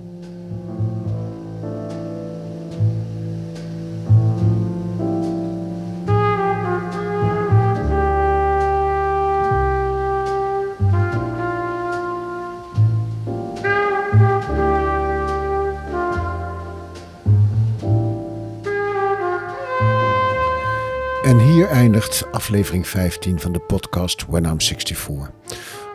Hier 21.55 21.68
eindigt 21.68 22.26
aflevering 22.32 22.88
15 22.88 23.40
van 23.40 23.52
de 23.52 23.59
podcast 23.59 24.26
When 24.26 24.44
I'm 24.44 24.61
64. 24.61 25.30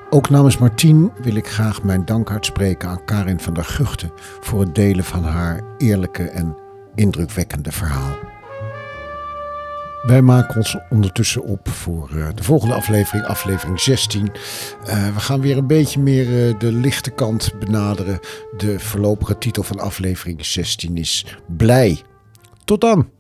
Ook 0.09 0.29
namens 0.29 0.57
Martien 0.57 1.11
wil 1.21 1.35
ik 1.35 1.47
graag 1.47 1.83
mijn 1.83 2.05
dank 2.05 2.31
uitspreken 2.31 2.89
aan 2.89 3.05
Karin 3.05 3.39
van 3.39 3.53
der 3.53 3.63
Guchten 3.63 4.11
voor 4.39 4.59
het 4.59 4.75
delen 4.75 5.03
van 5.03 5.23
haar 5.23 5.63
eerlijke 5.77 6.23
en 6.23 6.57
indrukwekkende 6.95 7.71
verhaal. 7.71 8.17
Wij 10.01 10.21
maken 10.21 10.55
ons 10.55 10.77
ondertussen 10.89 11.43
op 11.43 11.69
voor 11.69 12.09
eh, 12.09 12.27
de 12.35 12.43
volgende 12.43 12.75
aflevering, 12.75 13.25
aflevering 13.25 13.79
16. 13.79 14.31
Eh, 14.85 15.13
we 15.13 15.19
gaan 15.19 15.41
weer 15.41 15.57
een 15.57 15.67
beetje 15.67 15.99
meer 15.99 16.47
eh, 16.47 16.59
de 16.59 16.71
lichte 16.71 17.11
kant 17.11 17.53
benaderen. 17.59 18.19
De 18.57 18.79
voorlopige 18.79 19.37
titel 19.37 19.63
van 19.63 19.79
aflevering 19.79 20.45
16 20.45 20.97
is 20.97 21.37
Blij. 21.47 22.01
Tot 22.65 22.81
dan! 22.81 23.18